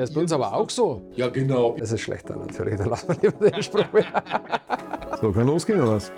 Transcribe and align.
Das 0.00 0.08
ist 0.08 0.14
bei 0.14 0.22
uns 0.22 0.32
aber 0.32 0.54
auch 0.54 0.70
so. 0.70 1.02
Ja, 1.14 1.28
genau. 1.28 1.76
Das 1.78 1.92
ist 1.92 2.00
schlechter 2.00 2.34
natürlich, 2.34 2.78
da 2.78 2.86
lassen 2.86 3.08
wir 3.08 3.30
lieber 3.30 3.50
den 3.50 3.62
Spruch. 3.62 3.84
So, 5.20 5.30
kann 5.30 5.46
losgehen 5.46 5.82
oder 5.82 5.96
was? 5.96 6.10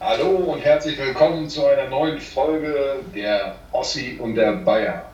Hallo 0.00 0.28
und 0.52 0.60
herzlich 0.60 0.96
willkommen 0.96 1.48
zu 1.48 1.66
einer 1.66 1.88
neuen 1.90 2.20
Folge 2.20 3.00
der 3.16 3.56
Ossi 3.72 4.16
und 4.22 4.36
der 4.36 4.58
Bayer. 4.58 5.06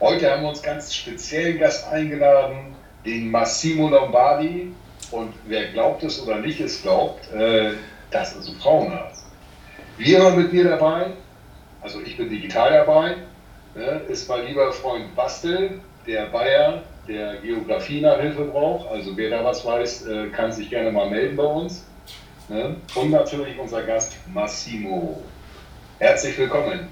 Heute 0.00 0.32
haben 0.32 0.42
wir 0.42 0.48
uns 0.48 0.62
ganz 0.62 0.92
speziellen 0.92 1.60
Gast 1.60 1.86
eingeladen, 1.92 2.74
den 3.06 3.30
Massimo 3.30 3.88
Lombardi. 3.88 4.72
Und 5.12 5.32
wer 5.46 5.70
glaubt 5.70 6.02
es 6.02 6.20
oder 6.20 6.40
nicht 6.40 6.58
es 6.58 6.82
glaubt, 6.82 7.32
äh, 7.32 7.74
das 8.10 8.34
ist 8.34 8.48
ein 8.48 8.56
Frauenarzt. 8.56 9.26
Wir 9.96 10.24
haben 10.24 10.42
mit 10.42 10.52
mir 10.52 10.64
dabei, 10.64 11.12
also 11.82 12.00
ich 12.00 12.16
bin 12.16 12.28
digital 12.28 12.72
dabei, 12.72 13.14
ne, 13.74 14.00
ist 14.08 14.28
mein 14.28 14.46
lieber 14.46 14.72
Freund 14.72 15.14
Bastel, 15.14 15.80
der 16.06 16.26
Bayer, 16.26 16.82
der 17.06 17.36
Geografie 17.36 18.00
nach 18.00 18.20
Hilfe 18.20 18.44
braucht. 18.44 18.88
Also 18.88 19.16
wer 19.16 19.30
da 19.30 19.44
was 19.44 19.64
weiß, 19.64 20.06
äh, 20.06 20.28
kann 20.28 20.52
sich 20.52 20.70
gerne 20.70 20.90
mal 20.90 21.08
melden 21.08 21.36
bei 21.36 21.44
uns. 21.44 21.86
Ne? 22.48 22.76
Und 22.94 23.10
natürlich 23.10 23.58
unser 23.58 23.82
Gast 23.82 24.16
Massimo. 24.32 25.22
Herzlich 25.98 26.36
willkommen. 26.38 26.88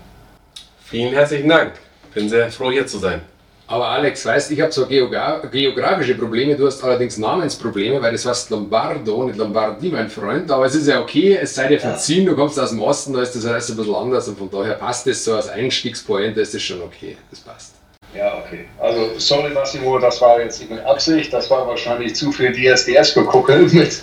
Vielen 0.85 1.13
herzlichen 1.13 1.49
Dank. 1.49 1.73
Bin 2.15 2.29
sehr 2.29 2.51
froh, 2.51 2.71
hier 2.71 2.87
zu 2.87 2.99
sein. 2.99 3.23
Aber 3.71 3.87
Alex, 3.87 4.25
weißt 4.25 4.51
ich 4.51 4.61
habe 4.63 4.73
so 4.73 4.87
geogra 4.87 5.43
geografische 5.53 6.15
Probleme, 6.15 6.57
du 6.57 6.67
hast 6.67 6.83
allerdings 6.83 7.19
Namensprobleme, 7.19 8.01
weil 8.01 8.13
das 8.13 8.25
heißt 8.25 8.49
Lombardo, 8.49 9.25
nicht 9.25 9.37
Lombardi, 9.37 9.91
mein 9.91 10.09
Freund. 10.09 10.51
Aber 10.51 10.65
es 10.65 10.75
ist 10.75 10.89
ja 10.89 11.03
okay, 11.03 11.39
es 11.39 11.55
sei 11.55 11.69
dir 11.69 11.79
verziehen, 11.79 12.25
du 12.25 12.35
kommst 12.35 12.59
aus 12.59 12.71
dem 12.71 12.81
Osten, 12.81 13.13
da 13.13 13.21
ist 13.21 13.37
das 13.37 13.45
alles 13.45 13.69
ein 13.69 13.77
bisschen 13.77 13.95
anders 13.95 14.27
und 14.27 14.39
von 14.39 14.51
daher 14.51 14.73
passt 14.73 15.07
das 15.07 15.23
so 15.23 15.35
als 15.35 15.51
Einstiegspointe, 15.51 16.41
ist 16.41 16.55
das 16.55 16.63
schon 16.63 16.81
okay, 16.81 17.19
das 17.29 17.41
passt. 17.41 17.75
Ja, 18.17 18.39
okay. 18.39 18.65
Also, 18.81 19.19
sorry, 19.19 19.51
Massimo, 19.51 19.99
das 19.99 20.19
war 20.23 20.41
jetzt 20.41 20.61
nicht 20.61 20.71
mit 20.71 20.83
Absicht. 20.87 21.31
Das 21.31 21.51
war 21.51 21.67
wahrscheinlich 21.69 22.17
zu 22.17 22.33
viel 22.33 22.53
DSDS 22.53 23.13
geguckt 23.13 23.51
mit 23.75 24.01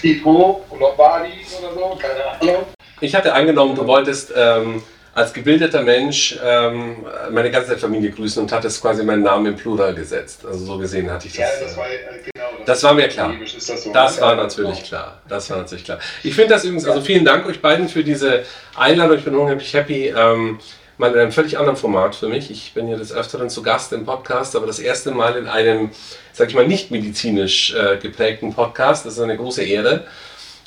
Pipo, 0.00 0.64
Lombardi 0.78 1.32
oder 1.58 1.74
so, 1.74 1.98
keine 2.00 2.40
Ahnung. 2.40 2.64
Ich 3.00 3.12
hatte 3.12 3.32
angenommen, 3.32 3.74
du 3.74 3.84
wolltest 3.88 4.32
ähm, 4.36 4.80
als 5.14 5.32
gebildeter 5.32 5.82
Mensch 5.82 6.38
ähm, 6.44 7.04
meine 7.30 7.50
ganze 7.50 7.76
Familie 7.76 8.10
grüßen 8.10 8.42
und 8.42 8.52
hattest 8.52 8.80
quasi 8.80 9.04
meinen 9.04 9.22
Namen 9.22 9.46
im 9.46 9.56
Plural 9.56 9.94
gesetzt. 9.94 10.44
Also 10.46 10.64
so 10.64 10.78
gesehen 10.78 11.10
hatte 11.10 11.26
ich 11.26 11.34
das. 11.34 11.40
Ja, 11.40 11.64
das 11.64 11.74
äh, 11.74 11.76
war 11.76 11.86
äh, 11.86 11.96
genau. 12.32 12.64
Das 12.64 12.82
war 12.82 12.94
mir 12.94 13.08
klar. 13.08 13.34
Das 13.40 13.66
so? 13.82 13.92
Das 13.92 14.20
war 14.20 14.36
Ja, 14.36 14.42
natürlich 14.42 14.76
genau. 14.76 14.88
klar. 14.88 15.20
Das 15.28 15.50
war 15.50 15.58
natürlich 15.58 15.84
klar. 15.84 15.98
Ich 16.22 16.34
finde 16.34 16.54
das 16.54 16.64
übrigens, 16.64 16.86
also 16.86 17.00
vielen 17.00 17.24
Dank 17.24 17.46
euch 17.46 17.60
beiden 17.60 17.88
für 17.88 18.04
diese 18.04 18.44
Einladung. 18.76 19.18
Ich 19.18 19.24
bin 19.24 19.34
unheimlich 19.34 19.72
happy. 19.74 20.08
Ähm, 20.08 20.58
mal 21.00 21.12
in 21.12 21.18
einem 21.18 21.32
völlig 21.32 21.58
anderen 21.58 21.76
Format 21.78 22.14
für 22.14 22.28
mich. 22.28 22.50
Ich 22.50 22.74
bin 22.74 22.86
hier 22.86 22.98
des 22.98 23.10
Öfteren 23.12 23.48
zu 23.48 23.62
Gast 23.62 23.92
im 23.94 24.04
Podcast, 24.04 24.54
aber 24.54 24.66
das 24.66 24.78
erste 24.78 25.10
Mal 25.10 25.34
in 25.36 25.48
einem, 25.48 25.90
sag 26.34 26.48
ich 26.48 26.54
mal, 26.54 26.66
nicht 26.68 26.90
medizinisch 26.90 27.74
äh, 27.74 27.96
geprägten 27.96 28.54
Podcast. 28.54 29.06
Das 29.06 29.14
ist 29.14 29.20
eine 29.20 29.36
große 29.36 29.64
Ehre. 29.64 30.04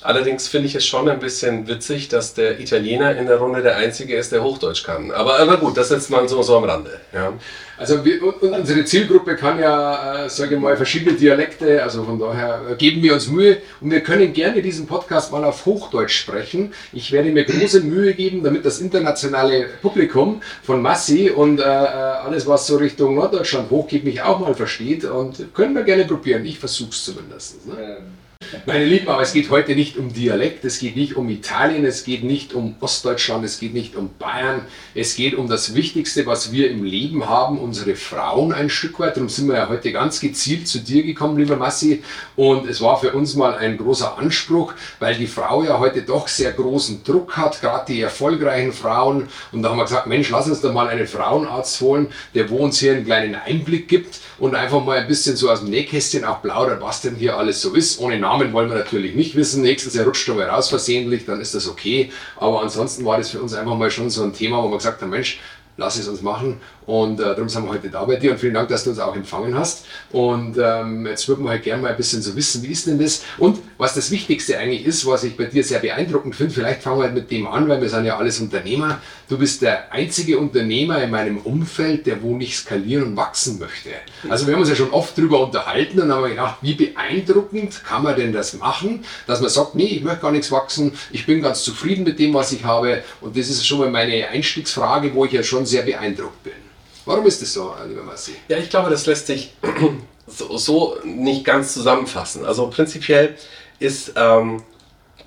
Allerdings 0.03 0.47
finde 0.47 0.67
ich 0.67 0.75
es 0.75 0.85
schon 0.85 1.07
ein 1.07 1.19
bisschen 1.19 1.67
witzig, 1.67 2.09
dass 2.09 2.33
der 2.33 2.59
Italiener 2.59 3.15
in 3.15 3.27
der 3.27 3.37
Runde 3.37 3.61
der 3.61 3.77
Einzige 3.77 4.15
ist, 4.15 4.31
der 4.31 4.43
Hochdeutsch 4.43 4.83
kann. 4.83 5.11
Aber, 5.11 5.39
aber 5.39 5.57
gut, 5.57 5.77
das 5.77 5.91
ist 5.91 6.09
mal 6.09 6.27
so, 6.27 6.41
so 6.41 6.57
am 6.57 6.65
Rande. 6.65 6.99
Ja. 7.13 7.33
Also 7.77 8.05
wir, 8.05 8.21
unsere 8.41 8.85
Zielgruppe 8.85 9.35
kann 9.35 9.59
ja, 9.59 10.25
äh, 10.25 10.29
sage 10.29 10.55
ich 10.55 10.61
mal, 10.61 10.77
verschiedene 10.77 11.17
Dialekte, 11.17 11.81
also 11.81 12.03
von 12.03 12.19
daher 12.19 12.61
äh, 12.71 12.75
geben 12.75 13.01
wir 13.01 13.13
uns 13.13 13.27
Mühe 13.27 13.57
und 13.81 13.91
wir 13.91 14.01
können 14.01 14.31
gerne 14.33 14.61
diesen 14.61 14.85
Podcast 14.87 15.31
mal 15.31 15.43
auf 15.43 15.65
Hochdeutsch 15.65 16.15
sprechen. 16.15 16.73
Ich 16.91 17.11
werde 17.11 17.31
mir 17.31 17.45
große 17.45 17.81
Mühe 17.81 18.13
geben, 18.13 18.43
damit 18.43 18.65
das 18.65 18.79
internationale 18.79 19.67
Publikum 19.81 20.41
von 20.63 20.81
Massi 20.81 21.29
und 21.29 21.59
äh, 21.59 21.63
äh, 21.63 21.65
alles, 21.65 22.45
was 22.45 22.67
so 22.67 22.77
Richtung 22.77 23.15
Norddeutschland 23.15 23.71
hochgeht, 23.71 24.03
mich 24.03 24.21
auch 24.21 24.39
mal 24.39 24.53
versteht 24.53 25.05
und 25.05 25.53
können 25.53 25.73
wir 25.75 25.83
gerne 25.83 26.05
probieren. 26.05 26.45
Ich 26.45 26.59
versuche 26.59 26.91
es 26.91 27.05
zumindest. 27.05 27.65
Ne? 27.65 27.73
Ähm, 27.79 28.22
Meine 28.65 28.85
Lieben, 28.85 29.07
aber 29.07 29.21
es 29.21 29.33
geht 29.33 29.49
heute 29.49 29.75
nicht 29.75 29.97
um 29.97 30.13
Dialekt, 30.13 30.63
es 30.65 30.79
geht 30.79 30.95
nicht 30.95 31.15
um 31.15 31.29
Italien, 31.29 31.85
es 31.85 32.03
geht 32.03 32.23
nicht 32.23 32.53
um 32.53 32.75
Ostdeutschland, 32.79 33.43
es 33.43 33.59
geht 33.59 33.73
nicht 33.73 33.95
um 33.95 34.09
Bayern, 34.19 34.61
es 34.95 35.15
geht 35.15 35.35
um 35.35 35.47
das 35.47 35.75
Wichtigste, 35.75 36.25
was 36.25 36.51
wir 36.51 36.69
im 36.69 36.83
Leben 36.83 37.27
haben, 37.27 37.57
unsere 37.59 37.95
Frauen 37.95 38.53
ein 38.53 38.69
Stück 38.69 38.99
weit. 38.99 39.15
Darum 39.15 39.29
sind 39.29 39.47
wir 39.47 39.55
ja 39.55 39.69
heute 39.69 39.91
ganz 39.91 40.19
gezielt 40.19 40.67
zu 40.67 40.79
dir 40.79 41.03
gekommen, 41.03 41.37
lieber 41.37 41.55
Massi. 41.55 42.03
Und 42.35 42.69
es 42.69 42.81
war 42.81 42.99
für 42.99 43.11
uns 43.13 43.35
mal 43.35 43.55
ein 43.55 43.77
großer 43.77 44.17
Anspruch, 44.17 44.73
weil 44.99 45.15
die 45.15 45.27
Frau 45.27 45.63
ja 45.63 45.79
heute 45.79 46.01
doch 46.01 46.27
sehr 46.27 46.51
großen 46.51 47.03
Druck 47.03 47.37
hat, 47.37 47.61
gerade 47.61 47.85
die 47.91 48.01
erfolgreichen 48.01 48.73
Frauen. 48.73 49.27
Und 49.51 49.63
da 49.63 49.69
haben 49.69 49.77
wir 49.77 49.83
gesagt, 49.83 50.07
Mensch, 50.07 50.29
lass 50.29 50.47
uns 50.47 50.61
doch 50.61 50.73
mal 50.73 50.87
einen 50.87 51.07
Frauenarzt 51.07 51.79
holen, 51.81 52.07
der 52.33 52.49
wo 52.49 52.57
uns 52.57 52.79
hier 52.79 52.93
einen 52.93 53.05
kleinen 53.05 53.35
Einblick 53.35 53.87
gibt 53.87 54.19
und 54.39 54.55
einfach 54.55 54.83
mal 54.83 54.97
ein 54.97 55.07
bisschen 55.07 55.35
so 55.35 55.49
aus 55.49 55.61
dem 55.61 55.69
Nähkästchen 55.69 56.23
auch 56.25 56.41
plaudert, 56.41 56.81
was 56.81 57.01
denn 57.01 57.15
hier 57.15 57.37
alles 57.37 57.61
so 57.61 57.73
ist. 57.73 57.99
Ohne 57.99 58.19
Namen 58.19 58.32
wollen 58.39 58.69
wir 58.69 58.77
natürlich 58.77 59.15
nicht 59.15 59.35
wissen. 59.35 59.61
Nächstes 59.61 59.93
Jahr 59.93 60.05
rutscht 60.05 60.27
er 60.27 60.35
mal 60.35 60.49
raus 60.49 60.69
versehentlich, 60.69 61.25
dann 61.25 61.41
ist 61.41 61.55
das 61.55 61.67
okay. 61.67 62.11
Aber 62.37 62.61
ansonsten 62.61 63.05
war 63.05 63.17
das 63.17 63.29
für 63.29 63.41
uns 63.41 63.53
einfach 63.53 63.75
mal 63.75 63.91
schon 63.91 64.09
so 64.09 64.23
ein 64.23 64.33
Thema, 64.33 64.63
wo 64.63 64.69
wir 64.69 64.77
gesagt 64.77 65.01
haben, 65.01 65.09
Mensch, 65.09 65.39
lass 65.77 65.97
es 65.97 66.07
uns 66.07 66.21
machen. 66.21 66.59
Und 66.85 67.19
äh, 67.19 67.23
darum 67.23 67.49
sind 67.49 67.63
wir 67.63 67.71
heute 67.71 67.89
da 67.89 68.03
bei 68.03 68.15
dir 68.15 68.31
und 68.31 68.39
vielen 68.39 68.53
Dank, 68.53 68.69
dass 68.69 68.83
du 68.83 68.89
uns 68.89 68.99
auch 68.99 69.15
empfangen 69.15 69.57
hast. 69.57 69.85
Und 70.11 70.57
ähm, 70.61 71.05
jetzt 71.05 71.27
würden 71.27 71.43
wir 71.45 71.51
halt 71.51 71.63
gerne 71.63 71.81
mal 71.81 71.91
ein 71.91 71.97
bisschen 71.97 72.21
so 72.21 72.35
wissen, 72.35 72.63
wie 72.63 72.71
ist 72.71 72.87
denn 72.87 72.99
das? 72.99 73.23
Und 73.37 73.59
was 73.77 73.93
das 73.93 74.11
Wichtigste 74.11 74.57
eigentlich 74.57 74.85
ist, 74.85 75.05
was 75.05 75.23
ich 75.23 75.37
bei 75.37 75.45
dir 75.45 75.63
sehr 75.63 75.79
beeindruckend 75.79 76.35
finde, 76.35 76.53
vielleicht 76.53 76.81
fangen 76.81 76.99
wir 76.99 77.03
halt 77.03 77.13
mit 77.13 77.31
dem 77.31 77.47
an, 77.47 77.67
weil 77.69 77.81
wir 77.81 77.89
sind 77.89 78.05
ja 78.05 78.17
alles 78.17 78.39
Unternehmer. 78.39 78.99
Du 79.29 79.37
bist 79.37 79.61
der 79.61 79.91
einzige 79.91 80.37
Unternehmer 80.37 81.01
in 81.01 81.09
meinem 81.09 81.37
Umfeld, 81.37 82.05
der 82.05 82.21
wo 82.21 82.35
nicht 82.35 82.57
skalieren 82.57 83.03
und 83.03 83.17
wachsen 83.17 83.59
möchte. 83.59 83.89
Also 84.29 84.45
wir 84.45 84.53
haben 84.53 84.61
uns 84.61 84.69
ja 84.69 84.75
schon 84.75 84.91
oft 84.91 85.17
drüber 85.17 85.43
unterhalten 85.43 85.99
und 86.01 86.11
haben 86.11 86.29
gedacht, 86.29 86.57
wie 86.61 86.73
beeindruckend 86.73 87.83
kann 87.83 88.03
man 88.03 88.15
denn 88.15 88.33
das 88.33 88.53
machen, 88.53 89.03
dass 89.27 89.41
man 89.41 89.49
sagt, 89.49 89.75
nee, 89.75 89.85
ich 89.85 90.03
möchte 90.03 90.21
gar 90.21 90.31
nichts 90.31 90.51
wachsen, 90.51 90.93
ich 91.11 91.25
bin 91.25 91.41
ganz 91.41 91.63
zufrieden 91.63 92.03
mit 92.03 92.19
dem, 92.19 92.33
was 92.33 92.51
ich 92.51 92.63
habe. 92.63 93.03
Und 93.21 93.37
das 93.37 93.49
ist 93.49 93.65
schon 93.65 93.79
mal 93.79 93.89
meine 93.89 94.27
Einstiegsfrage, 94.27 95.13
wo 95.13 95.25
ich 95.25 95.31
ja 95.31 95.43
schon 95.43 95.65
sehr 95.65 95.83
beeindruckt 95.83 96.43
bin. 96.43 96.72
Warum 97.05 97.25
ist 97.25 97.41
das 97.41 97.53
so, 97.53 97.73
lieber 97.87 98.03
Massi? 98.03 98.35
Ja, 98.47 98.57
ich 98.57 98.69
glaube, 98.69 98.89
das 98.89 99.05
lässt 99.05 99.27
sich 99.27 99.53
so, 100.27 100.57
so 100.57 100.97
nicht 101.03 101.43
ganz 101.43 101.73
zusammenfassen. 101.73 102.45
Also 102.45 102.67
prinzipiell 102.67 103.35
ist, 103.79 104.13
ähm, 104.15 104.63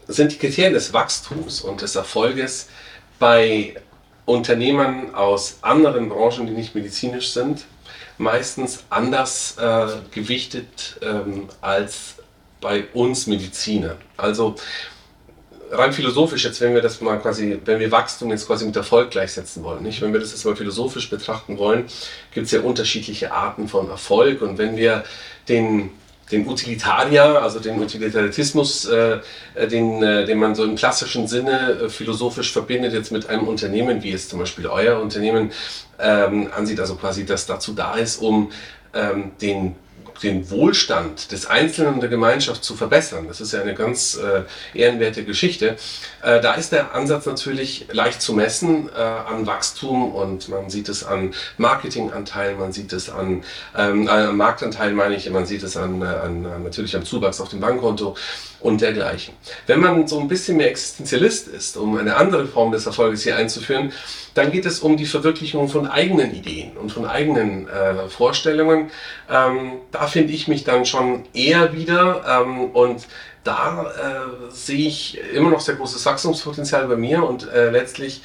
sind 0.09 0.32
die 0.32 0.38
Kriterien 0.38 0.72
des 0.72 0.92
Wachstums 0.92 1.60
und 1.60 1.82
des 1.82 1.97
Erfolges 1.97 2.69
bei 3.19 3.75
Unternehmern 4.25 5.15
aus 5.15 5.59
anderen 5.62 6.09
Branchen, 6.09 6.47
die 6.47 6.53
nicht 6.53 6.75
medizinisch 6.75 7.31
sind, 7.32 7.65
meistens 8.19 8.84
anders 8.91 9.56
äh, 9.59 9.86
gewichtet 10.10 10.98
ähm, 11.03 11.48
als 11.60 12.15
bei 12.60 12.86
uns 12.94 13.26
Medizinern. 13.26 13.97
Also 14.16 14.56
rein 15.71 15.93
philosophisch 15.93 16.44
jetzt, 16.44 16.60
wenn 16.60 16.75
wir 16.75 16.82
das 16.82 17.00
mal 17.00 17.19
quasi, 17.19 17.59
wenn 17.65 17.81
wir 17.81 17.91
Wachstum 17.91 18.31
jetzt 18.31 18.47
quasi 18.47 18.66
mit 18.66 18.77
Erfolg 18.77 19.10
gleichsetzen 19.10 19.62
wollen, 19.62 19.82
nicht? 19.82 20.00
Wenn 20.00 20.12
wir 20.12 20.21
das 20.21 20.32
jetzt 20.32 20.44
mal 20.44 20.56
philosophisch 20.56 21.10
betrachten 21.10 21.59
wollen, 21.59 21.87
gibt 22.32 22.47
es 22.47 22.53
ja 22.53 22.60
unterschiedliche 22.60 23.32
Arten 23.32 23.69
von 23.69 23.88
Erfolg 23.91 24.43
und 24.43 24.59
wenn 24.59 24.77
wir 24.77 25.04
den 25.49 25.91
den 26.31 26.49
Utilitarier, 26.49 27.41
also 27.41 27.60
den 27.60 27.81
Utilitarismus, 27.81 28.87
äh, 28.87 29.21
äh, 29.54 29.69
den, 29.69 30.03
äh, 30.03 30.25
den 30.25 30.38
man 30.38 30.54
so 30.54 30.65
im 30.65 30.77
klassischen 30.77 31.28
Sinne 31.28 31.71
äh, 31.84 31.88
philosophisch 31.88 32.53
verbindet, 32.53 32.93
jetzt 32.93 33.12
mit 33.12 33.28
einem 33.28 33.47
Unternehmen, 33.47 34.03
wie 34.03 34.12
es 34.12 34.28
zum 34.28 34.41
Beispiel 34.41 34.66
euer 34.66 35.00
Unternehmen 35.00 35.53
ähm, 35.98 36.48
ansieht, 36.54 36.81
also 36.81 36.97
quasi 36.97 37.25
das 37.25 37.47
dazu 37.47 37.75
da 37.75 37.94
ist, 37.94 38.21
um 38.21 38.50
ähm, 38.93 39.33
den 39.41 39.77
den 40.22 40.50
Wohlstand 40.50 41.32
des 41.32 41.47
Einzelnen 41.47 41.94
und 41.94 42.00
der 42.00 42.09
Gemeinschaft 42.09 42.65
zu 42.65 42.75
verbessern. 42.75 43.27
Das 43.28 43.41
ist 43.41 43.53
ja 43.53 43.60
eine 43.60 43.75
ganz 43.75 44.16
äh, 44.16 44.43
ehrenwerte 44.78 45.25
Geschichte. 45.25 45.77
Äh, 46.22 46.41
da 46.41 46.54
ist 46.54 46.72
der 46.72 46.94
Ansatz 46.94 47.27
natürlich 47.27 47.87
leicht 47.93 48.22
zu 48.22 48.34
messen 48.34 48.88
äh, 48.88 49.00
an 49.00 49.47
Wachstum 49.47 50.15
und 50.15 50.49
man 50.49 50.71
sieht 50.71 50.88
es 50.88 51.04
an 51.04 51.34
Marketinganteilen, 51.59 52.59
man 52.59 52.72
sieht 52.72 52.93
es 52.93 53.10
an 53.10 53.45
ähm, 53.77 54.09
äh, 54.09 54.33
Marktanteilen, 54.33 54.95
meine 54.95 55.16
ich, 55.16 55.28
man 55.30 55.47
sieht 55.47 55.63
es 55.63 55.77
an, 55.77 56.03
äh, 56.03 56.04
an 56.04 56.45
äh, 56.45 56.59
natürlich 56.59 56.97
am 56.97 57.04
Zuwachs 57.04 57.41
auf 57.41 57.48
dem 57.48 57.60
Bankkonto 57.60 58.16
und 58.60 58.80
dergleichen. 58.80 59.34
Wenn 59.66 59.80
man 59.80 60.06
so 60.06 60.18
ein 60.18 60.28
bisschen 60.28 60.56
mehr 60.56 60.70
Existenzialist 60.70 61.48
ist, 61.48 61.76
um 61.76 61.97
eine 61.97 62.16
andere 62.16 62.47
Form 62.47 62.72
des 62.72 62.86
Erfolges 62.86 63.22
hier 63.22 63.36
einzuführen, 63.36 63.92
dann 64.34 64.50
geht 64.50 64.66
es 64.66 64.80
um 64.80 64.97
die 64.97 65.06
Verwirklichung 65.06 65.68
von 65.68 65.86
eigenen 65.86 66.34
Ideen 66.34 66.76
und 66.76 66.92
von 66.92 67.06
eigenen 67.06 67.68
äh, 67.68 68.08
Vorstellungen. 68.08 68.91
Ähm, 69.30 69.72
da 69.92 70.06
finde 70.06 70.32
ich 70.32 70.48
mich 70.48 70.64
dann 70.64 70.84
schon 70.86 71.24
eher 71.32 71.72
wieder 71.74 72.24
ähm, 72.26 72.70
und 72.70 73.06
da 73.44 73.92
äh, 73.92 74.50
sehe 74.50 74.88
ich 74.88 75.18
immer 75.32 75.50
noch 75.50 75.60
sehr 75.60 75.76
großes 75.76 76.04
Wachstumspotenzial 76.04 76.88
bei 76.88 76.97
mir 76.97 77.22
und 77.22 77.48
äh, 77.48 77.70
letztlich 77.70 78.22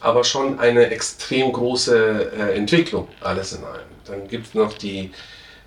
aber 0.00 0.24
schon 0.24 0.58
eine 0.58 0.90
extrem 0.90 1.52
große 1.52 2.32
äh, 2.36 2.56
Entwicklung, 2.56 3.08
alles 3.20 3.52
in 3.52 3.64
allem. 3.64 3.86
Dann 4.06 4.28
gibt 4.28 4.48
es 4.48 4.54
noch 4.54 4.72
die 4.74 5.10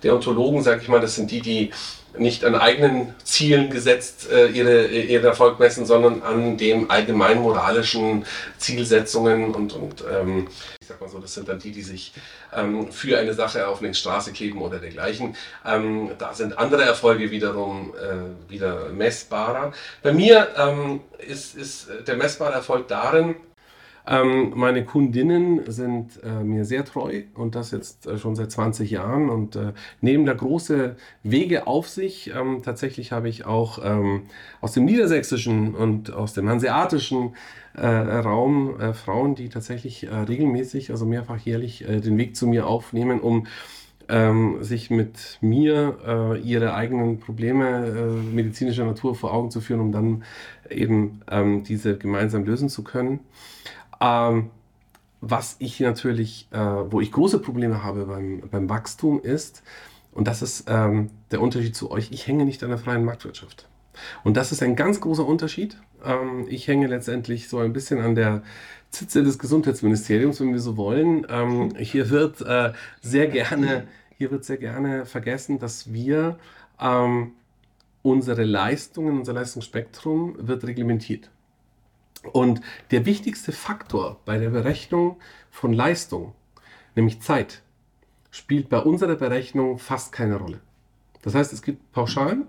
Deontologen, 0.02 0.62
sage 0.62 0.80
ich 0.82 0.88
mal, 0.88 1.00
das 1.00 1.16
sind 1.16 1.30
die, 1.30 1.40
die 1.40 1.70
nicht 2.16 2.44
an 2.44 2.54
eigenen 2.54 3.14
Zielen 3.24 3.70
gesetzt 3.70 4.30
äh, 4.30 4.48
ihre, 4.48 4.86
ihren 4.86 5.24
Erfolg 5.24 5.58
messen, 5.58 5.86
sondern 5.86 6.22
an 6.22 6.56
dem 6.56 6.90
allgemein 6.90 7.40
moralischen 7.40 8.24
Zielsetzungen 8.58 9.54
und, 9.54 9.72
und 9.74 10.04
ähm, 10.10 10.48
ich 10.80 10.88
sag 10.88 11.00
mal 11.00 11.08
so, 11.08 11.18
das 11.18 11.34
sind 11.34 11.48
dann 11.48 11.58
die, 11.58 11.70
die 11.70 11.82
sich 11.82 12.14
ähm, 12.54 12.90
für 12.90 13.18
eine 13.18 13.34
Sache 13.34 13.68
auf 13.68 13.82
eine 13.82 13.94
Straße 13.94 14.32
kleben 14.32 14.62
oder 14.62 14.78
dergleichen. 14.78 15.36
Ähm, 15.66 16.10
da 16.18 16.32
sind 16.32 16.58
andere 16.58 16.82
Erfolge 16.82 17.30
wiederum 17.30 17.94
äh, 17.94 18.50
wieder 18.50 18.88
messbarer. 18.88 19.72
Bei 20.02 20.12
mir 20.12 20.48
ähm, 20.56 21.00
ist, 21.18 21.54
ist 21.56 21.88
der 22.06 22.16
messbare 22.16 22.54
Erfolg 22.54 22.88
darin, 22.88 23.36
ähm, 24.08 24.52
meine 24.54 24.84
Kundinnen 24.84 25.70
sind 25.70 26.22
äh, 26.24 26.42
mir 26.42 26.64
sehr 26.64 26.84
treu 26.84 27.24
und 27.34 27.54
das 27.54 27.72
jetzt 27.72 28.06
äh, 28.06 28.16
schon 28.16 28.36
seit 28.36 28.50
20 28.50 28.90
Jahren 28.90 29.28
und 29.28 29.54
äh, 29.56 29.72
nehmen 30.00 30.24
da 30.24 30.32
große 30.32 30.96
Wege 31.22 31.66
auf 31.66 31.88
sich. 31.88 32.32
Ähm, 32.34 32.62
tatsächlich 32.64 33.12
habe 33.12 33.28
ich 33.28 33.44
auch 33.44 33.78
ähm, 33.84 34.22
aus 34.62 34.72
dem 34.72 34.86
niedersächsischen 34.86 35.74
und 35.74 36.12
aus 36.12 36.32
dem 36.32 36.48
hanseatischen 36.48 37.36
äh, 37.74 37.86
Raum 37.86 38.80
äh, 38.80 38.94
Frauen, 38.94 39.34
die 39.34 39.50
tatsächlich 39.50 40.06
äh, 40.06 40.14
regelmäßig, 40.14 40.90
also 40.90 41.04
mehrfach 41.04 41.38
jährlich, 41.38 41.84
den 41.86 42.16
Weg 42.16 42.34
zu 42.34 42.46
mir 42.46 42.66
aufnehmen, 42.66 43.20
um 43.20 43.46
ähm, 44.08 44.62
sich 44.62 44.90
mit 44.90 45.38
mir 45.42 45.98
äh, 46.06 46.40
ihre 46.40 46.74
eigenen 46.74 47.20
Probleme 47.20 47.86
äh, 47.86 48.34
medizinischer 48.34 48.84
Natur 48.84 49.14
vor 49.14 49.34
Augen 49.34 49.50
zu 49.50 49.60
führen, 49.60 49.80
um 49.80 49.92
dann 49.92 50.24
eben 50.70 51.20
ähm, 51.30 51.62
diese 51.62 51.98
gemeinsam 51.98 52.44
lösen 52.44 52.68
zu 52.68 52.82
können. 52.82 53.20
Ähm, 54.00 54.50
was 55.20 55.56
ich 55.58 55.80
natürlich, 55.80 56.48
äh, 56.52 56.58
wo 56.58 57.00
ich 57.00 57.10
große 57.10 57.40
Probleme 57.40 57.82
habe 57.82 58.06
beim, 58.06 58.42
beim 58.50 58.68
Wachstum 58.68 59.20
ist, 59.20 59.62
und 60.12 60.26
das 60.26 60.42
ist 60.42 60.64
ähm, 60.68 61.10
der 61.30 61.40
Unterschied 61.40 61.76
zu 61.76 61.90
euch, 61.90 62.10
ich 62.12 62.26
hänge 62.26 62.44
nicht 62.44 62.62
an 62.62 62.70
der 62.70 62.78
freien 62.78 63.04
Marktwirtschaft. 63.04 63.68
Und 64.24 64.36
das 64.36 64.52
ist 64.52 64.62
ein 64.62 64.76
ganz 64.76 65.00
großer 65.00 65.26
Unterschied. 65.26 65.76
Ähm, 66.04 66.46
ich 66.48 66.68
hänge 66.68 66.86
letztendlich 66.86 67.48
so 67.48 67.58
ein 67.58 67.72
bisschen 67.72 68.00
an 68.00 68.14
der 68.14 68.42
Zitze 68.90 69.22
des 69.22 69.38
Gesundheitsministeriums, 69.38 70.40
wenn 70.40 70.52
wir 70.52 70.60
so 70.60 70.76
wollen. 70.76 71.26
Ähm, 71.28 71.74
hier 71.78 72.10
wird 72.10 72.40
äh, 72.40 72.72
sehr 73.00 73.26
gerne, 73.26 73.86
hier 74.16 74.30
wird 74.30 74.44
sehr 74.44 74.56
gerne 74.56 75.04
vergessen, 75.04 75.58
dass 75.58 75.92
wir 75.92 76.38
ähm, 76.80 77.32
unsere 78.02 78.44
Leistungen, 78.44 79.18
unser 79.18 79.34
Leistungsspektrum 79.34 80.36
wird 80.38 80.64
reglementiert. 80.64 81.30
Und 82.32 82.60
der 82.90 83.06
wichtigste 83.06 83.52
Faktor 83.52 84.20
bei 84.24 84.38
der 84.38 84.50
Berechnung 84.50 85.16
von 85.50 85.72
Leistung, 85.72 86.34
nämlich 86.94 87.20
Zeit, 87.20 87.62
spielt 88.30 88.68
bei 88.68 88.78
unserer 88.78 89.16
Berechnung 89.16 89.78
fast 89.78 90.12
keine 90.12 90.36
Rolle. 90.36 90.60
Das 91.22 91.34
heißt, 91.34 91.52
es 91.52 91.62
gibt 91.62 91.92
Pauschalen. 91.92 92.46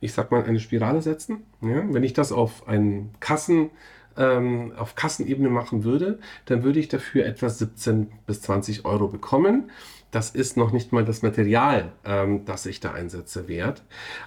Ich 0.00 0.12
sage 0.12 0.34
mal 0.34 0.44
eine 0.44 0.60
Spirale 0.60 1.02
setzen. 1.02 1.44
Ja, 1.62 1.82
wenn 1.92 2.04
ich 2.04 2.12
das 2.12 2.32
auf 2.32 2.68
einen 2.68 3.14
Kassen 3.18 3.70
ähm, 4.16 4.72
auf 4.76 4.94
Kassenebene 4.94 5.48
machen 5.48 5.84
würde, 5.84 6.18
dann 6.46 6.62
würde 6.62 6.80
ich 6.80 6.88
dafür 6.88 7.26
etwa 7.26 7.48
17 7.48 8.12
bis 8.26 8.42
20 8.42 8.84
Euro 8.84 9.08
bekommen. 9.08 9.70
Das 10.10 10.30
ist 10.30 10.56
noch 10.56 10.72
nicht 10.72 10.92
mal 10.92 11.04
das 11.04 11.22
Material, 11.22 11.92
ähm, 12.04 12.44
das 12.44 12.64
ich 12.66 12.80
da 12.80 12.92
einsetze, 12.92 13.48
wert. 13.48 13.82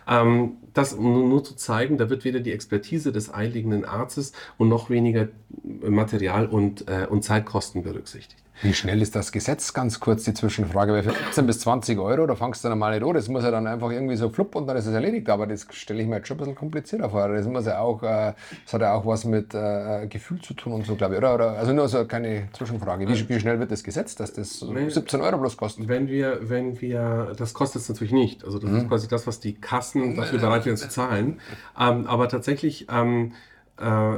Ähm, 0.08 0.58
das 0.74 0.94
um 0.94 1.30
nur 1.30 1.44
zu 1.44 1.56
zeigen, 1.56 1.98
da 1.98 2.10
wird 2.10 2.26
weder 2.26 2.42
die 2.42 2.52
Expertise 2.52 3.12
des 3.12 3.34
eiligen 3.34 3.86
Arztes 3.86 4.34
und 4.58 4.70
noch 4.70 4.90
weniger 4.90 5.30
Material 5.64 6.48
und, 6.48 6.88
äh, 6.88 7.08
und 7.10 7.24
Zeitkosten 7.24 7.84
berücksichtigt. 7.84 8.44
Wie 8.62 8.74
schnell 8.74 9.02
ist 9.02 9.16
das 9.16 9.32
Gesetz? 9.32 9.74
Ganz 9.74 10.00
kurz 10.00 10.26
die 10.26 10.34
Zwischenfrage. 10.34 10.92
Weil 10.92 11.04
für 11.04 11.12
17 11.12 11.46
bis 11.46 11.62
20 11.62 11.98
Euro, 11.98 12.28
da 12.28 12.36
fangst 12.36 12.64
du 12.64 12.70
dann 12.70 12.78
mal 12.78 12.94
nicht 12.94 13.08
an. 13.08 13.14
Das 13.14 13.30
muss 13.30 13.44
ja 13.44 13.52
dann 13.52 13.68
einfach 13.68 13.90
irgendwie 13.90 14.18
so 14.18 14.30
flupp 14.30 14.56
und 14.56 14.68
dann 14.68 14.76
ist 14.76 14.86
es 14.86 14.94
erledigt. 14.94 15.30
Aber 15.30 15.48
das 15.48 15.66
stelle 15.72 16.02
ich 16.02 16.08
mir 16.08 16.18
jetzt 16.18 16.28
schon 16.28 16.36
ein 16.36 16.40
bisschen 16.40 16.56
komplizierter 16.56 17.10
vor. 17.10 17.30
Das, 17.30 17.48
muss 17.48 17.66
ja 17.66 17.80
auch, 17.80 18.04
äh, 18.04 18.34
das 18.66 18.74
hat 18.74 18.82
ja 18.82 18.94
auch 18.94 19.06
was 19.06 19.24
mit 19.24 19.54
äh, 19.54 20.08
Gefühl 20.08 20.42
zu 20.42 20.54
tun 20.54 20.74
und 20.74 20.86
so, 20.86 20.96
glaube 20.96 21.14
ich. 21.14 21.20
Oder, 21.20 21.36
oder, 21.36 21.52
also 21.52 21.72
nur 21.72 21.88
so 21.88 22.04
keine 22.06 22.50
Zwischenfrage. 22.52 23.08
Wie, 23.08 23.30
wie, 23.30 23.40
schnell 23.40 23.60
wird 23.60 23.72
das 23.72 23.84
Gesetz, 23.84 24.16
dass 24.16 24.34
das 24.34 24.60
17 24.60 25.22
Euro 25.22 25.38
bloß 25.38 25.56
kostet? 25.56 25.88
Wenn 25.88 26.10
wir, 26.10 26.40
wenn 26.42 26.82
wir, 26.82 27.34
das 27.38 27.54
kostet 27.54 27.82
es 27.84 27.90
natürlich 27.90 28.14
nicht. 28.14 28.44
Also 28.44 28.60
das 28.60 28.70
mhm. 28.70 28.78
ist 28.78 28.90
quasi 28.90 29.08
das, 29.08 29.26
was 29.26 29.40
die 29.40 29.54
Kassen 29.54 30.16
dafür 30.18 30.40
bereit 30.40 30.66
wären 30.66 30.78
zu 30.78 30.90
zahlen. 30.90 31.40
Ähm, 31.80 32.08
aber 32.08 32.28
tatsächlich, 32.28 32.88
ähm, 32.92 33.34
äh, 33.80 34.12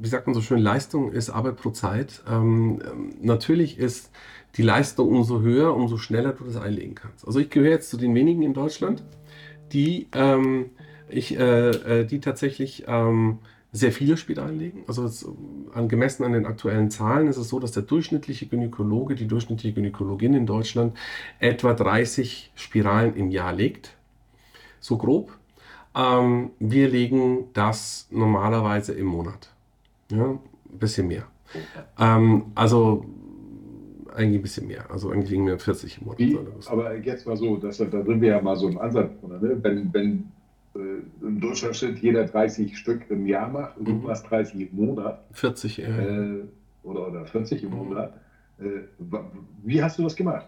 wie 0.00 0.08
sagt 0.08 0.26
man 0.26 0.34
so 0.34 0.40
schön, 0.40 0.60
Leistung 0.60 1.12
ist 1.12 1.30
Arbeit 1.30 1.56
pro 1.56 1.70
Zeit. 1.70 2.22
Ähm, 2.30 2.80
natürlich 3.20 3.78
ist 3.78 4.10
die 4.56 4.62
Leistung 4.62 5.08
umso 5.08 5.40
höher, 5.40 5.74
umso 5.74 5.98
schneller 5.98 6.32
du 6.32 6.44
das 6.44 6.56
einlegen 6.56 6.94
kannst. 6.94 7.26
Also 7.26 7.38
ich 7.38 7.50
gehöre 7.50 7.70
jetzt 7.70 7.90
zu 7.90 7.96
den 7.96 8.14
wenigen 8.14 8.42
in 8.42 8.54
Deutschland, 8.54 9.02
die, 9.72 10.08
ähm, 10.14 10.70
ich, 11.08 11.38
äh, 11.38 11.70
äh 11.70 12.04
die 12.04 12.20
tatsächlich 12.20 12.84
ähm, 12.86 13.38
sehr 13.72 13.92
viele 13.92 14.16
Spiele 14.16 14.42
einlegen. 14.42 14.82
Also 14.86 15.04
es, 15.04 15.26
an, 15.74 15.90
an 15.90 16.32
den 16.32 16.46
aktuellen 16.46 16.90
Zahlen 16.90 17.28
ist 17.28 17.36
es 17.36 17.48
so, 17.48 17.60
dass 17.60 17.72
der 17.72 17.82
durchschnittliche 17.82 18.46
Gynäkologe, 18.46 19.14
die 19.14 19.26
durchschnittliche 19.26 19.74
Gynäkologin 19.74 20.34
in 20.34 20.46
Deutschland 20.46 20.96
etwa 21.38 21.74
30 21.74 22.52
Spiralen 22.54 23.14
im 23.14 23.30
Jahr 23.30 23.52
legt. 23.52 23.96
So 24.80 24.96
grob. 24.96 25.36
Ähm, 25.94 26.50
wir 26.58 26.88
legen 26.88 27.48
das 27.52 28.08
normalerweise 28.10 28.94
im 28.94 29.06
Monat. 29.06 29.50
Ja, 30.10 30.30
ein 30.30 30.78
bisschen 30.78 31.08
mehr. 31.08 31.24
Ähm, 31.98 32.46
also 32.54 33.04
eigentlich 34.14 34.40
ein 34.40 34.42
bisschen 34.42 34.66
mehr. 34.66 34.90
Also 34.90 35.10
eigentlich 35.10 35.30
liegen 35.30 35.46
wir 35.46 35.58
40 35.58 35.98
im 35.98 36.04
Monat. 36.04 36.18
Wie, 36.18 36.38
aber 36.66 36.96
jetzt 36.96 37.26
mal 37.26 37.36
so, 37.36 37.56
dass, 37.56 37.78
da 37.78 37.86
sind 37.90 38.20
wir 38.20 38.28
ja 38.28 38.42
mal 38.42 38.56
so 38.56 38.68
im 38.68 38.78
Ansatz. 38.78 39.10
Ne? 39.22 39.58
Wenn, 39.62 39.92
wenn 39.92 40.32
äh, 40.74 41.24
im 41.24 41.40
Deutschlandschnitt 41.40 41.98
jeder 41.98 42.24
30 42.24 42.76
Stück 42.76 43.10
im 43.10 43.26
Jahr 43.26 43.48
macht 43.48 43.78
und 43.78 43.88
mhm. 43.88 44.00
du 44.02 44.06
machst 44.08 44.28
30 44.28 44.72
im 44.72 44.76
Monat. 44.76 45.24
40, 45.32 45.76
ja. 45.78 45.88
Äh, 45.88 46.44
oder, 46.82 47.08
oder 47.08 47.26
40 47.26 47.62
im 47.62 47.70
Monat. 47.70 48.14
Äh, 48.58 48.64
wie 49.62 49.82
hast 49.82 49.98
du 49.98 50.02
das 50.02 50.16
gemacht? 50.16 50.46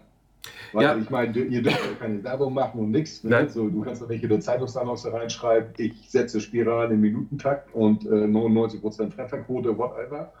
Weil 0.73 0.83
ja. 0.83 0.97
ich 0.97 1.09
meine, 1.09 1.37
ihr 1.37 1.61
dürft 1.61 1.79
ja 1.79 1.95
keine 1.99 2.23
Werbung 2.23 2.53
machen 2.53 2.79
und 2.79 2.91
nichts. 2.91 3.23
Ne? 3.23 3.49
So, 3.49 3.69
du 3.69 3.81
kannst 3.81 4.01
doch 4.01 4.09
nicht 4.09 4.23
in 4.23 4.31
eine 4.31 4.39
Zeitungsannonce 4.39 5.11
reinschreiben, 5.11 5.73
ich 5.77 6.09
setze 6.09 6.41
Spiralen 6.41 6.91
im 6.93 7.01
Minutentakt 7.01 7.73
und 7.75 8.05
äh, 8.05 8.25
99% 8.25 9.15
Trefferquote, 9.15 9.77
whatever. 9.77 10.31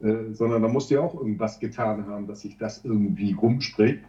Äh, 0.00 0.32
sondern 0.32 0.62
da 0.62 0.68
musst 0.68 0.90
du 0.90 0.94
ja 0.94 1.00
auch 1.00 1.14
irgendwas 1.14 1.60
getan 1.60 2.06
haben, 2.06 2.26
dass 2.26 2.40
sich 2.40 2.56
das 2.58 2.84
irgendwie 2.84 3.32
rumspricht, 3.32 4.00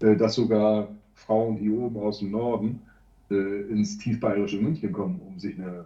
äh, 0.00 0.16
dass 0.16 0.34
sogar 0.34 0.88
Frauen, 1.14 1.58
die 1.58 1.70
oben 1.70 1.98
aus 1.98 2.20
dem 2.20 2.30
Norden 2.30 2.82
äh, 3.30 3.34
ins 3.34 3.98
tiefbayerische 3.98 4.56
München 4.56 4.92
kommen, 4.92 5.20
um 5.26 5.38
sich 5.38 5.58
eine 5.58 5.84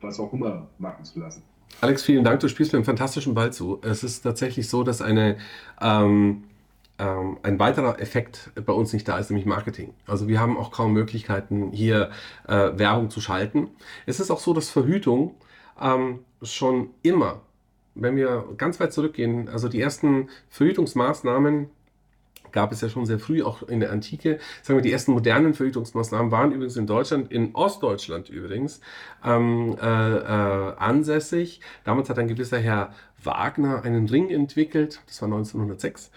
was 0.00 0.20
auch 0.20 0.32
immer 0.32 0.68
machen 0.78 1.04
zu 1.04 1.20
lassen. 1.20 1.42
Alex, 1.80 2.02
vielen 2.04 2.24
Dank. 2.24 2.40
Du 2.40 2.48
spielst 2.48 2.72
mir 2.72 2.78
einen 2.78 2.84
fantastischen 2.84 3.34
Ball 3.34 3.52
zu. 3.52 3.78
Es 3.82 4.02
ist 4.02 4.22
tatsächlich 4.22 4.68
so, 4.68 4.82
dass 4.82 5.02
eine 5.02 5.36
ähm, 5.80 6.44
ähm, 6.98 7.38
ein 7.42 7.58
weiterer 7.58 8.00
Effekt 8.00 8.50
bei 8.54 8.72
uns 8.72 8.92
nicht 8.92 9.06
da 9.08 9.18
ist, 9.18 9.30
nämlich 9.30 9.46
Marketing. 9.46 9.94
Also 10.06 10.28
wir 10.28 10.40
haben 10.40 10.56
auch 10.56 10.70
kaum 10.70 10.92
Möglichkeiten, 10.92 11.70
hier 11.72 12.10
äh, 12.46 12.70
Werbung 12.74 13.10
zu 13.10 13.20
schalten. 13.20 13.68
Es 14.06 14.20
ist 14.20 14.30
auch 14.30 14.40
so, 14.40 14.52
dass 14.52 14.70
Verhütung 14.70 15.34
ähm, 15.80 16.20
schon 16.42 16.90
immer, 17.02 17.40
wenn 17.94 18.16
wir 18.16 18.44
ganz 18.56 18.80
weit 18.80 18.92
zurückgehen, 18.92 19.48
also 19.48 19.68
die 19.68 19.80
ersten 19.80 20.28
Verhütungsmaßnahmen 20.48 21.70
gab 22.52 22.72
es 22.72 22.80
ja 22.80 22.88
schon 22.88 23.06
sehr 23.06 23.18
früh, 23.18 23.42
auch 23.42 23.62
in 23.62 23.80
der 23.80 23.92
Antike. 23.92 24.38
Sagen 24.62 24.78
wir, 24.78 24.82
die 24.82 24.92
ersten 24.92 25.12
modernen 25.12 25.54
Verhütungsmaßnahmen 25.54 26.30
waren 26.30 26.52
übrigens 26.52 26.76
in 26.76 26.86
Deutschland, 26.86 27.30
in 27.32 27.54
Ostdeutschland 27.54 28.28
übrigens, 28.28 28.80
ähm, 29.24 29.76
äh, 29.80 29.86
äh, 29.86 30.74
ansässig. 30.76 31.60
Damals 31.84 32.08
hat 32.10 32.18
ein 32.18 32.28
gewisser 32.28 32.58
Herr 32.58 32.92
Wagner 33.22 33.82
einen 33.82 34.08
Ring 34.08 34.30
entwickelt, 34.30 35.00
das 35.06 35.20
war 35.22 35.26
1906. 35.26 36.10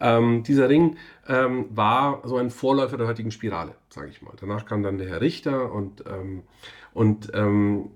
Ähm, 0.00 0.42
dieser 0.42 0.68
Ring 0.68 0.96
ähm, 1.28 1.66
war 1.70 2.22
so 2.24 2.36
ein 2.36 2.50
Vorläufer 2.50 2.96
der 2.96 3.06
heutigen 3.06 3.30
Spirale, 3.30 3.74
sage 3.88 4.08
ich 4.08 4.22
mal. 4.22 4.32
Danach 4.40 4.66
kam 4.66 4.82
dann 4.82 4.98
der 4.98 5.08
Herr 5.08 5.20
Richter 5.20 5.72
und, 5.72 6.04
ähm, 6.06 6.42
und 6.92 7.30
ähm, 7.34 7.90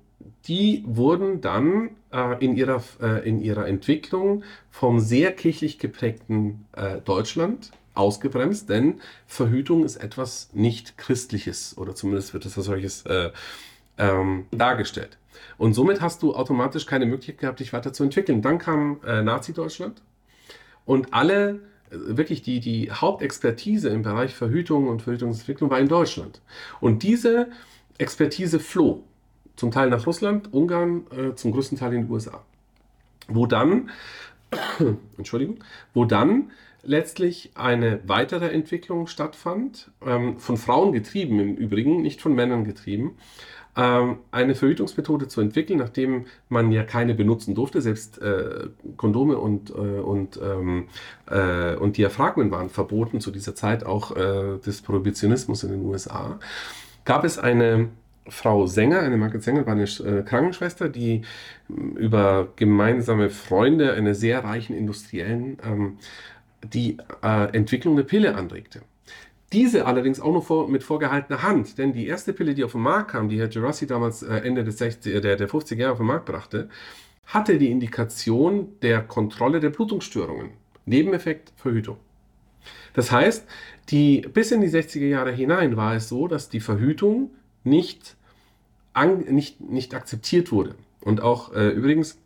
die 0.46 0.84
wurden 0.86 1.40
dann 1.40 1.90
äh, 2.12 2.44
in, 2.44 2.56
ihrer, 2.56 2.82
äh, 3.00 3.28
in 3.28 3.40
ihrer 3.40 3.66
Entwicklung 3.66 4.42
vom 4.70 5.00
sehr 5.00 5.32
kirchlich 5.32 5.78
geprägten 5.78 6.66
äh, 6.72 7.00
Deutschland 7.00 7.70
ausgebremst, 7.94 8.68
denn 8.68 9.00
Verhütung 9.26 9.84
ist 9.84 9.96
etwas 9.96 10.50
nicht 10.52 10.96
Christliches 10.98 11.76
oder 11.76 11.94
zumindest 11.94 12.34
wird 12.34 12.46
es 12.46 12.56
als 12.56 12.66
solches 12.66 13.02
äh, 13.06 13.30
ähm, 13.98 14.46
dargestellt. 14.50 15.18
Und 15.58 15.74
somit 15.74 16.00
hast 16.00 16.22
du 16.22 16.34
automatisch 16.34 16.86
keine 16.86 17.06
Möglichkeit 17.06 17.38
gehabt, 17.38 17.60
dich 17.60 17.72
weiterzuentwickeln. 17.72 18.42
Dann 18.42 18.58
kam 18.58 19.00
äh, 19.06 19.22
Nazi-Deutschland 19.22 20.02
und 20.84 21.12
alle, 21.12 21.60
äh, 21.90 21.96
wirklich 22.16 22.42
die, 22.42 22.60
die 22.60 22.90
Hauptexpertise 22.90 23.88
im 23.88 24.02
Bereich 24.02 24.34
Verhütung 24.34 24.88
und 24.88 25.02
Verhütungsentwicklung 25.02 25.70
war 25.70 25.78
in 25.78 25.88
Deutschland. 25.88 26.40
Und 26.80 27.02
diese 27.02 27.48
Expertise 27.98 28.58
floh 28.58 29.04
zum 29.56 29.70
Teil 29.70 29.90
nach 29.90 30.06
Russland, 30.06 30.52
Ungarn, 30.52 31.06
äh, 31.10 31.34
zum 31.34 31.52
größten 31.52 31.78
Teil 31.78 31.92
in 31.92 32.06
die 32.06 32.12
USA. 32.12 32.42
Wo 33.28 33.46
dann, 33.46 33.90
Entschuldigung, 35.18 35.62
wo 35.92 36.06
dann 36.06 36.50
letztlich 36.82 37.50
eine 37.54 38.00
weitere 38.06 38.48
Entwicklung 38.50 39.06
stattfand, 39.06 39.90
ähm, 40.06 40.38
von 40.38 40.56
Frauen 40.56 40.92
getrieben 40.92 41.38
im 41.40 41.54
Übrigen, 41.56 42.02
nicht 42.02 42.20
von 42.20 42.34
Männern 42.34 42.64
getrieben, 42.64 43.16
ähm, 43.76 44.18
eine 44.32 44.54
Verhütungsmethode 44.54 45.28
zu 45.28 45.40
entwickeln, 45.40 45.78
nachdem 45.78 46.26
man 46.48 46.72
ja 46.72 46.82
keine 46.82 47.14
benutzen 47.14 47.54
durfte. 47.54 47.80
Selbst 47.80 48.20
äh, 48.20 48.68
Kondome 48.96 49.38
und, 49.38 49.70
äh, 49.70 49.72
und, 49.72 50.40
ähm, 50.42 50.88
äh, 51.30 51.76
und 51.76 51.96
Diaphragmen 51.96 52.50
waren 52.50 52.68
verboten 52.68 53.20
zu 53.20 53.30
dieser 53.30 53.54
Zeit, 53.54 53.84
auch 53.84 54.16
äh, 54.16 54.58
des 54.58 54.82
Prohibitionismus 54.82 55.62
in 55.62 55.70
den 55.70 55.84
USA. 55.84 56.40
Gab 57.04 57.24
es 57.24 57.38
eine 57.38 57.88
Frau 58.28 58.66
Sänger, 58.66 59.00
eine 59.00 59.16
Margaret 59.16 59.42
Sänger, 59.42 59.66
war 59.66 59.72
eine 59.72 59.84
äh, 59.84 60.22
Krankenschwester, 60.22 60.88
die 60.88 61.22
über 61.68 62.48
gemeinsame 62.56 63.30
Freunde, 63.30 63.92
eine 63.92 64.14
sehr 64.14 64.44
reichen 64.44 64.76
Industriellen, 64.76 65.58
ähm, 65.64 65.98
die 66.62 66.98
äh, 67.22 67.56
Entwicklung 67.56 67.96
der 67.96 68.04
Pille 68.04 68.34
anregte. 68.34 68.82
Diese 69.52 69.86
allerdings 69.86 70.20
auch 70.20 70.32
nur 70.32 70.42
vor, 70.42 70.68
mit 70.68 70.84
vorgehaltener 70.84 71.42
Hand, 71.42 71.78
denn 71.78 71.92
die 71.92 72.06
erste 72.06 72.32
Pille, 72.32 72.54
die 72.54 72.62
auf 72.62 72.72
den 72.72 72.82
Markt 72.82 73.12
kam, 73.12 73.28
die 73.28 73.38
Herr 73.38 73.48
Gerassi 73.48 73.86
damals 73.86 74.22
äh, 74.22 74.36
Ende 74.36 74.62
des 74.62 74.78
60, 74.78 75.20
der, 75.20 75.36
der 75.36 75.48
50er 75.48 75.76
Jahre 75.76 75.92
auf 75.92 75.98
den 75.98 76.06
Markt 76.06 76.26
brachte, 76.26 76.68
hatte 77.26 77.58
die 77.58 77.70
Indikation 77.70 78.68
der 78.82 79.02
Kontrolle 79.02 79.60
der 79.60 79.70
Blutungsstörungen. 79.70 80.50
Nebeneffekt 80.84 81.52
Verhütung. 81.56 81.96
Das 82.92 83.10
heißt, 83.10 83.46
die, 83.90 84.20
bis 84.32 84.52
in 84.52 84.60
die 84.60 84.68
60er 84.68 85.06
Jahre 85.06 85.32
hinein 85.32 85.76
war 85.76 85.94
es 85.94 86.08
so, 86.08 86.28
dass 86.28 86.48
die 86.48 86.60
Verhütung 86.60 87.30
nicht, 87.64 88.16
an, 88.92 89.20
nicht, 89.20 89.60
nicht 89.60 89.94
akzeptiert 89.94 90.52
wurde. 90.52 90.74
Und 91.00 91.22
auch 91.22 91.54
äh, 91.54 91.68
übrigens 91.70 92.18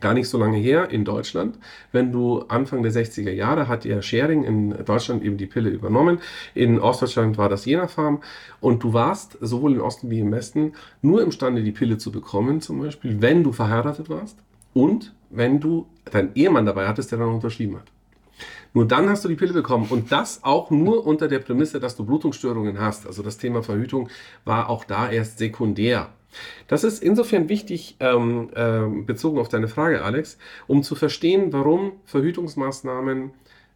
gar 0.00 0.14
nicht 0.14 0.28
so 0.28 0.38
lange 0.38 0.58
her 0.58 0.90
in 0.90 1.04
Deutschland. 1.04 1.58
Wenn 1.92 2.12
du 2.12 2.40
Anfang 2.48 2.82
der 2.82 2.92
60er 2.92 3.30
Jahre 3.30 3.68
hat 3.68 3.84
ja 3.84 4.02
Schering 4.02 4.44
in 4.44 4.84
Deutschland 4.84 5.22
eben 5.22 5.36
die 5.36 5.46
Pille 5.46 5.70
übernommen. 5.70 6.20
In 6.54 6.78
Ostdeutschland 6.80 7.38
war 7.38 7.48
das 7.48 7.64
Jena 7.64 7.88
Farm. 7.88 8.20
Und 8.60 8.82
du 8.82 8.92
warst 8.92 9.38
sowohl 9.40 9.74
im 9.74 9.80
Osten 9.80 10.10
wie 10.10 10.20
im 10.20 10.32
Westen 10.32 10.72
nur 11.02 11.22
imstande, 11.22 11.62
die 11.62 11.72
Pille 11.72 11.98
zu 11.98 12.12
bekommen, 12.12 12.60
zum 12.60 12.80
Beispiel, 12.80 13.20
wenn 13.20 13.42
du 13.42 13.52
verheiratet 13.52 14.08
warst 14.08 14.38
und 14.72 15.14
wenn 15.30 15.60
du 15.60 15.86
deinen 16.10 16.30
Ehemann 16.34 16.66
dabei 16.66 16.88
hattest, 16.88 17.12
der 17.12 17.18
dann 17.18 17.28
unterschrieben 17.28 17.76
hat. 17.76 17.86
Nur 18.74 18.86
dann 18.86 19.08
hast 19.08 19.24
du 19.24 19.28
die 19.28 19.34
Pille 19.34 19.52
bekommen 19.52 19.86
und 19.90 20.12
das 20.12 20.44
auch 20.44 20.70
nur 20.70 21.06
unter 21.06 21.28
der 21.28 21.38
Prämisse, 21.38 21.80
dass 21.80 21.96
du 21.96 22.04
Blutungsstörungen 22.04 22.78
hast. 22.78 23.06
Also 23.06 23.22
das 23.22 23.38
Thema 23.38 23.62
Verhütung 23.62 24.08
war 24.44 24.68
auch 24.68 24.84
da 24.84 25.10
erst 25.10 25.38
sekundär. 25.38 26.10
Das 26.66 26.84
ist 26.84 27.02
insofern 27.02 27.48
wichtig, 27.48 27.96
ähm, 28.00 28.50
äh, 28.54 29.02
bezogen 29.04 29.38
auf 29.38 29.48
deine 29.48 29.68
Frage, 29.68 30.02
Alex, 30.02 30.38
um 30.66 30.82
zu 30.82 30.94
verstehen, 30.94 31.52
warum 31.52 31.92
Verhütungsmaßnahmen 32.04 33.30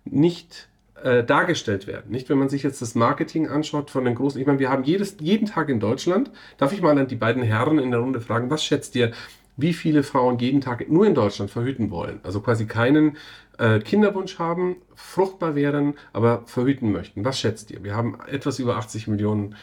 nicht 0.04 0.68
äh, 1.02 1.24
dargestellt 1.24 1.86
werden. 1.86 2.10
Nicht, 2.10 2.28
wenn 2.28 2.38
man 2.38 2.48
sich 2.48 2.62
jetzt 2.62 2.82
das 2.82 2.94
Marketing 2.94 3.48
anschaut 3.48 3.90
von 3.90 4.04
den 4.04 4.14
großen, 4.14 4.40
ich 4.40 4.46
meine, 4.46 4.58
wir 4.58 4.70
haben 4.70 4.84
jedes, 4.84 5.16
jeden 5.20 5.46
Tag 5.46 5.68
in 5.68 5.80
Deutschland, 5.80 6.30
darf 6.58 6.72
ich 6.72 6.82
mal 6.82 6.96
an 6.98 7.08
die 7.08 7.16
beiden 7.16 7.42
Herren 7.42 7.78
in 7.78 7.90
der 7.90 8.00
Runde 8.00 8.20
fragen, 8.20 8.50
was 8.50 8.64
schätzt 8.64 8.94
ihr, 8.94 9.12
wie 9.56 9.72
viele 9.72 10.02
Frauen 10.02 10.38
jeden 10.38 10.60
Tag 10.60 10.88
nur 10.88 11.06
in 11.06 11.14
Deutschland 11.14 11.50
verhüten 11.50 11.90
wollen? 11.90 12.20
Also 12.22 12.40
quasi 12.40 12.66
keinen 12.66 13.16
äh, 13.58 13.80
Kinderwunsch 13.80 14.38
haben, 14.38 14.76
fruchtbar 14.94 15.54
wären, 15.54 15.94
aber 16.12 16.42
verhüten 16.46 16.92
möchten. 16.92 17.24
Was 17.24 17.38
schätzt 17.38 17.70
ihr? 17.70 17.84
Wir 17.84 17.94
haben 17.94 18.18
etwas 18.26 18.58
über 18.58 18.76
80 18.76 19.08
Millionen 19.08 19.56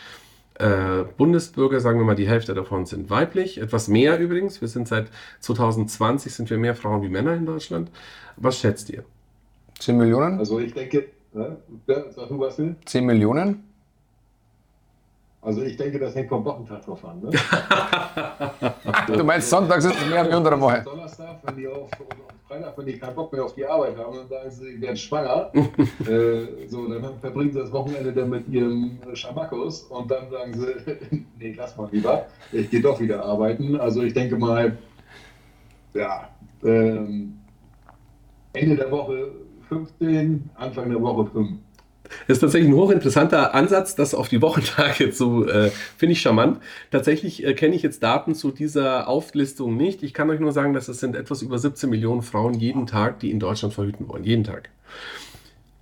äh, 0.60 1.06
Bundesbürger, 1.18 1.80
sagen 1.80 2.00
wir 2.00 2.06
mal, 2.06 2.16
die 2.16 2.28
Hälfte 2.28 2.54
davon 2.54 2.86
sind 2.86 3.10
weiblich, 3.10 3.60
etwas 3.60 3.88
mehr 3.88 4.20
übrigens. 4.20 4.62
Wir 4.62 4.68
sind 4.68 4.88
seit 4.88 5.08
2020 5.39 6.34
sind 6.34 6.50
wir 6.50 6.58
mehr 6.58 6.75
Frauen 6.75 7.01
wie 7.01 7.10
Männer 7.10 7.34
in 7.34 7.46
Deutschland. 7.46 7.89
Was 8.38 8.60
schätzt 8.60 8.89
ihr? 8.89 9.04
10 9.80 9.98
Millionen? 9.98 10.38
Also 10.38 10.60
ich 10.60 10.74
denke, 10.74 11.06
ne? 11.34 11.58
sag 11.88 12.28
du 12.28 12.39
was, 12.39 12.56
Phil? 12.56 12.75
10 12.86 13.06
Millionen? 13.06 13.69
Also 15.41 15.62
ich 15.62 15.77
denke, 15.77 16.00
das 16.00 16.15
hängt 16.15 16.27
vom 16.27 16.43
Wochentag 16.43 16.84
drauf 16.84 17.03
an. 17.05 17.22
Ne? 17.22 17.31
du 19.17 19.24
meinst, 19.24 19.50
sonntags 19.50 19.86
ist 19.86 19.96
es 19.96 20.10
mehr 20.10 20.29
wie 20.29 20.36
unter 20.36 20.50
der 20.50 20.60
Woche? 20.60 20.81
Donnerstag, 20.84 21.38
wenn 21.43 21.55
die 21.55 21.67
auf, 21.67 21.89
Freitag, 22.46 22.77
wenn 22.77 22.86
die 22.86 23.00
keinen 23.00 23.15
Bock 23.15 23.31
mehr 23.31 23.46
auf 23.46 23.55
die 23.55 23.65
Arbeit 23.65 23.98
haben, 23.98 24.17
dann 24.17 24.27
sagen 24.27 24.51
sie, 24.51 24.74
sie 24.74 24.81
werden 24.81 24.98
schwanger. 24.98 25.51
äh, 25.53 26.67
so, 26.67 26.88
dann 26.88 27.19
verbringen 27.19 27.53
sie 27.53 27.60
das 27.60 27.72
Wochenende 27.72 28.12
dann 28.12 28.29
mit 28.29 28.50
ihrem 28.50 29.00
Schamackos 29.13 29.84
und 29.84 30.12
dann 30.12 30.29
sagen 30.29 30.53
sie, 30.53 31.25
nee, 31.39 31.53
lass 31.58 31.77
mal 31.77 31.88
lieber, 31.89 32.25
ich 32.51 32.69
gehe 32.69 32.81
doch 32.81 33.00
wieder 33.00 33.24
arbeiten. 33.24 33.79
Also 33.79 34.01
ich 34.01 34.13
denke 34.13 34.36
mal, 34.36 34.77
ja, 35.93 36.27
ähm, 36.65 37.39
Ende 38.51 38.75
der 38.75 38.91
Woche 38.91 39.31
15, 39.69 40.50
Anfang 40.55 40.89
der 40.89 41.01
Woche 41.01 41.29
5. 41.31 41.60
Das 42.28 42.38
ist 42.38 42.42
tatsächlich 42.42 42.70
ein 42.70 42.75
hochinteressanter 42.75 43.54
Ansatz, 43.54 43.96
das 43.96 44.13
auf 44.13 44.30
die 44.30 44.42
Wochentage 44.42 45.12
zu, 45.12 45.48
äh, 45.48 45.72
finde 45.98 46.13
ich 46.13 46.22
charmant. 46.22 46.60
Tatsächlich 46.92 47.46
äh, 47.46 47.54
kenne 47.54 47.75
ich 47.75 47.84
jetzt 47.84 48.04
Daten 48.04 48.36
zu 48.36 48.51
dieser 48.51 49.08
Auflistung 49.08 49.78
nicht. 49.78 50.04
Ich 50.04 50.13
kann 50.13 50.30
euch 50.30 50.39
nur 50.39 50.51
sagen, 50.51 50.74
dass 50.74 50.88
es 50.88 51.00
sind 51.00 51.16
etwas 51.16 51.42
über 51.42 51.58
17 51.58 51.89
Millionen 51.89 52.22
Frauen 52.22 52.54
jeden 52.54 52.88
Tag, 52.88 53.20
die 53.20 53.32
in 53.32 53.39
Deutschland 53.39 53.74
verhüten 53.74 54.08
wollen. 54.08 54.24
Jeden 54.24 54.44
Tag. 54.44 54.70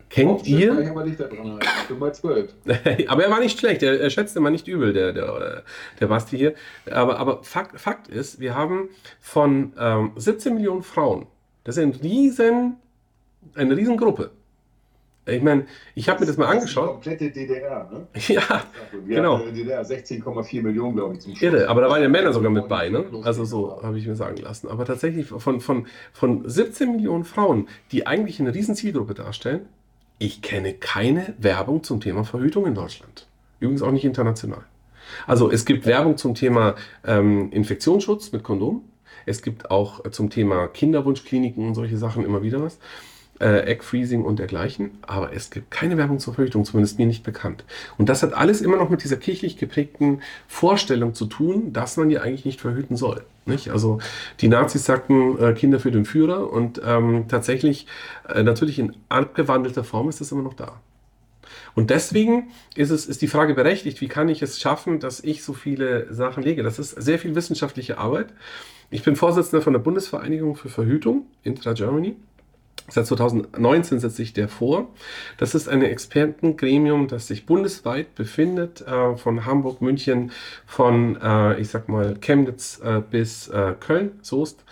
Kennt 0.10 0.42
oh, 0.42 0.46
ihr? 0.46 0.80
Ich 0.80 0.90
aber 0.90 1.06
nicht 1.06 1.20
da 1.20 1.26
dran, 1.26 1.60
ich 1.62 1.88
bin 1.88 2.00
bei 2.00 2.12
12. 2.12 2.52
aber 3.08 3.24
er 3.24 3.30
war 3.30 3.40
nicht 3.40 3.60
schlecht, 3.60 3.84
er, 3.84 4.00
er 4.00 4.10
schätzte 4.10 4.40
mal 4.40 4.50
nicht 4.50 4.68
übel, 4.68 4.94
der, 4.94 5.12
der, 5.14 5.64
der 6.00 6.08
Basti 6.08 6.38
hier. 6.38 6.56
Aber, 6.90 7.20
aber 7.20 7.44
Fakt, 7.44 7.80
Fakt 7.80 8.08
ist, 8.08 8.40
wir 8.40 8.56
haben 8.56 8.90
von 9.20 9.74
ähm, 9.78 10.14
17 10.16 10.56
Millionen 10.56 10.82
Frauen, 10.82 11.28
das 11.66 11.78
ist 11.78 11.84
ein 11.84 11.92
riesen, 11.92 12.78
eine 13.54 13.76
Riesengruppe, 13.76 14.32
ich 15.28 15.44
meine, 15.44 15.66
ich 15.94 16.08
habe 16.08 16.22
mir 16.22 16.26
das 16.26 16.38
mal 16.38 16.48
angeschaut. 16.48 16.88
Die 16.88 17.10
komplette 17.10 17.32
DDR, 17.32 17.90
ne? 17.92 18.08
Ja, 18.28 18.64
Wir 19.06 19.18
genau. 19.18 19.40
DDR 19.40 19.84
16,4 19.84 20.62
Millionen, 20.62 20.96
glaube 20.96 21.16
ich, 21.16 21.20
zum 21.20 21.36
Schluss. 21.36 21.54
Irre, 21.54 21.68
aber 21.68 21.82
da 21.82 21.90
waren 21.90 22.02
ja 22.02 22.10
Männer 22.10 22.32
sogar 22.32 22.50
mit 22.50 22.68
bei, 22.68 22.90
ne? 22.90 23.06
Also 23.24 23.44
so 23.44 23.82
habe 23.84 23.98
ich 23.98 24.08
mir 24.08 24.16
sagen 24.16 24.38
lassen. 24.38 24.70
Aber 24.70 24.86
tatsächlich 24.86 25.28
von, 25.28 25.60
von, 25.60 25.88
von 26.14 26.48
17 26.48 26.94
Millionen 26.94 27.26
Frauen, 27.26 27.68
die 27.92 28.08
eigentlich 28.08 28.40
eine 28.40 28.54
riesen 28.54 28.76
Zielgruppe 28.76 29.14
darstellen, 29.14 29.68
ich 30.20 30.42
kenne 30.42 30.74
keine 30.74 31.34
Werbung 31.38 31.84
zum 31.84 32.00
Thema 32.00 32.24
Verhütung 32.24 32.66
in 32.66 32.74
Deutschland. 32.74 33.28
Übrigens 33.60 33.82
auch 33.82 33.92
nicht 33.92 34.06
international. 34.06 34.64
Also 35.26 35.52
es 35.52 35.66
gibt 35.66 35.86
Werbung 35.86 36.18
zum 36.18 36.36
Thema 36.36 36.76
ähm, 37.06 37.52
Infektionsschutz 37.52 38.32
mit 38.32 38.44
Kondom. 38.44 38.84
Es 39.26 39.42
gibt 39.42 39.72
auch 39.72 40.10
zum 40.12 40.30
Thema 40.30 40.68
Kinderwunschkliniken 40.68 41.68
und 41.68 41.76
solche 41.76 41.98
Sachen 41.98 42.24
immer 42.24 42.44
wieder 42.44 42.62
was 42.62 42.80
äh, 43.40 43.72
Egg 43.72 43.84
Freezing 43.84 44.24
und 44.24 44.40
dergleichen, 44.40 44.92
aber 45.02 45.34
es 45.34 45.50
gibt 45.50 45.72
keine 45.72 45.98
Werbung 45.98 46.20
zur 46.20 46.34
Verhütung, 46.34 46.66
zumindest 46.66 46.98
mir 46.98 47.06
nicht 47.06 47.24
bekannt. 47.24 47.64
Und 47.98 48.10
das 48.10 48.24
hat 48.24 48.34
alles 48.34 48.62
immer 48.62 48.78
noch 48.78 48.90
mit 48.90 49.04
dieser 49.04 49.18
kirchlich 49.18 49.58
geprägten 49.58 50.22
Vorstellung 50.48 51.14
zu 51.14 51.26
tun, 51.26 51.74
dass 51.74 51.98
man 51.98 52.10
ja 52.10 52.22
eigentlich 52.22 52.46
nicht 52.46 52.62
verhüten 52.62 52.96
soll. 52.96 53.24
Nicht? 53.46 53.70
Also 53.70 54.00
die 54.42 54.50
Nazis 54.50 54.86
sagten 54.86 55.40
äh, 55.40 55.54
Kinder 55.54 55.80
für 55.80 55.92
den 55.92 56.06
Führer 56.06 56.52
und 56.52 56.82
ähm, 56.86 57.26
tatsächlich, 57.28 57.88
äh, 58.28 58.44
natürlich 58.44 58.80
in 58.80 58.94
abgewandelter 59.10 59.84
Form 59.84 60.10
ist 60.10 60.20
das 60.20 60.32
immer 60.32 60.44
noch 60.44 60.54
da. 60.54 60.80
Und 61.76 61.92
deswegen 61.92 62.50
ist 62.76 62.90
es 62.90 63.06
ist 63.06 63.22
die 63.22 63.28
Frage 63.28 63.54
berechtigt, 63.54 64.02
wie 64.02 64.08
kann 64.08 64.30
ich 64.30 64.42
es 64.42 64.60
schaffen, 64.60 65.00
dass 65.00 65.20
ich 65.20 65.44
so 65.44 65.54
viele 65.54 66.14
Sachen 66.14 66.44
lege? 66.44 66.64
Das 66.64 66.80
ist 66.80 66.92
sehr 66.92 67.20
viel 67.20 67.36
wissenschaftliche 67.36 68.00
Arbeit. 68.00 68.34
Ich 68.90 69.04
bin 69.04 69.16
Vorsitzender 69.16 69.62
von 69.62 69.74
der 69.74 69.80
Bundesvereinigung 69.80 70.56
für 70.56 70.70
Verhütung, 70.70 71.28
Intra 71.44 71.74
Germany. 71.74 72.16
Seit 72.90 73.06
2019 73.06 74.00
setze 74.00 74.22
ich 74.22 74.34
der 74.34 74.48
vor. 74.48 74.88
Das 75.38 75.56
ist 75.56 75.68
ein 75.68 75.82
Expertengremium, 75.82 77.08
das 77.08 77.28
sich 77.28 77.46
bundesweit 77.46 78.16
befindet, 78.16 78.82
äh, 78.88 79.18
von 79.18 79.46
Hamburg, 79.46 79.82
München, 79.82 80.32
von, 80.66 81.18
äh, 81.22 81.60
ich 81.60 81.70
sag 81.70 81.90
mal, 81.90 82.16
Chemnitz 82.22 82.80
äh, 82.84 83.02
bis 83.02 83.50
äh, 83.50 83.74
Köln, 83.80 84.12
Soest 84.22 84.64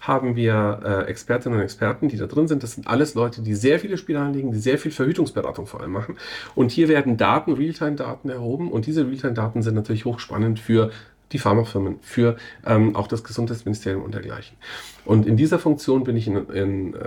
haben 0.00 0.34
wir 0.34 0.80
äh, 0.82 1.10
Expertinnen 1.10 1.58
und 1.58 1.62
Experten, 1.62 2.08
die 2.08 2.16
da 2.16 2.26
drin 2.26 2.48
sind. 2.48 2.62
Das 2.62 2.72
sind 2.72 2.86
alles 2.86 3.14
Leute, 3.14 3.42
die 3.42 3.54
sehr 3.54 3.78
viele 3.78 3.98
Spiele 3.98 4.18
anlegen, 4.18 4.50
die 4.50 4.58
sehr 4.58 4.78
viel 4.78 4.92
Verhütungsberatung 4.92 5.66
vor 5.66 5.82
allem 5.82 5.92
machen. 5.92 6.16
Und 6.54 6.70
hier 6.70 6.88
werden 6.88 7.18
Daten, 7.18 7.52
Realtime-Daten 7.52 8.30
erhoben. 8.30 8.72
Und 8.72 8.86
diese 8.86 9.06
Realtime-Daten 9.06 9.60
sind 9.60 9.74
natürlich 9.74 10.06
hochspannend 10.06 10.58
für 10.58 10.90
die 11.32 11.38
Pharmafirmen, 11.38 11.98
für 12.00 12.36
ähm, 12.66 12.96
auch 12.96 13.08
das 13.08 13.22
Gesundheitsministerium 13.24 14.02
und 14.02 14.14
dergleichen. 14.14 14.56
Und 15.04 15.26
in 15.26 15.36
dieser 15.36 15.58
Funktion 15.58 16.02
bin 16.02 16.16
ich 16.16 16.26
in, 16.26 16.48
in 16.48 16.94
äh, 16.94 16.98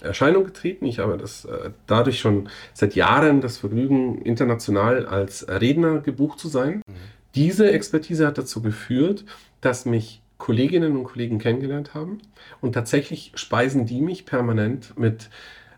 Erscheinung 0.00 0.44
getreten. 0.44 0.86
Ich 0.86 0.98
habe 0.98 1.16
das 1.18 1.44
äh, 1.44 1.70
dadurch 1.86 2.20
schon 2.20 2.48
seit 2.72 2.94
Jahren 2.94 3.40
das 3.40 3.58
Vergnügen, 3.58 4.22
international 4.22 5.06
als 5.06 5.46
Redner 5.48 6.00
gebucht 6.00 6.38
zu 6.38 6.48
sein. 6.48 6.82
Mhm. 6.86 6.94
Diese 7.34 7.70
Expertise 7.70 8.26
hat 8.26 8.38
dazu 8.38 8.62
geführt, 8.62 9.24
dass 9.60 9.84
mich 9.84 10.22
Kolleginnen 10.38 10.96
und 10.96 11.04
Kollegen 11.04 11.38
kennengelernt 11.38 11.94
haben 11.94 12.18
und 12.60 12.72
tatsächlich 12.72 13.32
speisen 13.34 13.86
die 13.86 14.00
mich 14.00 14.24
permanent 14.24 14.96
mit 14.96 15.30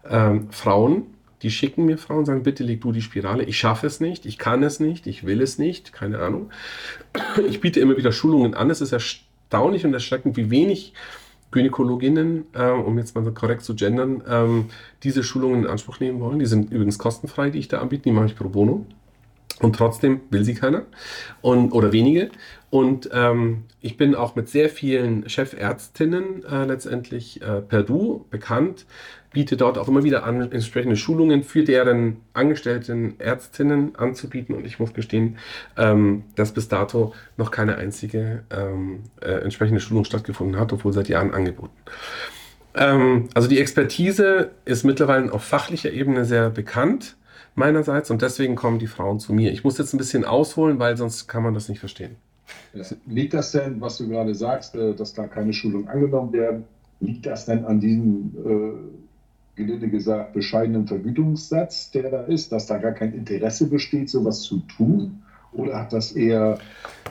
ähm, 0.09 0.51
Frauen, 0.51 1.07
die 1.43 1.51
schicken 1.51 1.87
mir 1.87 1.97
Frauen, 1.97 2.27
sagen, 2.27 2.43
bitte 2.43 2.63
leg 2.63 2.83
du 2.83 2.93
die 2.93 3.01
Spirale. 3.01 3.45
Ich 3.45 3.59
schaffe 3.59 3.87
es 3.87 4.01
nicht, 4.01 4.27
ich 4.27 4.37
kann 4.37 4.63
es 4.63 4.79
nicht, 4.79 5.07
ich 5.07 5.25
will 5.25 5.41
es 5.41 5.59
nicht, 5.59 5.93
keine 5.93 6.19
Ahnung. 6.19 6.51
Ich 7.49 7.61
biete 7.61 7.81
immer 7.81 7.97
wieder 7.97 8.13
Schulungen 8.13 8.55
an. 8.55 8.69
Es 8.69 8.83
ist 8.83 8.93
erstaunlich 8.93 9.87
und 9.87 9.95
erschreckend, 9.95 10.37
wie 10.37 10.51
wenig 10.51 10.93
Gynäkologinnen, 11.53 12.47
äh, 12.55 12.71
um 12.71 12.99
jetzt 12.99 13.15
mal 13.15 13.25
so 13.25 13.33
korrekt 13.33 13.63
zu 13.63 13.75
gendern, 13.75 14.23
ähm, 14.29 14.67
diese 15.03 15.23
Schulungen 15.23 15.65
in 15.65 15.67
Anspruch 15.67 16.01
nehmen 16.01 16.21
wollen. 16.21 16.39
Die 16.39 16.47
sind 16.47 16.73
übrigens 16.73 16.99
kostenfrei, 16.99 17.51
die 17.51 17.59
ich 17.59 17.69
da 17.69 17.81
anbiete, 17.81 18.05
die 18.05 18.13
mache 18.13 18.27
ich 18.27 18.37
pro 18.37 18.49
bono. 18.49 18.87
Und 19.61 19.77
trotzdem 19.77 20.21
will 20.31 20.45
sie 20.45 20.55
keiner 20.55 20.87
und, 21.43 21.73
oder 21.73 21.93
wenige. 21.93 22.31
Und 22.71 23.11
ähm, 23.13 23.65
ich 23.81 23.97
bin 23.99 24.15
auch 24.15 24.35
mit 24.35 24.49
sehr 24.49 24.71
vielen 24.71 25.29
Chefärztinnen 25.29 26.45
äh, 26.45 26.65
letztendlich 26.65 27.43
äh, 27.43 27.61
per 27.61 27.83
Du 27.83 28.25
bekannt, 28.31 28.87
biete 29.33 29.57
dort 29.57 29.79
auch 29.79 29.89
immer 29.89 30.03
wieder 30.05 30.25
an, 30.25 30.51
entsprechende 30.53 30.97
Schulungen 30.97 31.43
für 31.43 31.63
deren 31.65 32.19
angestellten 32.33 33.15
Ärztinnen 33.19 33.95
anzubieten. 33.97 34.55
Und 34.55 34.67
ich 34.67 34.79
muss 34.79 34.93
gestehen, 34.93 35.39
ähm, 35.77 36.25
dass 36.35 36.53
bis 36.53 36.69
dato 36.69 37.15
noch 37.37 37.51
keine 37.51 37.77
einzige 37.77 38.43
ähm, 38.51 39.01
äh, 39.21 39.31
entsprechende 39.43 39.81
Schulung 39.81 40.05
stattgefunden 40.05 40.59
hat, 40.59 40.73
obwohl 40.73 40.93
seit 40.93 41.09
Jahren 41.09 41.33
angeboten. 41.33 41.77
Ähm, 42.75 43.29
also 43.35 43.49
die 43.49 43.59
Expertise 43.59 44.51
ist 44.65 44.85
mittlerweile 44.85 45.33
auf 45.33 45.45
fachlicher 45.45 45.93
Ebene 45.93 46.25
sehr 46.25 46.51
bekannt 46.51 47.17
meinerseits 47.55 48.11
und 48.11 48.23
deswegen 48.23 48.55
kommen 48.55 48.79
die 48.79 48.87
Frauen 48.87 49.19
zu 49.19 49.33
mir. 49.33 49.53
Ich 49.53 49.65
muss 49.65 49.79
jetzt 49.79 49.93
ein 49.93 49.99
bisschen 49.99 50.25
ausholen, 50.25 50.79
weil 50.79 50.97
sonst 50.97 51.27
kann 51.27 51.43
man 51.43 51.55
das 51.55 51.69
nicht 51.69 51.81
verstehen. 51.81 52.17
Liegt 53.07 53.35
das 53.35 53.53
denn, 53.53 53.81
was 53.81 53.99
du 53.99 54.09
gerade 54.09 54.35
sagst, 54.35 54.75
äh, 54.75 54.95
dass 54.95 55.15
da 55.15 55.27
keine 55.27 55.53
Schulungen 55.53 55.89
angenommen 55.89 56.33
werden, 56.33 56.65
liegt 57.01 57.27
das 57.27 57.47
denn 57.47 57.65
an 57.65 57.81
diesem, 57.81 58.33
äh, 58.45 59.00
gelinde 59.61 59.89
gesagt, 59.89 60.33
bescheidenen 60.33 60.87
Vergütungssatz, 60.87 61.91
der 61.91 62.11
da 62.11 62.23
ist, 62.23 62.53
dass 62.53 62.67
da 62.67 62.79
gar 62.79 62.93
kein 62.93 63.13
Interesse 63.13 63.69
besteht, 63.69 64.11
sowas 64.11 64.41
zu 64.41 64.61
tun? 64.77 65.23
Oder 65.53 65.81
hat 65.81 65.93
das 65.93 66.13
eher, 66.13 66.59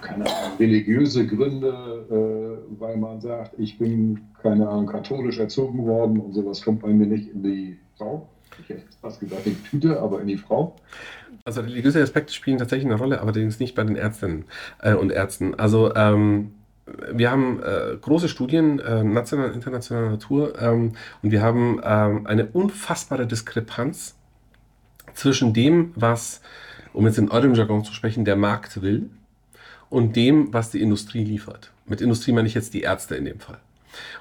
keine 0.01 0.25
Ahnung, 0.25 0.57
religiöse 0.59 1.27
Gründe, 1.27 2.05
äh, 2.09 2.79
weil 2.79 2.97
man 2.97 3.19
sagt, 3.19 3.51
ich 3.57 3.77
bin, 3.77 4.21
keine 4.41 4.67
Ahnung, 4.67 4.87
katholisch 4.87 5.39
erzogen 5.39 5.85
worden 5.85 6.19
und 6.19 6.33
sowas 6.33 6.61
kommt 6.61 6.81
bei 6.81 6.89
mir 6.89 7.05
nicht 7.05 7.31
in 7.33 7.43
die 7.43 7.77
Frau? 7.97 8.27
Ich 8.61 8.69
hätte 8.69 8.83
fast 9.01 9.19
gesagt, 9.19 9.45
in 9.45 9.55
die 9.55 9.69
Tüte, 9.69 9.99
aber 9.99 10.21
in 10.21 10.27
die 10.27 10.37
Frau. 10.37 10.75
Also 11.45 11.61
religiöse 11.61 12.01
Aspekte 12.01 12.33
spielen 12.33 12.57
tatsächlich 12.57 12.87
eine 12.87 12.99
Rolle, 12.99 13.19
aber 13.19 13.31
allerdings 13.31 13.59
nicht 13.59 13.75
bei 13.75 13.83
den 13.83 13.95
Ärztinnen 13.95 14.45
äh, 14.81 14.93
und 14.93 15.11
Ärzten. 15.11 15.55
Also 15.55 15.93
ähm, 15.95 16.51
wir 17.11 17.31
haben 17.31 17.61
äh, 17.61 17.97
große 17.99 18.29
Studien, 18.29 18.79
äh, 18.79 19.03
nationaler 19.03 19.49
und 19.49 19.55
internationaler 19.55 20.09
Natur, 20.09 20.59
ähm, 20.61 20.93
und 21.21 21.31
wir 21.31 21.41
haben 21.41 21.81
ähm, 21.83 22.25
eine 22.27 22.47
unfassbare 22.47 23.27
Diskrepanz 23.27 24.15
zwischen 25.13 25.53
dem, 25.53 25.91
was, 25.95 26.41
um 26.93 27.05
jetzt 27.05 27.17
in 27.17 27.29
eurem 27.29 27.53
Jargon 27.53 27.83
zu 27.83 27.93
sprechen, 27.93 28.25
der 28.25 28.35
Markt 28.35 28.81
will 28.81 29.09
und 29.89 30.15
dem, 30.15 30.53
was 30.53 30.71
die 30.71 30.81
Industrie 30.81 31.23
liefert. 31.23 31.71
Mit 31.85 32.01
Industrie 32.01 32.31
meine 32.31 32.47
ich 32.47 32.53
jetzt 32.53 32.73
die 32.73 32.81
Ärzte 32.81 33.15
in 33.15 33.25
dem 33.25 33.39
Fall 33.39 33.57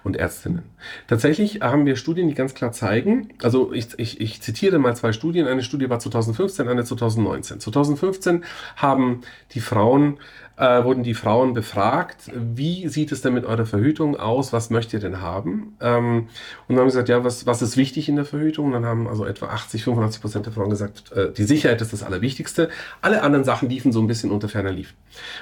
und 0.03 0.17
Ärztinnen. 0.17 0.63
Tatsächlich 1.07 1.61
haben 1.61 1.87
wir 1.87 1.97
Studien, 1.97 2.29
die 2.29 2.35
ganz 2.35 2.55
klar 2.55 2.73
zeigen, 2.73 3.29
also 3.43 3.73
ich, 3.73 3.99
ich, 3.99 4.21
ich 4.21 4.41
zitiere 4.41 4.79
mal 4.79 4.97
zwei 4.97 5.13
Studien, 5.13 5.47
eine 5.47 5.63
Studie 5.63 5.91
war 5.91 5.99
2015, 5.99 6.69
eine 6.69 6.85
2019. 6.85 7.61
2015 7.61 8.45
haben 8.77 9.21
die 9.53 9.61
Frauen, 9.61 10.19
äh, 10.59 10.83
wurden 10.83 11.05
die 11.05 11.15
Frauen 11.15 11.55
befragt, 11.55 12.31
wie 12.35 12.89
sieht 12.89 13.13
es 13.13 13.23
denn 13.23 13.33
mit 13.33 13.45
eurer 13.45 13.65
Verhütung 13.65 14.17
aus, 14.17 14.53
was 14.53 14.71
möchtet 14.71 14.95
ihr 14.95 15.11
denn 15.11 15.21
haben? 15.21 15.77
Ähm, 15.81 16.27
und 16.67 16.75
dann 16.75 16.79
haben 16.79 16.91
sie 16.91 16.97
gesagt, 16.97 17.09
ja, 17.09 17.23
was, 17.23 17.47
was 17.47 17.63
ist 17.63 17.77
wichtig 17.77 18.09
in 18.09 18.17
der 18.17 18.25
Verhütung? 18.25 18.67
Und 18.67 18.73
dann 18.73 18.85
haben 18.85 19.07
also 19.07 19.25
etwa 19.25 19.47
80, 19.47 19.85
85 19.85 20.21
Prozent 20.21 20.47
der 20.47 20.53
Frauen 20.53 20.71
gesagt, 20.71 21.13
äh, 21.13 21.33
die 21.33 21.45
Sicherheit 21.45 21.81
ist 21.81 21.93
das 21.93 22.03
Allerwichtigste. 22.03 22.71
Alle 23.01 23.23
anderen 23.23 23.45
Sachen 23.45 23.69
liefen 23.69 23.93
so 23.93 24.01
ein 24.01 24.09
bisschen 24.09 24.33
unter 24.33 24.49
ferner 24.49 24.73
Lief. 24.73 24.95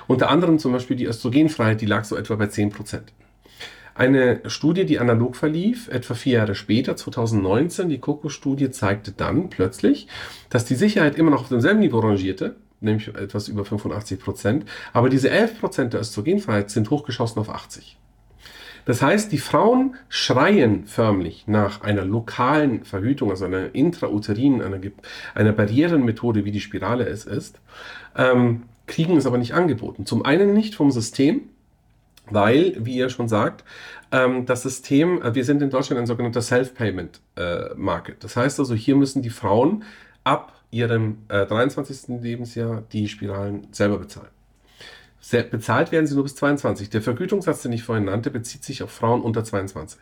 Unter 0.06 0.28
anderem 0.28 0.58
zum 0.58 0.72
Beispiel 0.72 0.96
die 0.96 1.06
Östrogenfreiheit, 1.06 1.80
die 1.80 1.86
lag 1.86 2.04
so 2.04 2.16
etwa 2.16 2.34
bei 2.36 2.48
10 2.48 2.70
Prozent. 2.70 3.12
Eine 3.94 4.42
Studie, 4.50 4.84
die 4.84 4.98
analog 4.98 5.36
verlief, 5.36 5.88
etwa 5.88 6.12
vier 6.12 6.34
Jahre 6.34 6.54
später, 6.54 6.96
2019, 6.96 7.88
die 7.88 7.96
COCO-Studie 7.98 8.70
zeigte 8.70 9.12
dann 9.12 9.48
plötzlich, 9.48 10.06
dass 10.50 10.66
die 10.66 10.74
Sicherheit 10.74 11.16
immer 11.16 11.30
noch 11.30 11.40
auf 11.40 11.48
demselben 11.48 11.80
Niveau 11.80 12.00
rangierte, 12.00 12.56
nämlich 12.80 13.08
etwas 13.08 13.48
über 13.48 13.64
85 13.64 14.20
Prozent, 14.20 14.64
aber 14.92 15.08
diese 15.08 15.30
11 15.30 15.60
Prozent 15.60 15.92
der 15.92 16.00
Östrogenfreiheit 16.00 16.70
sind 16.70 16.90
hochgeschossen 16.90 17.40
auf 17.40 17.50
80. 17.50 17.98
Das 18.86 19.02
heißt, 19.02 19.32
die 19.32 19.38
Frauen 19.38 19.96
schreien 20.08 20.86
förmlich 20.86 21.48
nach 21.48 21.80
einer 21.80 22.04
lokalen 22.04 22.84
Verhütung, 22.84 23.30
also 23.30 23.44
einer 23.44 23.74
intrauterinen, 23.74 24.62
einer, 24.62 24.78
einer 25.34 25.52
Barrierenmethode, 25.52 26.44
wie 26.44 26.52
die 26.52 26.60
Spirale 26.60 27.04
es 27.06 27.24
ist, 27.24 27.60
ähm, 28.16 28.62
kriegen 28.86 29.16
es 29.16 29.26
aber 29.26 29.38
nicht 29.38 29.54
angeboten. 29.54 30.06
Zum 30.06 30.24
einen 30.24 30.54
nicht 30.54 30.76
vom 30.76 30.92
System, 30.92 31.42
weil, 32.30 32.76
wie 32.78 32.96
ihr 32.96 33.08
schon 33.10 33.28
sagt, 33.28 33.64
ähm, 34.12 34.46
das 34.46 34.62
System, 34.62 35.20
äh, 35.20 35.34
wir 35.34 35.44
sind 35.44 35.62
in 35.62 35.70
Deutschland 35.70 36.00
ein 36.00 36.06
sogenannter 36.06 36.42
Self-Payment-Market. 36.42 38.14
Äh, 38.14 38.18
das 38.20 38.36
heißt 38.36 38.60
also, 38.60 38.74
hier 38.76 38.94
müssen 38.94 39.20
die 39.20 39.30
Frauen 39.30 39.82
ab 40.22 40.55
ihrem 40.70 41.18
äh, 41.28 41.46
23. 41.46 42.20
Lebensjahr 42.20 42.82
die 42.92 43.08
Spiralen 43.08 43.66
selber 43.72 43.98
bezahlen. 43.98 44.30
Se 45.20 45.42
bezahlt 45.42 45.92
werden 45.92 46.06
sie 46.06 46.14
nur 46.14 46.24
bis 46.24 46.36
22. 46.36 46.90
Der 46.90 47.02
Vergütungssatz, 47.02 47.62
den 47.62 47.72
ich 47.72 47.82
vorhin 47.82 48.04
nannte, 48.04 48.30
bezieht 48.30 48.64
sich 48.64 48.82
auf 48.82 48.90
Frauen 48.90 49.22
unter 49.22 49.42
22. 49.42 50.00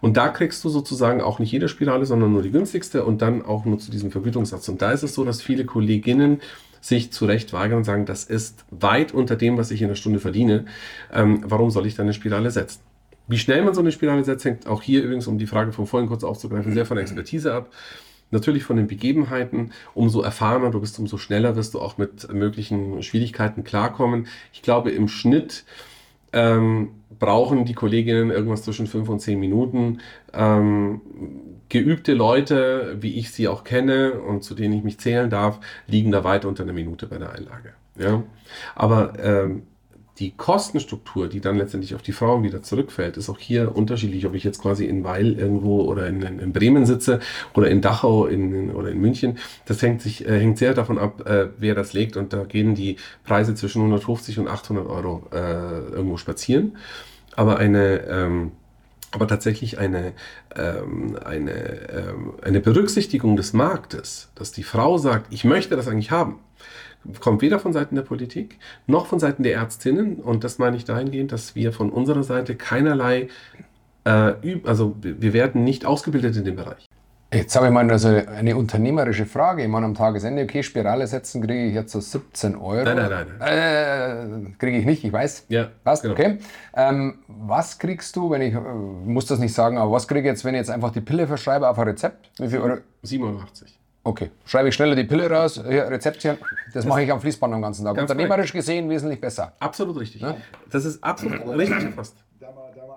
Und 0.00 0.16
da 0.16 0.28
kriegst 0.28 0.62
du 0.62 0.68
sozusagen 0.68 1.20
auch 1.20 1.38
nicht 1.38 1.50
jede 1.50 1.68
Spirale, 1.68 2.06
sondern 2.06 2.32
nur 2.32 2.42
die 2.42 2.50
günstigste 2.50 3.04
und 3.04 3.22
dann 3.22 3.44
auch 3.44 3.64
nur 3.64 3.78
zu 3.78 3.90
diesem 3.90 4.10
Vergütungssatz. 4.10 4.68
Und 4.68 4.82
da 4.82 4.92
ist 4.92 5.02
es 5.02 5.14
so, 5.14 5.24
dass 5.24 5.42
viele 5.42 5.64
Kolleginnen 5.64 6.40
sich 6.80 7.10
zu 7.12 7.26
Recht 7.26 7.52
weigern 7.52 7.78
und 7.78 7.84
sagen, 7.84 8.06
das 8.06 8.24
ist 8.24 8.64
weit 8.70 9.12
unter 9.12 9.34
dem, 9.34 9.56
was 9.56 9.70
ich 9.70 9.82
in 9.82 9.88
der 9.88 9.96
Stunde 9.96 10.20
verdiene. 10.20 10.66
Ähm, 11.12 11.42
warum 11.46 11.70
soll 11.70 11.86
ich 11.86 11.96
da 11.96 12.02
eine 12.02 12.12
Spirale 12.12 12.50
setzen? 12.50 12.80
Wie 13.26 13.38
schnell 13.38 13.64
man 13.64 13.74
so 13.74 13.80
eine 13.80 13.90
Spirale 13.90 14.22
setzt, 14.22 14.44
hängt 14.44 14.68
auch 14.68 14.82
hier 14.82 15.02
übrigens, 15.02 15.26
um 15.26 15.38
die 15.38 15.48
Frage 15.48 15.72
von 15.72 15.86
vorhin 15.86 16.08
kurz 16.08 16.22
aufzugreifen, 16.22 16.72
sehr 16.72 16.86
von 16.86 16.96
der 16.96 17.02
Expertise 17.02 17.52
ab. 17.52 17.70
Natürlich 18.30 18.64
von 18.64 18.76
den 18.76 18.86
Begebenheiten. 18.86 19.72
Umso 19.94 20.22
erfahrener 20.22 20.70
du 20.70 20.80
bist, 20.80 20.98
umso 20.98 21.16
schneller 21.16 21.56
wirst 21.56 21.74
du 21.74 21.80
auch 21.80 21.96
mit 21.98 22.32
möglichen 22.32 23.02
Schwierigkeiten 23.02 23.64
klarkommen. 23.64 24.26
Ich 24.52 24.62
glaube, 24.62 24.90
im 24.90 25.08
Schnitt 25.08 25.64
ähm, 26.32 26.90
brauchen 27.18 27.64
die 27.64 27.74
Kolleginnen 27.74 28.30
irgendwas 28.30 28.62
zwischen 28.62 28.86
fünf 28.86 29.08
und 29.08 29.20
zehn 29.20 29.38
Minuten. 29.38 30.00
Ähm, 30.32 31.00
geübte 31.68 32.14
Leute, 32.14 32.96
wie 33.00 33.18
ich 33.18 33.30
sie 33.30 33.48
auch 33.48 33.64
kenne 33.64 34.12
und 34.20 34.44
zu 34.44 34.54
denen 34.54 34.74
ich 34.74 34.84
mich 34.84 34.98
zählen 34.98 35.30
darf, 35.30 35.60
liegen 35.86 36.12
da 36.12 36.24
weit 36.24 36.44
unter 36.44 36.62
einer 36.62 36.72
Minute 36.72 37.06
bei 37.06 37.18
der 37.18 37.32
Einlage. 37.32 37.72
Ja? 37.98 38.22
Aber 38.74 39.14
ähm, 39.18 39.62
die 40.18 40.32
Kostenstruktur, 40.32 41.28
die 41.28 41.40
dann 41.40 41.58
letztendlich 41.58 41.94
auf 41.94 42.02
die 42.02 42.12
Frauen 42.12 42.42
wieder 42.42 42.62
zurückfällt, 42.62 43.16
ist 43.16 43.28
auch 43.28 43.38
hier 43.38 43.76
unterschiedlich, 43.76 44.26
ob 44.26 44.34
ich 44.34 44.44
jetzt 44.44 44.62
quasi 44.62 44.86
in 44.86 45.04
Weil 45.04 45.38
irgendwo 45.38 45.82
oder 45.82 46.06
in, 46.06 46.22
in 46.22 46.52
Bremen 46.52 46.86
sitze 46.86 47.20
oder 47.54 47.68
in 47.68 47.82
Dachau 47.82 48.26
in, 48.26 48.70
oder 48.70 48.90
in 48.90 49.00
München. 49.00 49.38
Das 49.66 49.82
hängt, 49.82 50.00
sich, 50.00 50.26
äh, 50.26 50.40
hängt 50.40 50.58
sehr 50.58 50.74
davon 50.74 50.98
ab, 50.98 51.26
äh, 51.26 51.48
wer 51.58 51.74
das 51.74 51.92
legt 51.92 52.16
und 52.16 52.32
da 52.32 52.44
gehen 52.44 52.74
die 52.74 52.96
Preise 53.24 53.54
zwischen 53.54 53.82
150 53.82 54.38
und 54.38 54.48
800 54.48 54.86
Euro 54.86 55.26
äh, 55.32 55.36
irgendwo 55.36 56.16
spazieren. 56.16 56.76
Aber 57.34 57.58
eine 57.58 58.06
ähm, 58.08 58.52
aber 59.12 59.28
tatsächlich 59.28 59.78
eine, 59.78 60.12
ähm, 60.54 61.18
eine, 61.24 61.52
ähm, 61.90 62.34
eine 62.42 62.60
Berücksichtigung 62.60 63.36
des 63.36 63.54
Marktes, 63.54 64.28
dass 64.34 64.52
die 64.52 64.62
Frau 64.62 64.98
sagt, 64.98 65.32
ich 65.32 65.44
möchte 65.44 65.74
das 65.74 65.88
eigentlich 65.88 66.10
haben, 66.10 66.38
kommt 67.20 67.42
weder 67.42 67.58
von 67.58 67.72
Seiten 67.72 67.94
der 67.94 68.02
Politik 68.02 68.58
noch 68.86 69.06
von 69.06 69.18
Seiten 69.18 69.42
der 69.42 69.54
Ärztinnen. 69.54 70.16
Und 70.16 70.44
das 70.44 70.58
meine 70.58 70.76
ich 70.76 70.84
dahingehend, 70.84 71.32
dass 71.32 71.54
wir 71.54 71.72
von 71.72 71.90
unserer 71.90 72.22
Seite 72.22 72.54
keinerlei, 72.54 73.28
äh, 74.04 74.32
also 74.64 74.96
wir 75.00 75.32
werden 75.32 75.64
nicht 75.64 75.86
ausgebildet 75.86 76.36
in 76.36 76.44
dem 76.44 76.56
Bereich. 76.56 76.88
Jetzt 77.32 77.56
habe 77.56 77.66
ich 77.66 77.72
mal 77.72 77.90
also 77.90 78.08
eine 78.08 78.56
unternehmerische 78.56 79.26
Frage. 79.26 79.62
Ich 79.62 79.68
meine, 79.68 79.84
am 79.84 79.94
Tagesende, 79.94 80.44
okay, 80.44 80.62
Spirale 80.62 81.06
setzen 81.08 81.42
kriege 81.42 81.66
ich 81.66 81.74
jetzt 81.74 81.90
so 81.90 82.00
17 82.00 82.54
Euro. 82.54 82.84
Nein, 82.84 82.96
nein, 82.96 83.26
nein. 83.38 84.48
Äh, 84.48 84.50
kriege 84.58 84.78
ich 84.78 84.86
nicht, 84.86 85.02
ich 85.04 85.12
weiß. 85.12 85.46
Ja. 85.48 85.68
Passt, 85.82 86.02
genau. 86.02 86.14
okay. 86.14 86.38
Ähm, 86.74 87.18
was 87.26 87.80
kriegst 87.80 88.14
du, 88.14 88.30
wenn 88.30 88.42
ich, 88.42 88.54
äh, 88.54 88.60
muss 88.60 89.26
das 89.26 89.40
nicht 89.40 89.54
sagen, 89.54 89.76
aber 89.76 89.90
was 89.90 90.06
kriege 90.06 90.20
ich 90.20 90.26
jetzt, 90.26 90.44
wenn 90.44 90.54
ich 90.54 90.60
jetzt 90.60 90.70
einfach 90.70 90.92
die 90.92 91.00
Pille 91.00 91.26
verschreibe 91.26 91.68
auf 91.68 91.78
ein 91.80 91.88
Rezept? 91.88 92.30
Wie 92.38 92.48
viel 92.48 92.60
Euro? 92.60 92.78
87. 93.02 93.76
Okay, 94.04 94.30
schreibe 94.44 94.68
ich 94.68 94.74
schneller 94.76 94.94
die 94.94 95.02
Pille 95.02 95.28
raus, 95.28 95.60
Rezeptchen, 95.64 96.38
das, 96.76 96.84
das 96.84 96.88
mache 96.90 97.02
ich 97.02 97.12
am 97.12 97.20
Fließband 97.20 97.54
am 97.54 97.62
ganzen 97.62 97.84
Tag. 97.84 97.96
Unternehmerisch 97.96 98.52
gesehen 98.52 98.88
wesentlich 98.88 99.20
besser. 99.20 99.52
Absolut 99.58 99.98
richtig. 99.98 100.22
Ja? 100.22 100.36
Das 100.70 100.84
ist 100.84 101.02
absolut 101.02 101.46
richtig 101.48 101.86
gefasst 101.86 102.16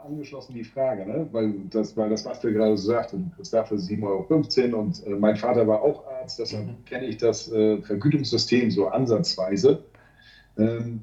angeschlossen 0.09 0.53
die 0.53 0.63
Frage, 0.63 1.05
ne? 1.05 1.27
weil, 1.31 1.53
das, 1.69 1.95
weil 1.95 2.09
das, 2.09 2.25
was 2.25 2.39
du 2.41 2.51
gerade 2.51 2.77
so 2.77 2.91
sagtest, 2.91 3.23
das 3.37 3.49
dafür 3.51 3.77
7,15 3.77 4.73
Euro 4.73 4.79
und 4.79 5.05
äh, 5.05 5.09
mein 5.11 5.35
Vater 5.35 5.67
war 5.67 5.81
auch 5.81 6.05
Arzt, 6.07 6.39
deshalb 6.39 6.67
mhm. 6.67 6.85
kenne 6.85 7.05
ich 7.05 7.17
das 7.17 7.51
äh, 7.51 7.81
Vergütungssystem 7.81 8.71
so 8.71 8.87
ansatzweise. 8.87 9.83
Ähm, 10.57 11.01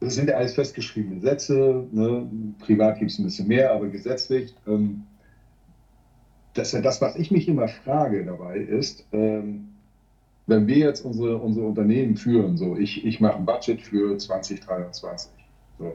das 0.00 0.14
sind 0.14 0.28
ja 0.28 0.36
alles 0.36 0.54
festgeschriebene 0.54 1.20
Sätze, 1.20 1.86
ne? 1.90 2.26
privat 2.60 2.98
gibt 2.98 3.10
es 3.10 3.18
ein 3.18 3.24
bisschen 3.24 3.48
mehr, 3.48 3.72
aber 3.72 3.88
gesetzlich. 3.88 4.54
Ähm, 4.66 5.04
das, 6.54 6.70
das, 6.70 7.00
was 7.00 7.16
ich 7.16 7.30
mich 7.30 7.48
immer 7.48 7.68
frage 7.68 8.24
dabei 8.24 8.58
ist, 8.58 9.06
ähm, 9.12 9.68
wenn 10.46 10.66
wir 10.66 10.76
jetzt 10.76 11.04
unsere, 11.04 11.36
unsere 11.38 11.66
Unternehmen 11.66 12.16
führen, 12.16 12.56
so 12.56 12.76
ich, 12.76 13.04
ich 13.04 13.20
mache 13.20 13.36
ein 13.36 13.46
Budget 13.46 13.82
für 13.82 14.16
2023, 14.16 15.30
so, 15.78 15.92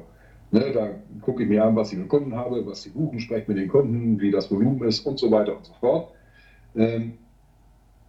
Ne, 0.52 0.72
da 0.74 0.90
gucke 1.22 1.44
ich 1.44 1.50
mir 1.50 1.64
an, 1.64 1.76
was 1.78 1.94
ich 1.94 2.00
für 2.00 2.06
Kunden 2.08 2.36
habe, 2.36 2.66
was 2.66 2.82
sie 2.82 2.90
buchen, 2.90 3.20
spreche 3.22 3.48
mit 3.48 3.58
den 3.58 3.70
Kunden, 3.70 4.20
wie 4.20 4.32
das 4.32 4.52
Volumen 4.52 4.86
ist 4.88 5.06
und 5.06 5.18
so 5.18 5.32
weiter 5.32 5.56
und 5.56 5.66
so 5.66 5.74
fort. 5.80 6.12
Ähm, 6.76 7.18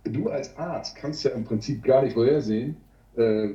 du 0.05 0.29
als 0.29 0.57
Arzt 0.57 0.97
kannst 0.97 1.25
ja 1.25 1.31
im 1.33 1.45
Prinzip 1.45 1.85
gar 1.85 2.03
nicht 2.03 2.15
vorhersehen, 2.15 2.77
äh, 3.17 3.51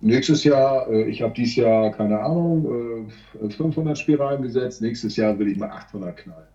nächstes 0.00 0.44
Jahr, 0.44 0.88
äh, 0.90 1.08
ich 1.08 1.22
habe 1.22 1.32
dieses 1.34 1.56
Jahr, 1.56 1.92
keine 1.92 2.18
Ahnung, 2.20 3.08
äh, 3.40 3.50
500 3.50 3.96
Spiralen 3.96 4.42
gesetzt, 4.42 4.82
nächstes 4.82 5.16
Jahr 5.16 5.38
will 5.38 5.48
ich 5.48 5.58
mal 5.58 5.70
800 5.70 6.16
knallen. 6.16 6.51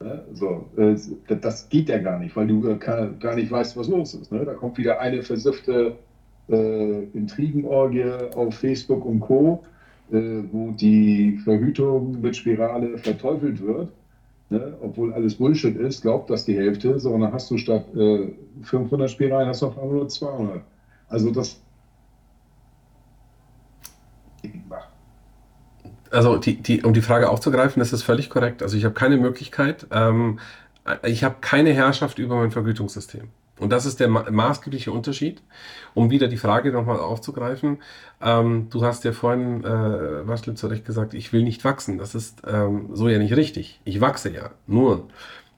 Ne? 0.00 0.24
So, 0.34 0.66
äh, 0.76 0.96
das 1.40 1.68
geht 1.68 1.88
ja 1.88 1.98
gar 1.98 2.18
nicht, 2.18 2.36
weil 2.36 2.46
du 2.46 2.68
äh, 2.68 2.76
gar 2.76 3.34
nicht 3.34 3.50
weißt, 3.50 3.76
was 3.76 3.88
los 3.88 4.14
ist. 4.14 4.30
Ne? 4.30 4.44
Da 4.44 4.54
kommt 4.54 4.78
wieder 4.78 5.00
eine 5.00 5.22
versiffte 5.22 5.96
äh, 6.48 7.02
Intrigenorgie 7.14 8.04
auf 8.34 8.54
Facebook 8.54 9.04
und 9.04 9.20
Co., 9.20 9.64
wo 10.10 10.70
die 10.70 11.38
Verhütung 11.44 12.22
mit 12.22 12.34
Spirale 12.34 12.96
verteufelt 12.96 13.60
wird. 13.60 13.90
Ne? 14.48 14.72
Obwohl 14.80 15.12
alles 15.12 15.34
Bullshit 15.34 15.76
ist, 15.76 16.00
glaubt 16.00 16.30
das 16.30 16.46
die 16.46 16.56
Hälfte, 16.56 16.98
sondern 16.98 17.30
hast 17.30 17.50
du 17.50 17.58
statt 17.58 17.84
500 18.62 19.10
Spiralen 19.10 19.48
hast 19.48 19.60
du 19.60 19.66
auf 19.66 19.76
einmal 19.76 19.96
nur 19.96 20.08
200. 20.08 20.62
Also 21.10 21.30
das 21.30 21.60
also 26.10 26.38
die, 26.38 26.56
die, 26.56 26.82
um 26.82 26.94
die 26.94 27.02
Frage 27.02 27.28
aufzugreifen, 27.30 27.80
das 27.80 27.92
ist 27.92 28.02
völlig 28.02 28.30
korrekt. 28.30 28.62
Also 28.62 28.76
ich 28.76 28.84
habe 28.84 28.94
keine 28.94 29.16
Möglichkeit, 29.16 29.86
ähm, 29.90 30.38
ich 31.04 31.24
habe 31.24 31.36
keine 31.40 31.72
Herrschaft 31.72 32.18
über 32.18 32.36
mein 32.36 32.50
Vergütungssystem. 32.50 33.28
Und 33.58 33.70
das 33.70 33.86
ist 33.86 34.00
der 34.00 34.08
ma 34.08 34.30
maßgebliche 34.30 34.92
Unterschied. 34.92 35.42
Um 35.94 36.10
wieder 36.10 36.28
die 36.28 36.36
Frage 36.36 36.72
nochmal 36.72 37.00
aufzugreifen, 37.00 37.78
ähm, 38.22 38.68
du 38.70 38.84
hast 38.84 39.04
ja 39.04 39.12
vorhin, 39.12 39.64
äh, 39.64 40.26
Waschle, 40.28 40.54
zu 40.54 40.68
Recht 40.68 40.84
gesagt, 40.84 41.14
ich 41.14 41.32
will 41.32 41.42
nicht 41.42 41.64
wachsen. 41.64 41.98
Das 41.98 42.14
ist 42.14 42.42
ähm, 42.46 42.90
so 42.92 43.08
ja 43.08 43.18
nicht 43.18 43.34
richtig. 43.36 43.80
Ich 43.84 44.00
wachse 44.00 44.30
ja. 44.30 44.50
Nur, 44.66 45.08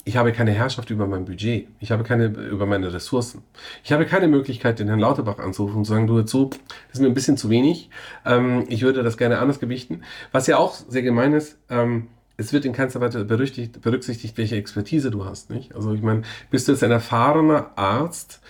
ich 0.04 0.16
habe 0.16 0.32
keine 0.32 0.52
Herrschaft 0.52 0.90
über 0.90 1.06
mein 1.06 1.24
Budget. 1.24 1.68
Ich 1.78 1.92
habe 1.92 2.04
keine 2.04 2.26
über 2.26 2.66
meine 2.66 2.92
Ressourcen. 2.92 3.42
Ich 3.84 3.92
habe 3.92 4.06
keine 4.06 4.28
Möglichkeit, 4.28 4.78
den 4.78 4.88
Herrn 4.88 5.00
Lauterbach 5.00 5.38
anzurufen 5.38 5.78
und 5.78 5.84
zu 5.84 5.92
sagen, 5.92 6.06
du 6.06 6.18
jetzt 6.18 6.34
das 6.34 6.58
ist 6.92 7.00
mir 7.00 7.06
ein 7.06 7.14
bisschen 7.14 7.36
zu 7.36 7.50
wenig. 7.50 7.90
Ähm, 8.24 8.64
ich 8.68 8.82
würde 8.82 9.02
das 9.02 9.18
gerne 9.18 9.38
anders 9.38 9.60
gewichten. 9.60 10.02
Was 10.32 10.46
ja 10.46 10.56
auch 10.56 10.74
sehr 10.74 11.02
gemein 11.02 11.34
ist, 11.34 11.58
ähm, 11.68 12.08
es 12.36 12.54
wird 12.54 12.64
in 12.64 12.72
keinster 12.72 13.00
Weise 13.02 13.24
berücksichtigt, 13.24 13.82
berücksichtigt, 13.82 14.38
welche 14.38 14.56
Expertise 14.56 15.10
du 15.10 15.26
hast. 15.26 15.50
Nicht? 15.50 15.74
Also 15.74 15.92
ich 15.92 16.00
meine, 16.00 16.22
bist 16.50 16.66
du 16.66 16.72
jetzt 16.72 16.82
ein 16.82 16.90
erfahrener 16.90 17.72
Arzt 17.76 18.40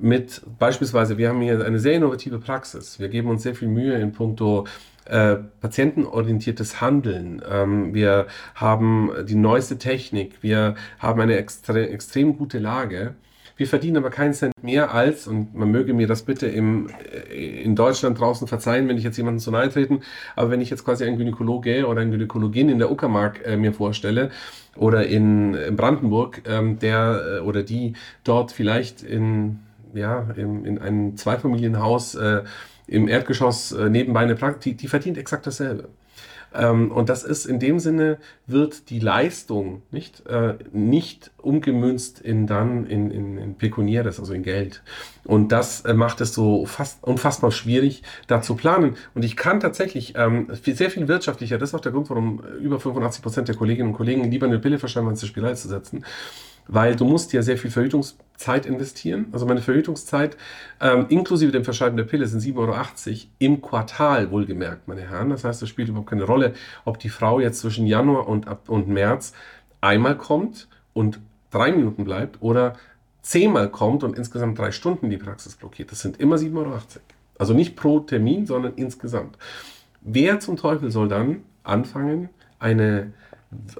mit 0.00 0.42
beispielsweise, 0.58 1.18
wir 1.18 1.28
haben 1.28 1.40
hier 1.40 1.64
eine 1.64 1.78
sehr 1.78 1.94
innovative 1.94 2.38
Praxis. 2.38 2.98
Wir 2.98 3.08
geben 3.08 3.28
uns 3.28 3.42
sehr 3.42 3.54
viel 3.54 3.68
Mühe 3.68 3.94
in 3.94 4.12
puncto 4.12 4.66
äh, 5.06 5.36
patientenorientiertes 5.60 6.80
Handeln. 6.80 7.42
Ähm, 7.48 7.94
wir 7.94 8.26
haben 8.54 9.10
die 9.26 9.34
neueste 9.34 9.78
Technik. 9.78 10.42
Wir 10.42 10.74
haben 10.98 11.20
eine 11.20 11.36
extre 11.36 11.88
extrem 11.88 12.36
gute 12.36 12.58
Lage. 12.58 13.14
Wir 13.56 13.68
verdienen 13.68 13.98
aber 13.98 14.10
keinen 14.10 14.34
Cent 14.34 14.52
mehr 14.62 14.92
als, 14.92 15.28
und 15.28 15.54
man 15.54 15.70
möge 15.70 15.94
mir 15.94 16.08
das 16.08 16.22
bitte 16.22 16.46
im, 16.46 16.88
äh, 17.30 17.62
in 17.62 17.76
Deutschland 17.76 18.18
draußen 18.18 18.48
verzeihen, 18.48 18.88
wenn 18.88 18.98
ich 18.98 19.04
jetzt 19.04 19.16
jemanden 19.16 19.38
zu 19.38 19.50
nahe 19.52 19.68
treten, 19.68 20.00
aber 20.34 20.50
wenn 20.50 20.60
ich 20.60 20.70
jetzt 20.70 20.84
quasi 20.84 21.04
einen 21.04 21.18
Gynäkologe 21.18 21.86
oder 21.86 22.00
eine 22.00 22.10
Gynäkologin 22.10 22.68
in 22.68 22.78
der 22.78 22.90
Uckermark 22.90 23.46
äh, 23.46 23.56
mir 23.56 23.72
vorstelle, 23.72 24.30
oder 24.76 25.06
in, 25.06 25.54
in 25.54 25.76
Brandenburg, 25.76 26.42
ähm, 26.46 26.80
der 26.80 27.38
äh, 27.38 27.40
oder 27.40 27.62
die 27.62 27.92
dort 28.24 28.50
vielleicht 28.50 29.02
in, 29.02 29.60
ja, 29.94 30.26
in, 30.36 30.64
in 30.64 30.78
einem 30.78 31.16
Zweifamilienhaus 31.16 32.16
äh, 32.16 32.42
im 32.86 33.08
Erdgeschoss 33.08 33.72
äh, 33.72 33.88
nebenbei 33.88 34.20
eine 34.20 34.34
Praxis, 34.34 34.62
die, 34.62 34.74
die 34.74 34.88
verdient 34.88 35.18
exakt 35.18 35.46
dasselbe. 35.46 35.88
Ähm, 36.54 36.92
und 36.92 37.08
das 37.08 37.24
ist 37.24 37.46
in 37.46 37.58
dem 37.58 37.80
Sinne, 37.80 38.18
wird 38.46 38.88
die 38.90 39.00
Leistung 39.00 39.82
nicht, 39.90 40.26
äh, 40.26 40.54
nicht 40.72 41.32
umgemünzt 41.38 42.20
in 42.20 42.46
dann 42.46 42.86
in, 42.86 43.10
in, 43.10 43.38
in 43.38 43.54
Pekuniäres, 43.56 44.20
also 44.20 44.32
in 44.32 44.44
Geld. 44.44 44.82
Und 45.24 45.50
das 45.50 45.80
äh, 45.80 45.94
macht 45.94 46.20
es 46.20 46.32
so 46.32 46.64
fast 46.64 47.02
unfassbar 47.02 47.50
schwierig, 47.50 48.02
da 48.28 48.40
zu 48.40 48.54
planen. 48.54 48.96
Und 49.14 49.24
ich 49.24 49.36
kann 49.36 49.58
tatsächlich 49.58 50.14
ähm, 50.16 50.48
sehr 50.62 50.90
viel 50.90 51.08
wirtschaftlicher, 51.08 51.58
das 51.58 51.70
ist 51.70 51.74
auch 51.74 51.80
der 51.80 51.92
Grund, 51.92 52.08
warum 52.08 52.40
über 52.60 52.78
85 52.78 53.22
Prozent 53.22 53.48
der 53.48 53.56
Kolleginnen 53.56 53.88
und 53.88 53.96
Kollegen 53.96 54.30
lieber 54.30 54.46
eine 54.46 54.60
Pille 54.60 54.78
verschreiben, 54.78 55.08
als 55.08 55.22
eine 55.22 55.28
Spirale 55.28 55.56
zu 55.56 55.68
setzen 55.68 56.04
weil 56.66 56.96
du 56.96 57.04
musst 57.04 57.32
ja 57.32 57.42
sehr 57.42 57.58
viel 57.58 57.70
Verhütungszeit 57.70 58.66
investieren. 58.66 59.26
Also 59.32 59.46
meine 59.46 59.60
Verhütungszeit 59.60 60.36
ähm, 60.80 61.06
inklusive 61.08 61.52
dem 61.52 61.64
Verschreiben 61.64 61.96
der 61.96 62.04
Pille 62.04 62.26
sind 62.26 62.40
7,80 62.40 62.56
Euro 62.56 62.74
im 63.38 63.62
Quartal, 63.62 64.30
wohlgemerkt, 64.30 64.88
meine 64.88 65.02
Herren. 65.02 65.30
Das 65.30 65.44
heißt, 65.44 65.62
es 65.62 65.68
spielt 65.68 65.88
überhaupt 65.88 66.10
keine 66.10 66.24
Rolle, 66.24 66.54
ob 66.84 66.98
die 66.98 67.10
Frau 67.10 67.40
jetzt 67.40 67.60
zwischen 67.60 67.86
Januar 67.86 68.28
und, 68.28 68.46
und 68.68 68.88
März 68.88 69.32
einmal 69.80 70.16
kommt 70.16 70.68
und 70.92 71.20
drei 71.50 71.72
Minuten 71.72 72.04
bleibt 72.04 72.40
oder 72.40 72.74
zehnmal 73.22 73.70
kommt 73.70 74.04
und 74.04 74.16
insgesamt 74.16 74.58
drei 74.58 74.70
Stunden 74.70 75.10
die 75.10 75.16
Praxis 75.16 75.56
blockiert. 75.56 75.92
Das 75.92 76.00
sind 76.00 76.20
immer 76.20 76.36
7,80 76.36 76.56
Euro. 76.56 76.78
Also 77.38 77.54
nicht 77.54 77.76
pro 77.76 78.00
Termin, 78.00 78.46
sondern 78.46 78.74
insgesamt. 78.76 79.36
Wer 80.00 80.40
zum 80.40 80.56
Teufel 80.56 80.90
soll 80.90 81.08
dann 81.08 81.42
anfangen, 81.62 82.28
eine 82.58 83.12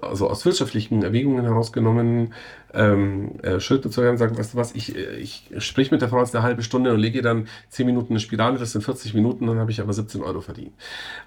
also 0.01 0.29
aus 0.29 0.45
wirtschaftlichen 0.45 1.03
Erwägungen 1.03 1.45
herausgenommen, 1.45 2.33
ähm, 2.73 3.41
äh, 3.43 3.61
Schritte 3.61 3.91
zu 3.91 4.03
hören, 4.03 4.17
sagen, 4.17 4.37
weißt 4.39 4.55
du 4.55 4.59
was, 4.59 4.75
ich, 4.75 4.97
äh, 4.97 5.17
ich 5.17 5.51
sprich 5.59 5.91
mit 5.91 6.03
der 6.03 6.09
Frau 6.09 6.21
jetzt 6.21 6.35
eine 6.35 6.45
halbe 6.45 6.63
Stunde 6.63 6.93
und 6.93 7.01
lege 7.01 7.23
dann 7.23 7.49
10 7.71 7.87
Minuten 7.87 8.13
eine 8.13 8.21
Spirale, 8.21 8.59
das 8.59 8.73
sind 8.73 8.83
40 8.83 9.15
Minuten, 9.15 9.47
dann 9.47 9.59
habe 9.59 9.71
ich 9.71 9.81
aber 9.81 9.93
17 9.93 10.23
Euro 10.23 10.41
verdient. 10.41 10.73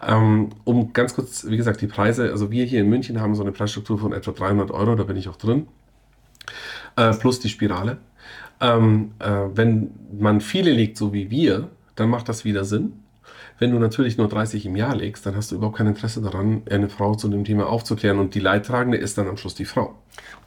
Ähm, 0.06 0.50
um 0.64 0.94
ganz 0.94 1.16
kurz, 1.16 1.46
wie 1.48 1.58
gesagt, 1.58 1.82
die 1.82 1.88
Preise, 1.88 2.32
also 2.32 2.52
wir 2.52 2.66
hier 2.66 2.82
in 2.82 2.90
München 2.90 3.22
haben 3.22 3.36
so 3.36 3.44
eine 3.44 3.52
Preisstruktur 3.52 4.00
von 4.00 4.14
etwa 4.14 4.32
300 4.32 4.72
Euro, 4.72 4.96
da 4.96 5.04
bin 5.04 5.18
ich 5.18 5.30
auch 5.30 5.38
drin, 5.38 5.68
äh, 6.96 7.14
plus 7.14 7.40
die 7.40 7.50
Spirale. 7.50 7.98
Ähm, 8.60 9.12
äh, 9.20 9.30
wenn 9.54 9.92
man 10.20 10.42
viele 10.42 10.72
legt, 10.72 10.98
so 10.98 11.14
wie 11.14 11.30
wir, 11.30 11.70
dann 11.96 12.10
macht 12.10 12.28
das 12.30 12.46
wieder 12.46 12.64
Sinn. 12.64 12.94
Wenn 13.60 13.72
du 13.72 13.80
natürlich 13.80 14.18
nur 14.18 14.28
30 14.28 14.66
im 14.66 14.76
Jahr 14.76 14.96
legst, 14.96 15.26
dann 15.26 15.36
hast 15.36 15.52
du 15.52 15.56
überhaupt 15.56 15.78
kein 15.78 15.88
Interesse 15.88 16.22
daran, 16.22 16.62
eine 16.70 16.90
Frau 16.90 17.16
zu 17.16 17.28
dem 17.28 17.44
Thema 17.44 17.68
aufzuklären. 17.68 18.20
Und 18.20 18.36
die 18.36 18.40
Leidtragende 18.40 18.98
ist 18.98 19.18
dann 19.18 19.28
am 19.28 19.38
Schluss 19.38 19.56
die 19.56 19.66
Frau. 19.66 19.96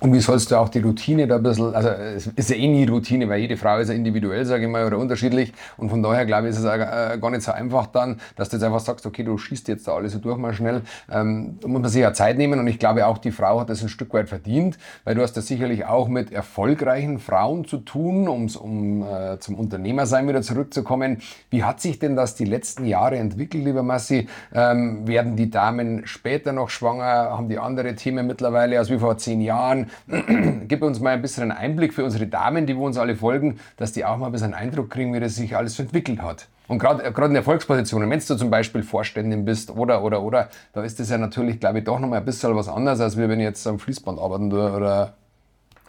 Und 0.00 0.14
wie 0.14 0.20
sollst 0.20 0.50
du 0.50 0.56
auch 0.56 0.70
die 0.70 0.78
Routine 0.78 1.26
da 1.26 1.36
ein 1.36 1.42
bisschen, 1.42 1.74
also 1.74 1.90
es 1.90 2.26
ist 2.28 2.50
ja 2.50 2.56
eh 2.56 2.66
nie 2.66 2.86
Routine, 2.86 3.28
weil 3.28 3.40
jede 3.40 3.56
Frau 3.58 3.78
ist 3.78 3.88
ja 3.88 3.94
individuell, 3.94 4.46
sage 4.46 4.64
ich 4.64 4.70
mal, 4.70 4.86
oder 4.86 4.96
unterschiedlich. 4.96 5.52
Und 5.76 5.90
von 5.90 6.02
daher 6.02 6.24
glaube 6.24 6.48
ich, 6.48 6.54
ist 6.54 6.60
es 6.60 6.64
äh, 6.64 7.18
gar 7.20 7.30
nicht 7.30 7.42
so 7.42 7.52
einfach 7.52 7.86
dann, 7.86 8.18
dass 8.36 8.48
du 8.48 8.56
jetzt 8.56 8.64
einfach 8.64 8.80
sagst, 8.80 9.04
okay, 9.04 9.22
du 9.22 9.36
schießt 9.36 9.68
jetzt 9.68 9.86
da 9.88 9.94
alles 9.94 10.12
so 10.12 10.18
durch 10.18 10.38
mal 10.38 10.54
schnell. 10.54 10.82
Ähm, 11.10 11.58
da 11.60 11.68
muss 11.68 11.82
man 11.82 11.90
sich 11.90 12.00
ja 12.00 12.14
Zeit 12.14 12.38
nehmen 12.38 12.58
und 12.58 12.66
ich 12.66 12.78
glaube 12.78 13.06
auch, 13.06 13.18
die 13.18 13.30
Frau 13.30 13.60
hat 13.60 13.68
das 13.68 13.82
ein 13.82 13.90
Stück 13.90 14.14
weit 14.14 14.28
verdient, 14.28 14.78
weil 15.04 15.14
du 15.14 15.22
hast 15.22 15.34
das 15.36 15.46
sicherlich 15.46 15.84
auch 15.84 16.08
mit 16.08 16.32
erfolgreichen 16.32 17.18
Frauen 17.18 17.66
zu 17.66 17.78
tun, 17.78 18.26
um's, 18.26 18.56
um 18.56 19.02
äh, 19.02 19.38
zum 19.38 19.58
Unternehmersein 19.58 20.26
wieder 20.28 20.40
zurückzukommen. 20.40 21.18
Wie 21.50 21.62
hat 21.62 21.80
sich 21.80 21.98
denn 21.98 22.16
das 22.16 22.34
die 22.34 22.46
letzten 22.46 22.69
Jahre 22.78 23.16
entwickelt, 23.16 23.64
lieber 23.64 23.82
Massi? 23.82 24.28
Ähm, 24.54 25.06
werden 25.06 25.36
die 25.36 25.50
Damen 25.50 26.06
später 26.06 26.52
noch 26.52 26.70
schwanger? 26.70 27.04
Haben 27.04 27.48
die 27.48 27.58
andere 27.58 27.94
Themen 27.94 28.26
mittlerweile 28.26 28.78
als 28.78 28.90
wie 28.90 28.98
vor 28.98 29.18
zehn 29.18 29.40
Jahren? 29.40 29.90
Gib 30.68 30.82
uns 30.82 31.00
mal 31.00 31.10
ein 31.10 31.22
bisschen 31.22 31.44
einen 31.44 31.52
Einblick 31.52 31.94
für 31.94 32.04
unsere 32.04 32.26
Damen, 32.26 32.66
die 32.66 32.74
uns 32.74 32.98
alle 32.98 33.16
folgen, 33.16 33.58
dass 33.76 33.92
die 33.92 34.04
auch 34.04 34.16
mal 34.16 34.26
ein 34.26 34.32
bisschen 34.32 34.54
einen 34.54 34.68
Eindruck 34.68 34.90
kriegen, 34.90 35.12
wie 35.14 35.20
das 35.20 35.36
sich 35.36 35.56
alles 35.56 35.78
entwickelt 35.78 36.22
hat. 36.22 36.48
Und 36.70 36.78
gerade 36.78 37.02
in 37.02 37.34
Erfolgspositionen, 37.34 38.08
wenn 38.08 38.20
du 38.20 38.36
zum 38.36 38.48
Beispiel 38.48 38.84
Vorständin 38.84 39.44
bist 39.44 39.72
oder, 39.72 40.04
oder, 40.04 40.22
oder, 40.22 40.50
da 40.72 40.84
ist 40.84 41.00
das 41.00 41.10
ja 41.10 41.18
natürlich, 41.18 41.58
glaube 41.58 41.80
ich, 41.80 41.84
doch 41.84 41.98
nochmal 41.98 42.20
ein 42.20 42.24
bisschen 42.24 42.54
was 42.54 42.68
anderes, 42.68 43.00
als 43.00 43.16
wenn 43.16 43.40
ich 43.40 43.44
jetzt 43.44 43.66
am 43.66 43.80
Fließband 43.80 44.20
arbeiten 44.20 44.52
würde 44.52 44.76
oder 44.76 45.14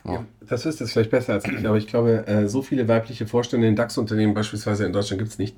ja. 0.05 0.25
das 0.41 0.65
ist 0.65 0.79
jetzt 0.79 0.93
vielleicht 0.93 1.11
besser 1.11 1.33
als 1.33 1.45
ich, 1.45 1.67
aber 1.67 1.77
ich 1.77 1.87
glaube, 1.87 2.27
äh, 2.27 2.47
so 2.47 2.61
viele 2.61 2.87
weibliche 2.87 3.27
Vorstände 3.27 3.67
in 3.67 3.75
DAX-Unternehmen 3.75 4.33
beispielsweise 4.33 4.85
in 4.85 4.93
Deutschland 4.93 5.19
gibt 5.19 5.31
es 5.31 5.37
nicht. 5.37 5.55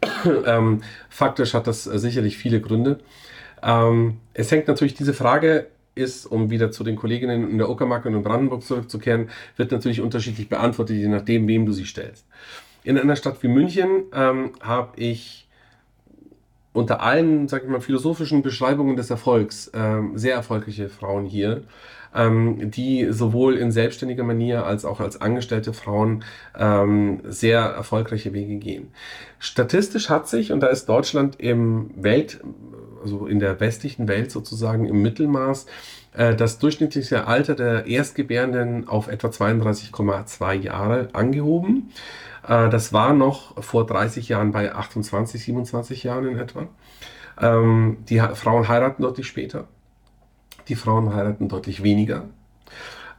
ähm, 0.46 0.82
faktisch 1.08 1.54
hat 1.54 1.66
das 1.66 1.86
äh, 1.86 1.98
sicherlich 1.98 2.36
viele 2.36 2.60
Gründe. 2.60 2.98
Ähm, 3.62 4.18
es 4.34 4.50
hängt 4.50 4.68
natürlich 4.68 4.94
diese 4.94 5.14
Frage 5.14 5.66
ist, 5.94 6.26
um 6.26 6.50
wieder 6.50 6.70
zu 6.70 6.84
den 6.84 6.94
Kolleginnen 6.94 7.50
in 7.50 7.58
der 7.58 7.70
Uckermark 7.70 8.04
und 8.04 8.14
in 8.14 8.22
Brandenburg 8.22 8.62
zurückzukehren, 8.62 9.30
wird 9.56 9.72
natürlich 9.72 10.00
unterschiedlich 10.00 10.48
beantwortet, 10.48 10.96
je 10.96 11.08
nachdem, 11.08 11.48
wem 11.48 11.66
du 11.66 11.72
sie 11.72 11.86
stellst. 11.86 12.26
In 12.84 12.98
einer 12.98 13.16
Stadt 13.16 13.42
wie 13.42 13.48
München 13.48 14.04
ähm, 14.12 14.52
habe 14.60 15.00
ich 15.00 15.48
unter 16.72 17.00
allen, 17.00 17.48
sag 17.48 17.64
ich 17.64 17.70
mal, 17.70 17.80
philosophischen 17.80 18.42
Beschreibungen 18.42 18.96
des 18.96 19.10
Erfolgs 19.10 19.70
ähm, 19.74 20.16
sehr 20.18 20.34
erfolgreiche 20.34 20.90
Frauen 20.90 21.24
hier, 21.24 21.62
ähm, 22.16 22.70
die 22.70 23.08
sowohl 23.10 23.56
in 23.56 23.70
selbstständiger 23.70 24.24
Manier 24.24 24.64
als 24.64 24.84
auch 24.84 25.00
als 25.00 25.20
angestellte 25.20 25.72
Frauen 25.72 26.24
ähm, 26.58 27.20
sehr 27.24 27.60
erfolgreiche 27.60 28.32
Wege 28.32 28.56
gehen. 28.56 28.88
Statistisch 29.38 30.08
hat 30.08 30.28
sich, 30.28 30.52
und 30.52 30.60
da 30.60 30.68
ist 30.68 30.86
Deutschland 30.88 31.38
im 31.38 31.90
Welt, 31.96 32.40
also 33.02 33.26
in 33.26 33.38
der 33.38 33.60
westlichen 33.60 34.08
Welt 34.08 34.30
sozusagen 34.30 34.86
im 34.86 35.02
Mittelmaß, 35.02 35.66
äh, 36.14 36.34
das 36.34 36.58
durchschnittliche 36.58 37.26
Alter 37.26 37.54
der 37.54 37.86
Erstgebärenden 37.86 38.88
auf 38.88 39.08
etwa 39.08 39.28
32,2 39.28 40.54
Jahre 40.54 41.08
angehoben. 41.12 41.90
Äh, 42.48 42.70
das 42.70 42.92
war 42.92 43.12
noch 43.12 43.62
vor 43.62 43.86
30 43.86 44.28
Jahren 44.28 44.52
bei 44.52 44.74
28, 44.74 45.44
27 45.44 46.02
Jahren 46.04 46.26
in 46.26 46.38
etwa. 46.38 46.68
Ähm, 47.40 47.98
die 48.08 48.18
Frauen 48.18 48.66
heiraten 48.68 49.02
deutlich 49.02 49.26
später. 49.26 49.68
Die 50.68 50.74
Frauen 50.74 51.14
heiraten 51.14 51.48
deutlich 51.48 51.82
weniger. 51.82 52.24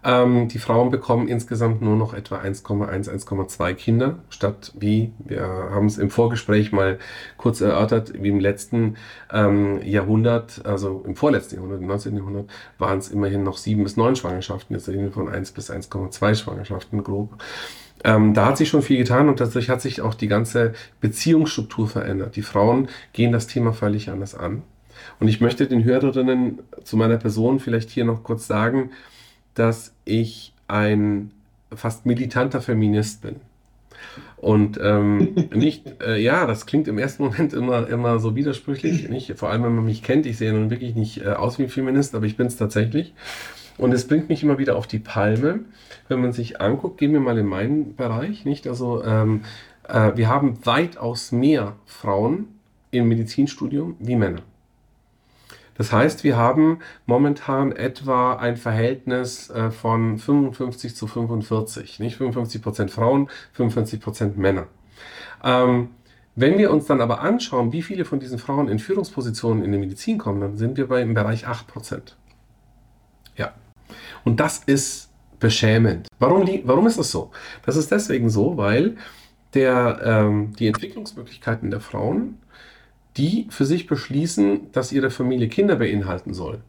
Ähm, 0.03 0.47
die 0.47 0.60
Frauen 0.60 0.91
bekommen 0.91 1.27
insgesamt 1.27 1.81
nur 1.81 1.95
noch 1.95 2.13
etwa 2.13 2.39
1,1, 2.39 3.10
1,2 3.10 3.73
Kinder, 3.73 4.19
statt 4.29 4.71
wie, 4.77 5.12
wir 5.19 5.41
haben 5.41 5.88
es 5.88 5.97
im 5.97 6.10
Vorgespräch 6.10 6.71
mal 6.71 6.99
kurz 7.38 7.62
erörtert, 7.62 8.13
wie 8.21 8.29
im 8.29 8.39
letzten 8.39 8.95
ähm, 9.33 9.81
Jahrhundert, 9.83 10.65
also 10.65 11.03
im 11.05 11.15
vorletzten 11.15 11.55
Jahrhundert, 11.55 11.81
im 11.81 11.88
19. 11.88 12.15
Jahrhundert, 12.15 12.49
waren 12.77 12.99
es 12.99 13.10
immerhin 13.10 13.43
noch 13.43 13.57
sieben 13.57 13.83
bis 13.83 13.97
neun 13.97 14.15
Schwangerschaften. 14.15 14.75
Jetzt 14.75 14.88
reden 14.88 15.03
wir 15.03 15.12
von 15.12 15.29
1 15.29 15.51
bis 15.51 15.71
1,2 15.71 16.36
Schwangerschaften 16.36 17.03
grob. 17.03 17.43
Ähm, 18.03 18.36
da 18.36 18.45
hat 18.45 18.57
sich 18.57 18.69
schon 18.69 18.83
viel 18.83 18.97
getan 18.97 19.27
und 19.27 19.39
dadurch 19.39 19.69
hat 19.69 19.81
sich 19.81 20.01
auch 20.01 20.13
die 20.13 20.27
ganze 20.27 20.73
Beziehungsstruktur 21.01 21.88
verändert. 21.88 22.36
Die 22.36 22.43
Frauen 22.43 22.88
gehen 23.13 23.31
das 23.31 23.47
Thema 23.47 23.73
völlig 23.73 24.12
anders 24.12 24.36
an. 24.36 24.62
Und 25.19 25.27
ich 25.27 25.41
möchte 25.41 25.67
den 25.67 25.83
Hörerinnen 25.83 26.59
zu 26.83 26.97
meiner 26.97 27.17
Person 27.17 27.59
vielleicht 27.59 27.89
hier 27.89 28.05
noch 28.05 28.23
kurz 28.23 28.47
sagen, 28.47 28.91
dass 29.53 29.93
ich 30.05 30.53
ein 30.67 31.31
fast 31.73 32.05
militanter 32.05 32.61
Feminist 32.61 33.21
bin. 33.21 33.37
Und 34.37 34.79
ähm, 34.81 35.49
nicht, 35.53 36.01
äh, 36.01 36.21
ja, 36.21 36.45
das 36.45 36.65
klingt 36.65 36.87
im 36.87 36.97
ersten 36.97 37.23
Moment 37.23 37.53
immer, 37.53 37.87
immer 37.87 38.19
so 38.19 38.35
widersprüchlich, 38.35 39.09
nicht? 39.09 39.33
vor 39.37 39.49
allem 39.49 39.63
wenn 39.63 39.75
man 39.75 39.85
mich 39.85 40.03
kennt. 40.03 40.25
Ich 40.25 40.37
sehe 40.37 40.53
nun 40.53 40.69
wirklich 40.69 40.95
nicht 40.95 41.25
äh, 41.25 41.29
aus 41.29 41.57
wie 41.57 41.63
ein 41.63 41.69
Feminist, 41.69 42.15
aber 42.15 42.25
ich 42.25 42.37
bin 42.37 42.47
es 42.47 42.57
tatsächlich. 42.57 43.13
Und 43.77 43.93
es 43.93 44.07
bringt 44.07 44.29
mich 44.29 44.43
immer 44.43 44.57
wieder 44.57 44.75
auf 44.75 44.87
die 44.87 44.99
Palme, 44.99 45.59
wenn 46.07 46.21
man 46.21 46.33
sich 46.33 46.61
anguckt, 46.61 46.97
gehen 46.97 47.13
wir 47.13 47.19
mal 47.19 47.37
in 47.37 47.45
meinen 47.45 47.95
Bereich, 47.95 48.43
nicht? 48.45 48.67
Also 48.67 49.03
ähm, 49.03 49.41
äh, 49.87 50.13
wir 50.15 50.29
haben 50.29 50.65
weitaus 50.65 51.31
mehr 51.31 51.75
Frauen 51.85 52.47
im 52.91 53.07
Medizinstudium 53.07 53.95
wie 53.99 54.15
Männer. 54.15 54.41
Das 55.77 55.91
heißt, 55.91 56.23
wir 56.23 56.37
haben 56.37 56.79
momentan 57.05 57.71
etwa 57.71 58.35
ein 58.35 58.57
Verhältnis 58.57 59.49
äh, 59.49 59.69
von 59.69 60.17
55 60.17 60.95
zu 60.95 61.07
45. 61.07 61.99
Nicht 61.99 62.17
55 62.17 62.61
Prozent 62.61 62.91
Frauen, 62.91 63.29
45 63.53 64.01
Prozent 64.01 64.37
Männer. 64.37 64.67
Ähm, 65.43 65.89
wenn 66.35 66.57
wir 66.57 66.71
uns 66.71 66.85
dann 66.85 67.01
aber 67.01 67.21
anschauen, 67.21 67.71
wie 67.73 67.81
viele 67.81 68.05
von 68.05 68.19
diesen 68.19 68.39
Frauen 68.39 68.67
in 68.67 68.79
Führungspositionen 68.79 69.63
in 69.63 69.71
der 69.71 69.79
Medizin 69.79 70.17
kommen, 70.17 70.41
dann 70.41 70.57
sind 70.57 70.77
wir 70.77 70.87
bei 70.87 71.01
im 71.01 71.13
Bereich 71.13 71.47
8 71.47 71.67
Prozent. 71.67 72.15
Ja. 73.35 73.53
Und 74.23 74.39
das 74.39 74.59
ist 74.65 75.09
beschämend. 75.39 76.07
Warum, 76.19 76.47
warum 76.63 76.87
ist 76.87 76.97
das 76.97 77.11
so? 77.11 77.31
Das 77.65 77.75
ist 77.75 77.91
deswegen 77.91 78.29
so, 78.29 78.57
weil 78.57 78.97
der, 79.53 79.99
ähm, 80.03 80.53
die 80.57 80.67
Entwicklungsmöglichkeiten 80.67 81.71
der 81.71 81.79
Frauen 81.79 82.37
die 83.17 83.47
für 83.49 83.65
sich 83.65 83.88
beschließen, 83.88 84.71
dass 84.71 84.91
ihre 84.91 85.10
Familie 85.10 85.49
Kinder 85.49 85.77
beinhalten 85.77 86.34
soll. 86.34 86.62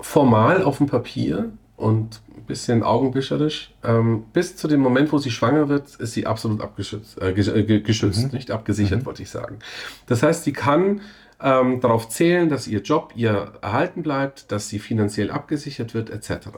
Formal 0.00 0.62
auf 0.62 0.78
dem 0.78 0.86
Papier 0.86 1.52
und 1.76 2.20
ein 2.36 2.44
bisschen 2.44 2.82
augenbischerisch, 2.82 3.74
ähm, 3.82 4.24
bis 4.32 4.56
zu 4.56 4.68
dem 4.68 4.80
Moment, 4.80 5.12
wo 5.12 5.18
sie 5.18 5.30
schwanger 5.30 5.68
wird, 5.68 5.94
ist 5.96 6.12
sie 6.12 6.26
absolut 6.26 6.60
abgeschützt, 6.60 7.20
äh, 7.20 7.30
äh 7.30 7.80
geschützt, 7.80 8.26
mhm. 8.26 8.30
nicht 8.32 8.50
abgesichert, 8.50 9.00
mhm. 9.00 9.06
wollte 9.06 9.22
ich 9.22 9.30
sagen. 9.30 9.58
Das 10.06 10.22
heißt, 10.22 10.44
sie 10.44 10.52
kann 10.52 11.00
ähm, 11.40 11.80
darauf 11.80 12.08
zählen, 12.08 12.48
dass 12.48 12.68
ihr 12.68 12.80
Job 12.80 13.12
ihr 13.16 13.54
erhalten 13.60 14.02
bleibt, 14.02 14.52
dass 14.52 14.68
sie 14.68 14.78
finanziell 14.78 15.30
abgesichert 15.30 15.94
wird, 15.94 16.10
etc. 16.10 16.48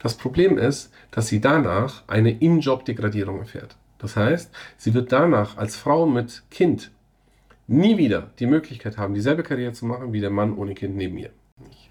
Das 0.00 0.14
Problem 0.14 0.58
ist, 0.58 0.92
dass 1.10 1.28
sie 1.28 1.40
danach 1.40 2.02
eine 2.08 2.30
In-Job-Degradierung 2.30 3.38
erfährt. 3.38 3.76
Das 3.98 4.16
heißt, 4.16 4.50
sie 4.76 4.94
wird 4.94 5.12
danach 5.12 5.56
als 5.56 5.76
Frau 5.76 6.06
mit 6.06 6.42
Kind 6.50 6.90
nie 7.68 7.96
wieder 7.96 8.30
die 8.38 8.46
Möglichkeit 8.46 8.98
haben, 8.98 9.14
dieselbe 9.14 9.44
Karriere 9.44 9.72
zu 9.72 9.86
machen 9.86 10.12
wie 10.12 10.20
der 10.20 10.30
Mann 10.30 10.56
ohne 10.56 10.74
Kind 10.74 10.96
neben 10.96 11.14
mir. 11.14 11.30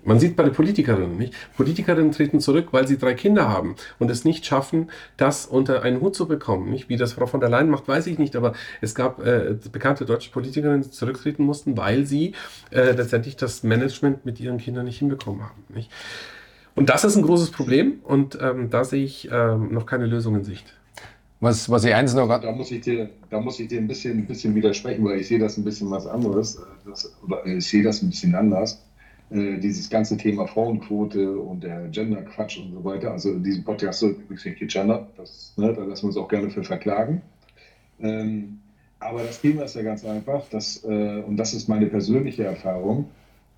Man 0.03 0.19
sieht 0.19 0.37
bei 0.37 0.43
den 0.43 0.53
Politikerinnen 0.53 1.17
nicht. 1.17 1.33
Politikerinnen 1.57 2.13
treten 2.13 2.39
zurück, 2.39 2.69
weil 2.71 2.87
sie 2.87 2.97
drei 2.97 3.13
Kinder 3.13 3.49
haben 3.49 3.75
und 3.99 4.09
es 4.09 4.23
nicht 4.23 4.45
schaffen, 4.45 4.89
das 5.17 5.45
unter 5.45 5.81
einen 5.81 5.99
Hut 5.99 6.15
zu 6.15 6.27
bekommen. 6.29 6.69
Nicht? 6.69 6.87
Wie 6.87 6.95
das 6.95 7.13
Frau 7.13 7.25
von 7.25 7.41
der 7.41 7.49
Leyen 7.49 7.69
macht, 7.69 7.89
weiß 7.89 8.07
ich 8.07 8.17
nicht, 8.17 8.37
aber 8.37 8.53
es 8.79 8.95
gab 8.95 9.19
äh, 9.25 9.57
bekannte 9.69 10.05
deutsche 10.05 10.31
Politikerinnen, 10.31 10.83
die 10.83 10.91
zurücktreten 10.91 11.43
mussten, 11.43 11.75
weil 11.75 12.05
sie 12.05 12.33
äh, 12.71 12.91
letztendlich 12.91 13.35
das 13.35 13.63
Management 13.63 14.25
mit 14.25 14.39
ihren 14.39 14.59
Kindern 14.59 14.85
nicht 14.85 14.99
hinbekommen 14.99 15.43
haben. 15.43 15.63
Nicht? 15.67 15.91
Und 16.73 16.89
das 16.89 17.03
ist 17.03 17.17
ein 17.17 17.23
großes 17.23 17.51
Problem 17.51 17.99
und 18.03 18.37
ähm, 18.39 18.69
da 18.69 18.85
sehe 18.85 19.03
ich 19.03 19.29
ähm, 19.31 19.73
noch 19.73 19.85
keine 19.85 20.05
Lösung 20.05 20.35
in 20.35 20.43
Sicht. 20.45 20.76
Was, 21.39 21.69
was 21.69 21.83
ich 21.85 21.93
eins 21.93 22.15
noch 22.15 22.27
da 22.27 22.51
muss 22.51 22.71
ich 22.71 22.81
dir, 22.81 23.09
da 23.29 23.39
muss 23.39 23.59
ich 23.59 23.67
dir 23.67 23.79
ein 23.79 23.87
bisschen, 23.87 24.17
ein 24.17 24.25
bisschen 24.25 24.55
widersprechen, 24.55 25.05
weil 25.05 25.19
ich 25.19 25.27
sehe 25.27 25.37
das 25.37 25.57
ein 25.57 25.63
bisschen 25.63 25.91
was 25.91 26.07
anderes. 26.07 26.59
Das, 26.85 27.13
oder 27.23 27.45
ich 27.45 27.67
sehe 27.67 27.83
das 27.83 28.01
ein 28.01 28.09
bisschen 28.09 28.33
anders. 28.33 28.81
Äh, 29.29 29.59
dieses 29.59 29.89
ganze 29.89 30.17
Thema 30.17 30.47
Frauenquote 30.47 31.37
und 31.37 31.61
der 31.61 31.89
Gender-Quatsch 31.89 32.59
und 32.59 32.73
so 32.73 32.83
weiter. 32.83 33.11
Also 33.11 33.33
in 33.33 33.43
diesem 33.43 33.63
Podcast 33.63 34.01
wird 34.01 34.19
übrigens 34.19 34.45
nicht 34.45 34.59
gegendert. 34.59 35.09
Das, 35.17 35.53
ne, 35.57 35.73
da 35.73 35.83
lassen 35.83 36.03
wir 36.03 36.07
uns 36.07 36.17
auch 36.17 36.29
gerne 36.29 36.49
für 36.49 36.63
verklagen. 36.63 37.21
Ähm, 37.99 38.59
aber 38.99 39.23
das 39.23 39.41
Thema 39.41 39.63
ist 39.63 39.75
ja 39.75 39.83
ganz 39.83 40.05
einfach, 40.05 40.47
dass, 40.49 40.83
äh, 40.85 41.21
und 41.21 41.37
das 41.37 41.53
ist 41.53 41.67
meine 41.67 41.87
persönliche 41.87 42.45
Erfahrung. 42.45 43.09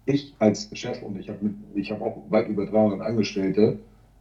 Ich 0.05 0.33
als 0.39 0.69
Chef 0.73 1.01
und 1.03 1.17
ich 1.19 1.29
habe 1.29 1.53
hab 1.81 2.01
auch 2.01 2.23
weit 2.29 2.49
über 2.49 2.65
300 2.65 3.01
Angestellte, 3.01 3.77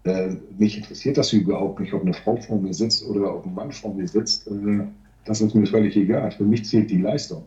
äh, 0.08 0.36
mich 0.58 0.78
interessiert 0.78 1.16
das 1.16 1.32
überhaupt 1.32 1.80
nicht, 1.80 1.92
ob 1.92 2.02
eine 2.02 2.14
Frau 2.14 2.36
vor 2.36 2.58
mir 2.58 2.74
sitzt 2.74 3.06
oder 3.06 3.34
ob 3.34 3.46
ein 3.46 3.54
Mann 3.54 3.72
vor 3.72 3.94
mir 3.94 4.08
sitzt. 4.08 4.46
Äh, 4.48 4.84
das 5.24 5.40
ist 5.40 5.54
mir 5.54 5.66
völlig 5.66 5.96
egal. 5.96 6.30
Für 6.30 6.44
mich 6.44 6.64
zählt 6.64 6.90
die 6.90 6.98
Leistung. 6.98 7.44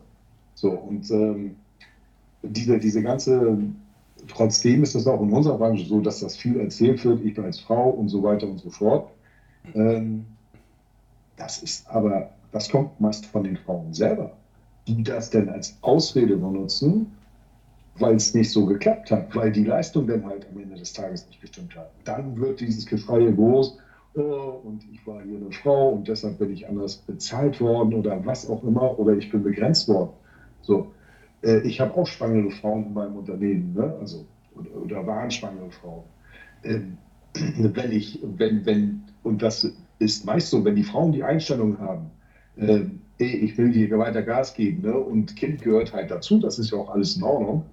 So, 0.54 0.70
und 0.70 1.10
ähm, 1.10 1.56
diese, 2.42 2.78
diese 2.78 3.02
ganze, 3.02 3.58
trotzdem 4.28 4.82
ist 4.82 4.94
es 4.94 5.06
auch 5.06 5.20
in 5.22 5.32
unserer 5.32 5.58
Branche 5.58 5.86
so, 5.86 6.00
dass 6.00 6.20
das 6.20 6.36
viel 6.36 6.60
erzählt 6.60 7.04
wird, 7.04 7.24
ich 7.24 7.34
bin 7.34 7.44
als 7.44 7.60
Frau 7.60 7.90
und 7.90 8.08
so 8.08 8.22
weiter 8.22 8.48
und 8.48 8.58
so 8.58 8.70
fort. 8.70 9.10
Ähm, 9.74 10.26
das 11.36 11.62
ist 11.62 11.88
aber, 11.88 12.30
das 12.52 12.68
kommt 12.68 13.00
meist 13.00 13.26
von 13.26 13.44
den 13.44 13.56
Frauen 13.56 13.92
selber, 13.94 14.32
die 14.86 15.02
das 15.02 15.30
denn 15.30 15.48
als 15.48 15.76
Ausrede 15.80 16.36
benutzen, 16.36 17.12
weil 17.96 18.16
es 18.16 18.34
nicht 18.34 18.50
so 18.50 18.66
geklappt 18.66 19.10
hat, 19.10 19.34
weil 19.34 19.52
die 19.52 19.64
Leistung 19.64 20.06
dann 20.06 20.24
halt 20.24 20.46
am 20.50 20.60
Ende 20.60 20.76
des 20.76 20.92
Tages 20.92 21.26
nicht 21.26 21.40
gestimmt 21.40 21.76
hat. 21.76 21.90
Dann 22.04 22.38
wird 22.38 22.60
dieses 22.60 22.86
Geschrei 22.86 23.30
groß, 23.30 23.78
oh, 24.14 24.60
und 24.64 24.84
ich 24.90 25.06
war 25.06 25.22
hier 25.22 25.36
eine 25.36 25.52
Frau 25.52 25.90
und 25.90 26.08
deshalb 26.08 26.38
bin 26.38 26.52
ich 26.52 26.68
anders 26.68 26.96
bezahlt 26.96 27.60
worden 27.60 27.94
oder 27.94 28.24
was 28.24 28.48
auch 28.48 28.62
immer, 28.64 28.98
oder 28.98 29.14
ich 29.14 29.30
bin 29.30 29.42
begrenzt 29.42 29.88
worden. 29.88 30.10
So, 30.62 30.92
äh, 31.42 31.58
ich 31.60 31.80
habe 31.80 31.94
auch 31.96 32.06
schwangere 32.06 32.50
Frauen 32.50 32.86
in 32.86 32.94
meinem 32.94 33.16
Unternehmen, 33.16 33.74
ne? 33.74 33.94
also, 34.00 34.24
oder, 34.54 34.70
oder 34.82 35.06
waren 35.06 35.30
schwangere 35.30 35.70
Frauen. 35.70 36.04
Ähm, 36.64 36.98
wenn 37.74 37.92
ich, 37.92 38.20
wenn, 38.22 38.64
wenn, 38.64 39.02
und 39.22 39.42
das 39.42 39.70
ist 39.98 40.24
meist 40.24 40.50
so, 40.50 40.64
wenn 40.64 40.76
die 40.76 40.82
Frauen 40.82 41.12
die 41.12 41.22
Einstellung 41.22 41.78
haben, 41.78 42.10
äh, 42.56 42.84
ich 43.18 43.56
will 43.56 43.72
hier 43.72 43.96
weiter 43.98 44.22
Gas 44.22 44.54
geben 44.54 44.82
ne? 44.82 44.96
und 44.96 45.36
Kind 45.36 45.62
gehört 45.62 45.92
halt 45.92 46.10
dazu, 46.10 46.40
das 46.40 46.58
ist 46.58 46.72
ja 46.72 46.78
auch 46.78 46.90
alles 46.90 47.16
in 47.16 47.22
Ordnung, 47.22 47.64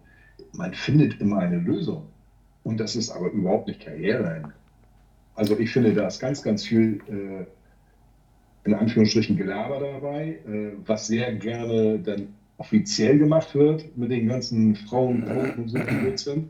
man 0.54 0.74
findet 0.74 1.20
immer 1.22 1.40
eine 1.40 1.58
Lösung. 1.58 2.08
Und 2.64 2.80
das 2.80 2.96
ist 2.96 3.10
aber 3.10 3.32
überhaupt 3.32 3.68
nicht 3.68 3.84
Karriere. 3.84 4.54
Also 5.36 5.58
ich 5.58 5.72
finde, 5.72 5.94
da 5.94 6.08
ist 6.08 6.20
ganz, 6.20 6.44
ganz 6.44 6.64
viel 6.66 7.02
äh, 7.08 7.46
in 8.66 8.74
Anführungsstrichen 8.74 9.38
Gelaber 9.38 9.80
dabei, 9.80 10.40
äh, 10.48 10.72
was 10.86 11.08
sehr 11.08 11.34
gerne 11.36 12.00
dann 12.00 12.28
offiziell 12.58 13.18
gemacht 13.18 13.56
wird 13.56 13.98
mit 13.98 14.12
den 14.12 14.28
ganzen 14.28 14.76
Frauen 14.76 15.24
und 15.58 15.70
so 15.70 15.80
sind. 16.16 16.50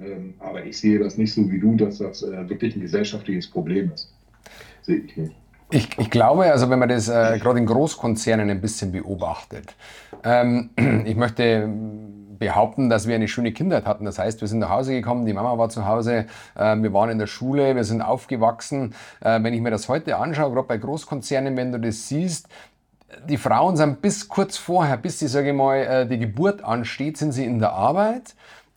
Ähm, 0.00 0.34
aber 0.40 0.64
ich 0.64 0.78
sehe 0.78 0.98
das 0.98 1.16
nicht 1.16 1.32
so 1.32 1.50
wie 1.50 1.60
du, 1.60 1.76
dass 1.76 1.98
das 1.98 2.22
äh, 2.22 2.48
wirklich 2.48 2.74
ein 2.74 2.80
gesellschaftliches 2.80 3.46
Problem 3.46 3.92
ist. 3.92 4.12
Sehe 4.82 4.96
ich 4.96 5.16
nicht. 5.16 5.32
Ich, 5.70 5.88
ich, 5.98 6.10
glaube, 6.10 6.44
also 6.44 6.68
wenn 6.68 6.78
man 6.78 6.88
das 6.88 7.08
äh, 7.08 7.38
gerade 7.38 7.58
in 7.58 7.66
Großkonzernen 7.66 8.50
ein 8.50 8.60
bisschen 8.60 8.92
beobachtet, 8.92 9.74
ähm, 10.24 10.70
ich 11.04 11.16
möchte 11.16 11.68
behaupten, 12.38 12.90
dass 12.90 13.06
wir 13.06 13.14
eine 13.14 13.28
schöne 13.28 13.52
Kindheit 13.52 13.86
hatten. 13.86 14.04
Das 14.04 14.18
heißt, 14.18 14.40
wir 14.40 14.48
sind 14.48 14.58
nach 14.60 14.70
Hause 14.70 14.92
gekommen, 14.92 15.26
die 15.26 15.32
Mama 15.32 15.56
war 15.58 15.68
zu 15.68 15.86
Hause, 15.86 16.26
äh, 16.54 16.76
wir 16.76 16.92
waren 16.92 17.10
in 17.10 17.18
der 17.18 17.26
Schule, 17.26 17.76
wir 17.76 17.84
sind 17.84 18.02
aufgewachsen. 18.02 18.94
Äh, 19.20 19.42
wenn 19.42 19.54
ich 19.54 19.60
mir 19.60 19.70
das 19.70 19.88
heute 19.88 20.16
anschaue, 20.16 20.52
gerade 20.52 20.68
bei 20.68 20.78
Großkonzernen, 20.78 21.56
wenn 21.56 21.72
du 21.72 21.80
das 21.80 22.08
siehst, 22.08 22.48
die 23.28 23.36
Frauen 23.36 23.76
sind 23.76 24.02
bis 24.02 24.28
kurz 24.28 24.56
vorher, 24.56 24.96
bis 24.96 25.18
die, 25.18 25.28
sage 25.28 25.50
ich 25.50 25.56
mal, 25.56 25.76
äh, 25.76 26.06
die 26.06 26.18
Geburt 26.18 26.64
ansteht, 26.64 27.16
sind 27.16 27.32
sie 27.32 27.44
in 27.44 27.58
der 27.58 27.72
Arbeit. 27.72 28.34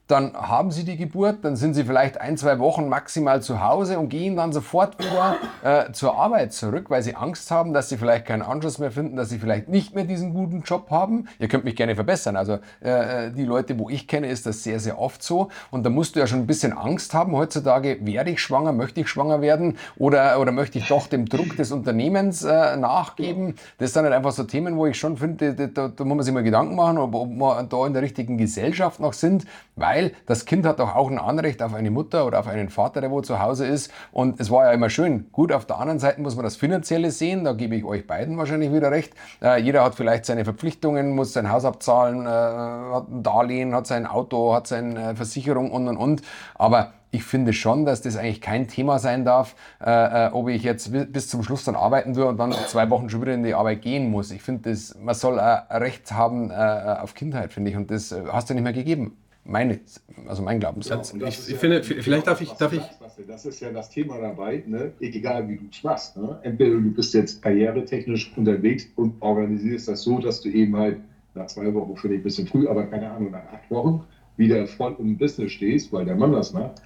Dann 0.07 0.33
haben 0.33 0.71
sie 0.71 0.85
die 0.85 0.95
Geburt, 0.95 1.43
dann 1.43 1.57
sind 1.57 1.73
sie 1.73 1.83
vielleicht 1.83 2.19
ein, 2.21 2.37
zwei 2.37 2.59
Wochen 2.59 2.87
maximal 2.87 3.41
zu 3.41 3.61
Hause 3.61 3.99
und 3.99 4.07
gehen 4.07 4.37
dann 4.37 4.53
sofort 4.53 4.97
wieder 4.99 5.35
äh, 5.63 5.91
zur 5.91 6.17
Arbeit 6.17 6.53
zurück, 6.53 6.89
weil 6.89 7.03
sie 7.03 7.15
Angst 7.15 7.51
haben, 7.51 7.73
dass 7.73 7.89
sie 7.89 7.97
vielleicht 7.97 8.25
keinen 8.25 8.41
Anschluss 8.41 8.79
mehr 8.79 8.91
finden, 8.91 9.17
dass 9.17 9.29
sie 9.29 9.37
vielleicht 9.37 9.67
nicht 9.67 9.95
mehr 9.95 10.05
diesen 10.05 10.33
guten 10.33 10.61
Job 10.61 10.89
haben. 10.91 11.27
Ihr 11.39 11.49
könnt 11.49 11.65
mich 11.65 11.75
gerne 11.75 11.95
verbessern. 11.95 12.37
Also 12.37 12.59
äh, 12.79 13.31
die 13.31 13.43
Leute, 13.43 13.77
wo 13.77 13.89
ich 13.89 14.07
kenne, 14.07 14.27
ist 14.27 14.45
das 14.45 14.63
sehr, 14.63 14.79
sehr 14.79 14.97
oft 14.97 15.21
so. 15.21 15.49
Und 15.71 15.85
da 15.85 15.89
musst 15.89 16.15
du 16.15 16.21
ja 16.21 16.27
schon 16.27 16.39
ein 16.39 16.47
bisschen 16.47 16.71
Angst 16.71 17.13
haben 17.13 17.35
heutzutage, 17.35 17.97
werde 18.01 18.31
ich 18.31 18.41
schwanger, 18.41 18.71
möchte 18.71 19.01
ich 19.01 19.09
schwanger 19.09 19.41
werden 19.41 19.77
oder, 19.97 20.39
oder 20.39 20.53
möchte 20.53 20.77
ich 20.77 20.87
doch 20.87 21.07
dem 21.07 21.27
Druck 21.27 21.57
des 21.57 21.73
Unternehmens 21.73 22.45
äh, 22.45 22.77
nachgeben. 22.77 23.55
Das 23.77 23.91
sind 23.91 24.03
halt 24.03 24.13
einfach 24.13 24.31
so 24.31 24.43
Themen, 24.43 24.77
wo 24.77 24.85
ich 24.85 24.97
schon 24.97 25.17
finde, 25.17 25.53
da, 25.53 25.67
da, 25.67 25.87
da 25.89 26.03
muss 26.05 26.15
man 26.15 26.23
sich 26.23 26.33
mal 26.33 26.43
Gedanken 26.43 26.75
machen, 26.75 26.97
ob, 26.97 27.13
ob 27.13 27.29
wir 27.29 27.63
da 27.63 27.85
in 27.85 27.91
der 27.91 28.01
richtigen 28.01 28.37
Gesellschaft 28.37 29.01
noch 29.01 29.13
sind, 29.13 29.45
weil 29.75 29.96
weil 29.97 30.11
das 30.27 30.45
Kind 30.45 30.65
hat 30.65 30.79
doch 30.79 30.95
auch 30.95 31.09
ein 31.09 31.17
Anrecht 31.17 31.63
auf 31.63 31.73
eine 31.73 31.89
Mutter 31.89 32.25
oder 32.25 32.39
auf 32.39 32.47
einen 32.47 32.69
Vater, 32.69 33.01
der 33.01 33.09
wo 33.09 33.21
zu 33.21 33.39
Hause 33.39 33.65
ist. 33.65 33.91
Und 34.11 34.39
es 34.39 34.51
war 34.51 34.65
ja 34.65 34.71
immer 34.71 34.89
schön. 34.89 35.27
Gut, 35.31 35.51
auf 35.51 35.65
der 35.65 35.79
anderen 35.79 35.99
Seite 35.99 36.21
muss 36.21 36.35
man 36.35 36.43
das 36.43 36.55
Finanzielle 36.55 37.09
sehen, 37.09 37.43
da 37.43 37.53
gebe 37.53 37.75
ich 37.75 37.83
euch 37.83 38.05
beiden 38.05 38.37
wahrscheinlich 38.37 38.71
wieder 38.71 38.91
recht. 38.91 39.13
Äh, 39.41 39.61
jeder 39.61 39.83
hat 39.83 39.95
vielleicht 39.95 40.25
seine 40.25 40.43
Verpflichtungen, 40.43 41.15
muss 41.15 41.33
sein 41.33 41.51
Haus 41.51 41.65
abzahlen, 41.65 42.25
äh, 42.25 42.29
hat 42.29 43.09
ein 43.09 43.23
Darlehen, 43.23 43.73
hat 43.73 43.87
sein 43.87 44.05
Auto, 44.05 44.53
hat 44.53 44.67
seine 44.67 45.15
Versicherung 45.15 45.71
und 45.71 45.87
und 45.87 45.97
und. 45.97 46.21
Aber 46.55 46.93
ich 47.09 47.23
finde 47.23 47.53
schon, 47.53 47.85
dass 47.85 48.01
das 48.01 48.17
eigentlich 48.17 48.41
kein 48.41 48.67
Thema 48.67 48.99
sein 48.99 49.25
darf, 49.25 49.55
äh, 49.83 50.27
äh 50.27 50.29
ob 50.31 50.49
ich 50.49 50.61
jetzt 50.61 50.91
bis 51.11 51.29
zum 51.29 51.41
Schluss 51.41 51.63
dann 51.63 51.75
arbeiten 51.75 52.15
würde 52.15 52.29
und 52.29 52.37
dann 52.37 52.51
zwei 52.67 52.89
Wochen 52.89 53.09
schon 53.09 53.21
wieder 53.21 53.33
in 53.33 53.43
die 53.43 53.55
Arbeit 53.55 53.81
gehen 53.81 54.11
muss. 54.11 54.29
Ich 54.29 54.43
finde, 54.43 54.77
man 54.99 55.15
soll 55.15 55.39
ein 55.39 55.61
Recht 55.71 56.11
haben 56.11 56.51
äh, 56.51 56.53
auf 56.53 57.15
Kindheit, 57.15 57.53
finde 57.53 57.71
ich, 57.71 57.77
und 57.77 57.89
das 57.89 58.11
äh, 58.11 58.21
hast 58.31 58.49
du 58.49 58.53
nicht 58.53 58.63
mehr 58.63 58.73
gegeben 58.73 59.17
meine, 59.47 59.79
also 60.27 60.43
mein 60.43 60.59
Glaubenssatz. 60.59 61.13
Ja, 61.17 61.27
ich, 61.27 61.49
ich 61.49 61.55
finde, 61.55 61.81
vielleicht 61.83 62.27
darf 62.27 62.41
ich, 62.41 62.51
darf 62.51 62.73
ich. 62.73 62.81
Das 63.27 63.45
ist 63.45 63.59
ja 63.59 63.71
das 63.71 63.89
Thema 63.89 64.19
dabei, 64.19 64.63
ne? 64.67 64.91
egal 64.99 65.47
wie 65.49 65.57
du 65.57 65.65
es 65.71 65.83
machst. 65.83 66.17
Ne? 66.17 66.39
Entweder 66.43 66.75
du 66.75 66.91
bist 66.91 67.13
jetzt 67.13 67.41
karrieretechnisch 67.41 68.31
unterwegs 68.37 68.87
und 68.95 69.15
organisierst 69.21 69.87
das 69.87 70.03
so, 70.03 70.19
dass 70.19 70.41
du 70.41 70.49
eben 70.49 70.75
halt 70.75 70.97
nach 71.33 71.47
zwei 71.47 71.73
Wochen, 71.73 71.95
finde 71.95 72.17
ich 72.17 72.21
ein 72.21 72.23
bisschen 72.23 72.47
früh, 72.47 72.67
aber 72.67 72.85
keine 72.85 73.09
Ahnung, 73.09 73.31
nach 73.31 73.45
acht 73.53 73.71
Wochen 73.71 74.03
wieder 74.37 74.67
voll 74.67 74.95
im 74.99 75.17
Business 75.17 75.51
stehst, 75.53 75.91
weil 75.91 76.05
der 76.05 76.15
Mann 76.15 76.31
das 76.31 76.53
macht. 76.53 76.81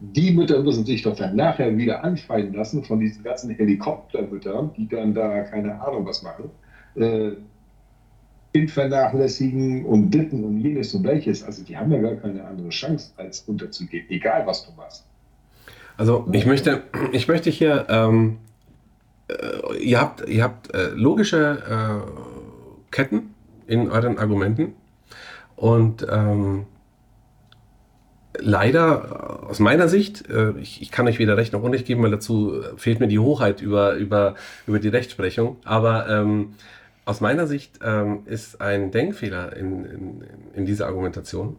Die 0.00 0.32
Mütter 0.32 0.62
müssen 0.62 0.84
sich 0.84 1.02
doch 1.02 1.16
dann 1.16 1.36
nachher 1.36 1.76
wieder 1.76 2.04
anfallen 2.04 2.52
lassen 2.52 2.84
von 2.84 3.00
diesen 3.00 3.22
ganzen 3.22 3.50
Helikoptermüttern, 3.50 4.72
die 4.76 4.88
dann 4.88 5.14
da 5.14 5.42
keine 5.42 5.80
Ahnung 5.80 6.04
was 6.04 6.22
machen. 6.22 6.50
Äh, 6.96 7.32
Kind 8.56 8.70
vernachlässigen 8.70 9.84
und 9.84 10.10
Ditten 10.10 10.42
und 10.42 10.58
jenes 10.60 10.94
und 10.94 11.04
welches. 11.04 11.44
Also 11.44 11.62
die 11.62 11.76
haben 11.76 11.92
ja 11.92 12.00
gar 12.00 12.14
keine 12.14 12.42
andere 12.42 12.70
Chance, 12.70 13.10
als 13.18 13.40
unterzugehen, 13.40 14.06
egal 14.08 14.46
was 14.46 14.64
du 14.64 14.72
machst. 14.78 15.04
Also 15.98 16.26
ich 16.32 16.46
möchte, 16.46 16.82
ich 17.12 17.28
möchte 17.28 17.50
hier, 17.50 17.84
ähm, 17.90 18.38
äh, 19.28 19.76
ihr 19.78 20.00
habt, 20.00 20.26
ihr 20.26 20.42
habt 20.42 20.74
äh, 20.74 20.88
logische 20.94 21.58
äh, 21.68 22.90
Ketten 22.90 23.34
in 23.66 23.90
euren 23.90 24.16
Argumenten 24.16 24.72
und 25.54 26.06
ähm, 26.10 26.64
leider 28.38 29.48
aus 29.50 29.58
meiner 29.58 29.88
Sicht, 29.88 30.30
äh, 30.30 30.52
ich, 30.60 30.80
ich, 30.80 30.90
kann 30.90 31.06
euch 31.06 31.18
weder 31.18 31.36
Recht 31.36 31.52
noch 31.52 31.62
Unrecht 31.62 31.84
geben, 31.84 32.02
weil 32.02 32.10
dazu 32.10 32.62
fehlt 32.78 33.00
mir 33.00 33.08
die 33.08 33.18
Hochheit 33.18 33.60
über, 33.60 33.96
über, 33.96 34.34
über 34.66 34.78
die 34.78 34.88
Rechtsprechung, 34.88 35.56
aber 35.64 36.08
ähm, 36.08 36.54
aus 37.06 37.20
meiner 37.20 37.46
Sicht 37.46 37.78
ähm, 37.82 38.24
ist 38.26 38.60
ein 38.60 38.90
Denkfehler 38.90 39.56
in, 39.56 39.84
in, 39.84 40.24
in, 40.54 40.66
dieser 40.66 40.86
Argumentation. 40.86 41.56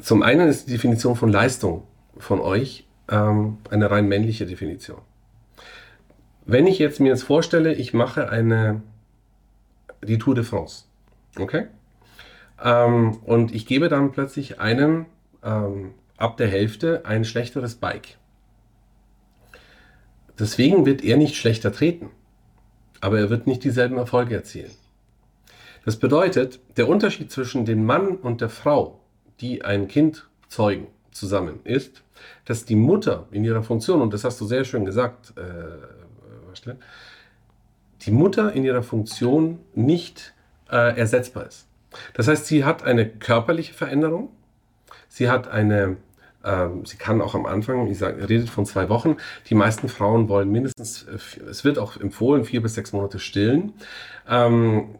Zum 0.00 0.22
einen 0.22 0.46
ist 0.46 0.68
die 0.68 0.72
Definition 0.72 1.16
von 1.16 1.32
Leistung 1.32 1.84
von 2.18 2.38
euch 2.40 2.86
ähm, 3.08 3.58
eine 3.70 3.90
rein 3.90 4.06
männliche 4.08 4.44
Definition. 4.44 5.00
Wenn 6.44 6.66
ich 6.66 6.78
jetzt 6.78 7.00
mir 7.00 7.08
jetzt 7.08 7.22
vorstelle, 7.22 7.72
ich 7.72 7.94
mache 7.94 8.28
eine, 8.28 8.82
die 10.02 10.18
Tour 10.18 10.34
de 10.34 10.44
France, 10.44 10.84
okay? 11.38 11.68
Ähm, 12.62 13.18
und 13.24 13.54
ich 13.54 13.66
gebe 13.66 13.88
dann 13.88 14.12
plötzlich 14.12 14.60
einem 14.60 15.06
ähm, 15.42 15.94
ab 16.18 16.36
der 16.36 16.48
Hälfte 16.48 17.06
ein 17.06 17.24
schlechteres 17.24 17.76
Bike. 17.76 18.18
Deswegen 20.38 20.84
wird 20.84 21.02
er 21.02 21.16
nicht 21.16 21.36
schlechter 21.36 21.72
treten 21.72 22.10
aber 23.02 23.18
er 23.18 23.28
wird 23.28 23.46
nicht 23.46 23.64
dieselben 23.64 23.98
Erfolge 23.98 24.34
erzielen. 24.34 24.70
Das 25.84 25.96
bedeutet, 25.96 26.60
der 26.76 26.88
Unterschied 26.88 27.30
zwischen 27.30 27.66
dem 27.66 27.84
Mann 27.84 28.16
und 28.16 28.40
der 28.40 28.48
Frau, 28.48 29.00
die 29.40 29.64
ein 29.64 29.88
Kind 29.88 30.28
zeugen, 30.48 30.86
zusammen 31.10 31.60
ist, 31.64 32.02
dass 32.46 32.64
die 32.64 32.76
Mutter 32.76 33.26
in 33.32 33.44
ihrer 33.44 33.62
Funktion, 33.62 34.00
und 34.00 34.14
das 34.14 34.24
hast 34.24 34.40
du 34.40 34.46
sehr 34.46 34.64
schön 34.64 34.84
gesagt, 34.84 35.34
äh, 35.36 36.72
die 38.02 38.12
Mutter 38.12 38.52
in 38.52 38.64
ihrer 38.64 38.82
Funktion 38.82 39.58
nicht 39.74 40.32
äh, 40.70 40.96
ersetzbar 40.96 41.46
ist. 41.46 41.66
Das 42.14 42.28
heißt, 42.28 42.46
sie 42.46 42.64
hat 42.64 42.84
eine 42.84 43.06
körperliche 43.06 43.74
Veränderung, 43.74 44.30
sie 45.08 45.28
hat 45.28 45.48
eine 45.48 45.96
ähm, 46.44 46.84
sie 46.84 46.96
kann 46.96 47.20
auch 47.20 47.34
am 47.34 47.46
Anfang, 47.46 47.86
ich 47.88 47.98
sage, 47.98 48.28
redet 48.28 48.48
von 48.50 48.66
zwei 48.66 48.88
Wochen. 48.88 49.16
Die 49.48 49.54
meisten 49.54 49.88
Frauen 49.88 50.28
wollen 50.28 50.50
mindestens, 50.50 51.04
äh, 51.04 51.18
es 51.48 51.64
wird 51.64 51.78
auch 51.78 51.96
empfohlen, 51.96 52.44
vier 52.44 52.62
bis 52.62 52.74
sechs 52.74 52.92
Monate 52.92 53.18
stillen. 53.18 53.74
Ähm, 54.28 54.96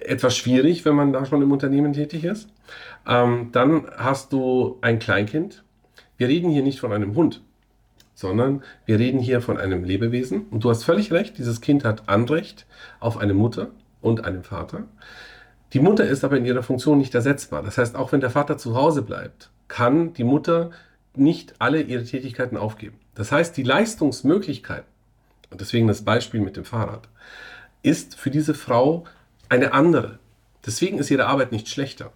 etwas 0.00 0.36
schwierig, 0.36 0.84
wenn 0.84 0.94
man 0.94 1.12
da 1.12 1.26
schon 1.26 1.42
im 1.42 1.52
Unternehmen 1.52 1.92
tätig 1.92 2.24
ist. 2.24 2.48
Ähm, 3.06 3.48
dann 3.52 3.86
hast 3.96 4.32
du 4.32 4.78
ein 4.80 4.98
Kleinkind. 4.98 5.64
Wir 6.16 6.28
reden 6.28 6.50
hier 6.50 6.62
nicht 6.62 6.80
von 6.80 6.92
einem 6.92 7.14
Hund, 7.14 7.42
sondern 8.14 8.62
wir 8.86 8.98
reden 8.98 9.20
hier 9.20 9.40
von 9.40 9.58
einem 9.58 9.84
Lebewesen. 9.84 10.46
Und 10.50 10.64
du 10.64 10.70
hast 10.70 10.84
völlig 10.84 11.12
recht, 11.12 11.38
dieses 11.38 11.60
Kind 11.60 11.84
hat 11.84 12.08
Anrecht 12.08 12.66
auf 13.00 13.18
eine 13.18 13.34
Mutter 13.34 13.70
und 14.00 14.24
einen 14.24 14.44
Vater. 14.44 14.84
Die 15.72 15.80
Mutter 15.80 16.04
ist 16.04 16.24
aber 16.24 16.36
in 16.36 16.44
ihrer 16.44 16.62
Funktion 16.62 16.98
nicht 16.98 17.14
ersetzbar. 17.14 17.62
Das 17.62 17.78
heißt, 17.78 17.96
auch 17.96 18.12
wenn 18.12 18.20
der 18.20 18.30
Vater 18.30 18.58
zu 18.58 18.74
Hause 18.74 19.02
bleibt, 19.02 19.50
kann 19.70 20.12
die 20.12 20.24
Mutter 20.24 20.72
nicht 21.14 21.54
alle 21.60 21.80
ihre 21.80 22.04
Tätigkeiten 22.04 22.58
aufgeben. 22.58 22.98
Das 23.14 23.32
heißt, 23.32 23.56
die 23.56 23.62
Leistungsmöglichkeit, 23.62 24.84
und 25.50 25.60
deswegen 25.60 25.86
das 25.86 26.04
Beispiel 26.04 26.40
mit 26.40 26.56
dem 26.56 26.64
Fahrrad, 26.64 27.08
ist 27.82 28.16
für 28.16 28.30
diese 28.30 28.52
Frau 28.52 29.04
eine 29.48 29.72
andere. 29.72 30.18
Deswegen 30.66 30.98
ist 30.98 31.10
ihre 31.10 31.26
Arbeit 31.26 31.52
nicht 31.52 31.68
schlechter, 31.68 32.12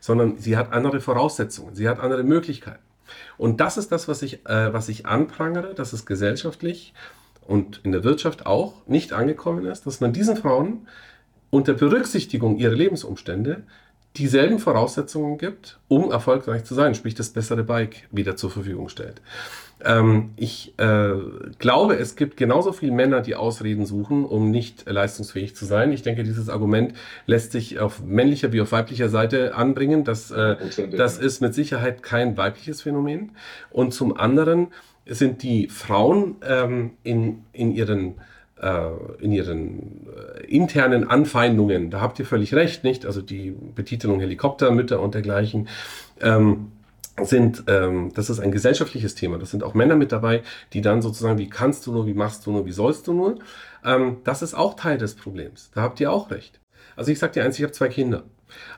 sondern 0.00 0.36
sie 0.38 0.56
hat 0.56 0.72
andere 0.72 1.00
Voraussetzungen, 1.00 1.74
sie 1.74 1.88
hat 1.88 2.00
andere 2.00 2.24
Möglichkeiten. 2.24 2.82
Und 3.38 3.60
das 3.60 3.76
ist 3.76 3.90
das, 3.92 4.08
was 4.08 4.22
ich, 4.22 4.46
äh, 4.46 4.72
was 4.72 4.88
ich 4.88 5.06
anprangere, 5.06 5.74
dass 5.74 5.92
es 5.92 6.06
gesellschaftlich 6.06 6.92
und 7.46 7.80
in 7.84 7.92
der 7.92 8.04
Wirtschaft 8.04 8.46
auch 8.46 8.74
nicht 8.86 9.12
angekommen 9.12 9.64
ist, 9.66 9.86
dass 9.86 10.00
man 10.00 10.12
diesen 10.12 10.36
Frauen 10.36 10.88
unter 11.50 11.74
Berücksichtigung 11.74 12.58
ihrer 12.58 12.74
Lebensumstände 12.74 13.64
dieselben 14.16 14.58
Voraussetzungen 14.58 15.38
gibt, 15.38 15.78
um 15.88 16.10
erfolgreich 16.10 16.64
zu 16.64 16.74
sein, 16.74 16.94
sprich 16.94 17.14
das 17.14 17.30
bessere 17.30 17.62
Bike 17.62 18.08
wieder 18.10 18.36
zur 18.36 18.50
Verfügung 18.50 18.88
stellt. 18.88 19.20
Ähm, 19.82 20.30
ich 20.36 20.74
äh, 20.78 21.12
glaube, 21.58 21.94
es 21.94 22.16
gibt 22.16 22.36
genauso 22.36 22.72
viele 22.72 22.92
Männer, 22.92 23.20
die 23.20 23.34
Ausreden 23.34 23.86
suchen, 23.86 24.24
um 24.24 24.50
nicht 24.50 24.88
leistungsfähig 24.88 25.56
zu 25.56 25.64
sein. 25.64 25.92
Ich 25.92 26.02
denke, 26.02 26.22
dieses 26.22 26.48
Argument 26.48 26.94
lässt 27.26 27.52
sich 27.52 27.78
auf 27.78 28.02
männlicher 28.02 28.52
wie 28.52 28.60
auf 28.60 28.72
weiblicher 28.72 29.08
Seite 29.08 29.54
anbringen. 29.54 30.04
Das, 30.04 30.30
äh, 30.30 30.56
das 30.96 31.18
ist 31.18 31.40
mit 31.40 31.54
Sicherheit 31.54 32.02
kein 32.02 32.36
weibliches 32.36 32.82
Phänomen. 32.82 33.32
Und 33.70 33.94
zum 33.94 34.16
anderen 34.16 34.68
sind 35.06 35.42
die 35.42 35.68
Frauen 35.68 36.36
ähm, 36.46 36.92
in, 37.02 37.44
in 37.52 37.72
ihren 37.72 38.16
in 39.20 39.32
ihren 39.32 40.06
äh, 40.06 40.44
internen 40.46 41.08
Anfeindungen, 41.08 41.90
da 41.90 42.00
habt 42.00 42.18
ihr 42.18 42.26
völlig 42.26 42.54
recht, 42.54 42.84
nicht? 42.84 43.06
Also 43.06 43.22
die 43.22 43.52
Betitelung 43.74 44.20
Helikoptermütter 44.20 45.00
und 45.00 45.14
dergleichen. 45.14 45.68
Ähm, 46.20 46.72
sind, 47.22 47.64
ähm, 47.66 48.12
das 48.14 48.30
ist 48.30 48.40
ein 48.40 48.52
gesellschaftliches 48.52 49.14
Thema. 49.14 49.38
Das 49.38 49.50
sind 49.50 49.62
auch 49.62 49.74
Männer 49.74 49.96
mit 49.96 50.12
dabei, 50.12 50.42
die 50.72 50.80
dann 50.80 51.02
sozusagen, 51.02 51.38
wie 51.38 51.48
kannst 51.48 51.86
du 51.86 51.92
nur, 51.92 52.06
wie 52.06 52.14
machst 52.14 52.46
du 52.46 52.52
nur, 52.52 52.66
wie 52.66 52.72
sollst 52.72 53.06
du 53.06 53.12
nur. 53.12 53.38
Ähm, 53.84 54.18
das 54.24 54.42
ist 54.42 54.54
auch 54.54 54.74
Teil 54.74 54.98
des 54.98 55.14
Problems. 55.14 55.70
Da 55.74 55.82
habt 55.82 56.00
ihr 56.00 56.12
auch 56.12 56.30
recht. 56.30 56.60
Also 56.96 57.12
ich 57.12 57.18
sage 57.18 57.34
dir 57.34 57.44
eins, 57.44 57.58
ich 57.58 57.62
habe 57.62 57.72
zwei 57.72 57.88
Kinder. 57.88 58.24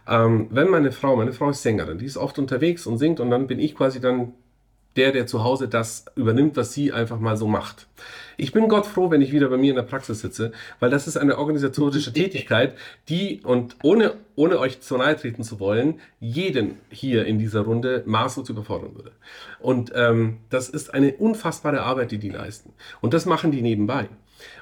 Ähm, 0.08 0.48
wenn 0.50 0.68
meine 0.68 0.92
Frau, 0.92 1.16
meine 1.16 1.32
Frau 1.32 1.50
ist 1.50 1.62
Sängerin, 1.62 1.98
die 1.98 2.06
ist 2.06 2.16
oft 2.16 2.38
unterwegs 2.38 2.86
und 2.86 2.98
singt 2.98 3.20
und 3.20 3.30
dann 3.30 3.46
bin 3.46 3.58
ich 3.58 3.74
quasi 3.74 4.00
dann 4.00 4.34
der, 4.96 5.12
der 5.12 5.26
zu 5.26 5.44
Hause 5.44 5.68
das 5.68 6.04
übernimmt, 6.16 6.56
was 6.56 6.72
sie 6.72 6.92
einfach 6.92 7.18
mal 7.18 7.36
so 7.36 7.46
macht. 7.46 7.86
Ich 8.36 8.52
bin 8.52 8.68
Gott 8.68 8.86
froh, 8.86 9.10
wenn 9.10 9.20
ich 9.22 9.32
wieder 9.32 9.48
bei 9.48 9.56
mir 9.56 9.70
in 9.70 9.76
der 9.76 9.82
Praxis 9.82 10.20
sitze, 10.20 10.52
weil 10.80 10.90
das 10.90 11.06
ist 11.06 11.16
eine 11.16 11.38
organisatorische 11.38 12.12
Tätigkeit, 12.14 12.74
die, 13.08 13.40
und 13.44 13.76
ohne, 13.82 14.14
ohne 14.34 14.58
euch 14.58 14.80
zu 14.80 14.96
nahe 14.96 15.16
treten 15.16 15.44
zu 15.44 15.60
wollen, 15.60 16.00
jeden 16.20 16.76
hier 16.90 17.26
in 17.26 17.38
dieser 17.38 17.62
Runde 17.62 18.02
maßlos 18.06 18.48
überfordern 18.48 18.94
würde. 18.94 19.12
Und 19.60 19.92
ähm, 19.94 20.38
das 20.50 20.68
ist 20.68 20.92
eine 20.94 21.12
unfassbare 21.14 21.82
Arbeit, 21.82 22.10
die 22.10 22.18
die 22.18 22.30
leisten. 22.30 22.72
Und 23.00 23.14
das 23.14 23.26
machen 23.26 23.50
die 23.50 23.62
nebenbei. 23.62 24.08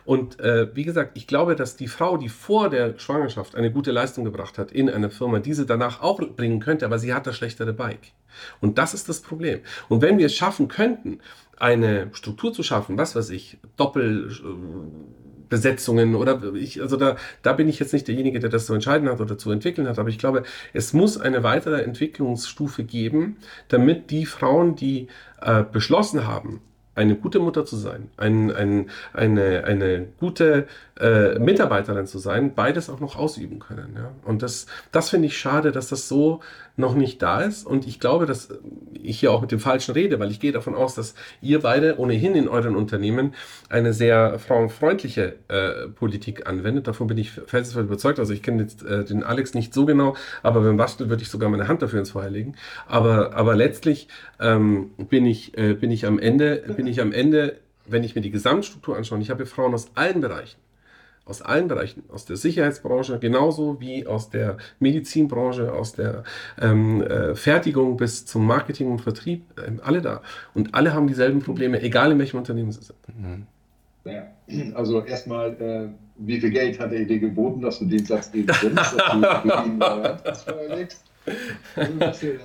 Und 0.05 0.41
äh, 0.41 0.75
wie 0.75 0.85
gesagt, 0.85 1.13
ich 1.17 1.27
glaube, 1.27 1.57
dass 1.57 1.77
die 1.77 1.89
Frau, 1.89 2.17
die 2.17 2.29
vor 2.29 2.69
der 2.69 2.99
Schwangerschaft 2.99 3.55
eine 3.55 3.73
gute 3.73 3.93
Leistung 3.93 4.25
gebracht 4.25 4.59
hat 4.59 4.73
in 4.73 4.91
einer 4.91 5.11
Firma, 5.11 5.39
diese 5.39 5.67
danach 5.67 6.03
auch 6.03 6.21
bringen 6.21 6.61
könnte, 6.61 6.85
aber 6.85 6.99
sie 6.99 7.15
hat 7.15 7.27
das 7.27 7.37
schlechtere 7.37 7.73
Bike. 7.73 8.13
Und 8.61 8.79
das 8.79 8.95
ist 8.95 9.09
das 9.09 9.21
Problem. 9.21 9.61
Und 9.89 10.03
wenn 10.03 10.19
wir 10.19 10.27
es 10.27 10.35
schaffen 10.35 10.69
könnten, 10.69 11.21
eine 11.57 12.09
Struktur 12.13 12.53
zu 12.53 12.63
schaffen, 12.63 12.99
was 12.99 13.15
weiß 13.15 13.31
ich, 13.31 13.59
Doppelbesetzungen 13.77 16.15
oder 16.15 16.55
ich, 16.55 16.81
also 16.81 16.97
da, 16.97 17.17
da 17.43 17.53
bin 17.53 17.69
ich 17.69 17.79
jetzt 17.79 17.93
nicht 17.93 18.09
derjenige, 18.09 18.41
der 18.41 18.51
das 18.51 18.67
zu 18.67 18.75
entscheiden 18.75 19.09
hat 19.09 19.21
oder 19.21 19.37
zu 19.37 19.51
entwickeln 19.51 19.87
hat, 19.87 19.99
aber 19.99 20.09
ich 20.09 20.19
glaube, 20.19 20.45
es 20.73 20.95
muss 20.95 21.21
eine 21.21 21.43
weitere 21.43 21.83
Entwicklungsstufe 21.83 22.85
geben, 22.85 23.37
damit 23.69 24.11
die 24.11 24.25
Frauen, 24.25 24.75
die 24.75 25.09
äh, 25.43 25.65
beschlossen 25.71 26.27
haben, 26.27 26.63
eine 26.95 27.17
gute 27.17 27.39
Mutter 27.39 27.65
zu 27.65 27.77
sein, 27.77 28.11
ein, 28.17 28.51
ein, 28.51 28.91
eine, 29.13 29.65
eine 29.65 30.09
gute 30.19 30.67
äh, 30.99 31.39
Mitarbeiterin 31.39 32.07
zu 32.07 32.19
sein, 32.19 32.55
beides 32.55 32.91
auch 32.91 33.01
noch 33.01 33.17
ausüben 33.17 33.59
können. 33.59 33.95
Ja? 33.97 34.11
Und 34.25 34.43
das, 34.43 34.67
das 34.93 35.11
finde 35.11 35.29
ich 35.29 35.39
schade, 35.39 35.73
dass 35.73 35.89
das 35.89 36.09
so 36.09 36.41
noch 36.81 36.95
nicht 36.95 37.23
da 37.23 37.41
ist. 37.41 37.67
Und 37.67 37.87
ich 37.87 38.01
glaube, 38.01 38.27
dass 38.27 38.49
ich 39.03 39.21
hier 39.21 39.33
auch 39.33 39.41
mit 39.41 39.53
dem 39.53 39.61
Falschen 39.61 39.93
rede, 39.93 40.19
weil 40.19 40.31
ich 40.31 40.41
gehe 40.41 40.53
davon 40.53 40.75
aus, 40.75 40.95
dass 40.95 41.15
ihr 41.41 41.61
beide 41.61 41.99
ohnehin 41.99 42.35
in 42.35 42.49
euren 42.49 42.75
Unternehmen 42.75 43.35
eine 43.69 43.93
sehr 43.93 44.39
frauenfreundliche 44.39 45.37
äh, 45.49 45.89
Politik 45.89 46.49
anwendet. 46.49 46.87
Davon 46.87 47.07
bin 47.07 47.19
ich 47.19 47.31
felsenfest 47.31 47.87
überzeugt. 47.87 48.19
Also 48.19 48.33
ich 48.33 48.43
kenne 48.43 48.63
jetzt 48.63 48.83
äh, 48.83 49.05
den 49.05 49.23
Alex 49.23 49.55
nicht 49.55 49.73
so 49.73 49.87
genau, 49.87 50.17
aber 50.43 50.61
beim 50.63 50.77
Bastel 50.77 51.09
würde 51.09 51.23
ich 51.23 51.29
sogar 51.29 51.49
meine 51.49 51.69
Hand 51.69 51.83
dafür 51.83 52.01
ins 52.01 52.11
Feuer 52.11 52.31
legen. 52.31 52.55
Aber, 52.87 53.35
aber 53.35 53.55
letztlich 53.55 54.09
ähm, 54.41 54.91
bin, 54.97 55.27
ich, 55.27 55.57
äh, 55.57 55.75
bin 55.75 55.91
ich 55.91 56.07
am 56.07 56.19
Ende, 56.19 56.65
bin 56.77 56.87
ich 56.87 57.01
am 57.01 57.13
Ende, 57.13 57.59
wenn 57.87 58.05
ich 58.05 58.15
mir 58.15 58.21
die 58.21 58.31
Gesamtstruktur 58.31 58.97
anschaue, 58.97 59.21
ich 59.21 59.31
habe 59.31 59.47
Frauen 59.47 59.75
aus 59.75 59.91
allen 59.95 60.21
Bereichen 60.21 60.59
aus 61.25 61.43
allen 61.43 61.69
Bereichen, 61.69 62.03
aus 62.09 62.25
der 62.25 62.37
Sicherheitsbranche 62.37 63.19
genauso 63.19 63.81
wie 63.81 64.07
aus 64.07 64.31
der 64.31 64.57
Medizinbranche, 64.79 65.73
aus 65.73 65.93
der 65.93 66.25
ähm, 66.61 67.03
äh, 67.03 67.35
Fertigung 67.35 67.97
bis 67.97 68.27
zum 68.27 68.47
Marketing 68.47 68.91
und 68.91 69.01
Vertrieb, 69.01 69.45
äh, 69.59 69.71
alle 69.83 70.03
da. 70.03 70.23
Und 70.55 70.75
alle 70.75 70.93
haben 70.93 71.07
dieselben 71.07 71.41
Probleme, 71.41 71.81
egal 71.83 72.13
in 72.13 72.19
welchem 72.19 72.39
Unternehmen 72.39 72.73
sie 72.73 72.83
sind. 72.83 72.99
Mhm. 73.09 73.47
Ja, 74.05 74.23
also 74.75 75.05
erstmal, 75.05 75.53
äh, 75.61 75.89
wie 76.17 76.41
viel 76.41 76.51
Geld 76.51 76.81
hat 76.81 76.93
er 76.93 77.05
dir 77.05 77.19
geboten, 77.19 77.61
dass 77.61 77.79
du 77.79 77.85
den 77.85 78.05
Satz 78.05 78.33
eben 78.35 78.47
bringst, 78.61 78.99
dass 78.99 80.45
du 80.45 80.53
ihn 80.53 80.81
äh, 80.81 80.87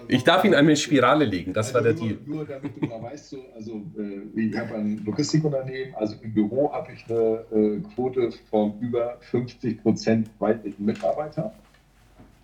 ich 0.07 0.23
darf 0.23 0.43
ihn 0.43 0.53
eine 0.53 0.75
Spirale 0.75 1.25
legen, 1.25 1.53
das 1.53 1.67
also 1.67 1.75
war 1.75 1.81
der 1.83 1.93
nur, 1.93 2.07
Deal. 2.07 2.17
Nur 2.25 2.45
damit 2.45 2.71
du 2.75 2.85
mal 2.85 3.01
weißt, 3.01 3.29
so, 3.29 3.45
also 3.55 3.81
äh, 3.97 4.39
ich 4.39 4.57
habe 4.57 4.75
ein 4.75 5.03
Logistikunternehmen, 5.05 5.95
also 5.95 6.15
im 6.21 6.33
Büro 6.33 6.71
habe 6.71 6.91
ich 6.93 7.05
eine 7.09 7.45
äh, 7.51 7.79
Quote 7.93 8.31
von 8.49 8.79
über 8.81 9.17
50 9.21 9.81
Prozent 9.81 10.29
weiblichen 10.39 10.83
Mitarbeiter. 10.83 11.53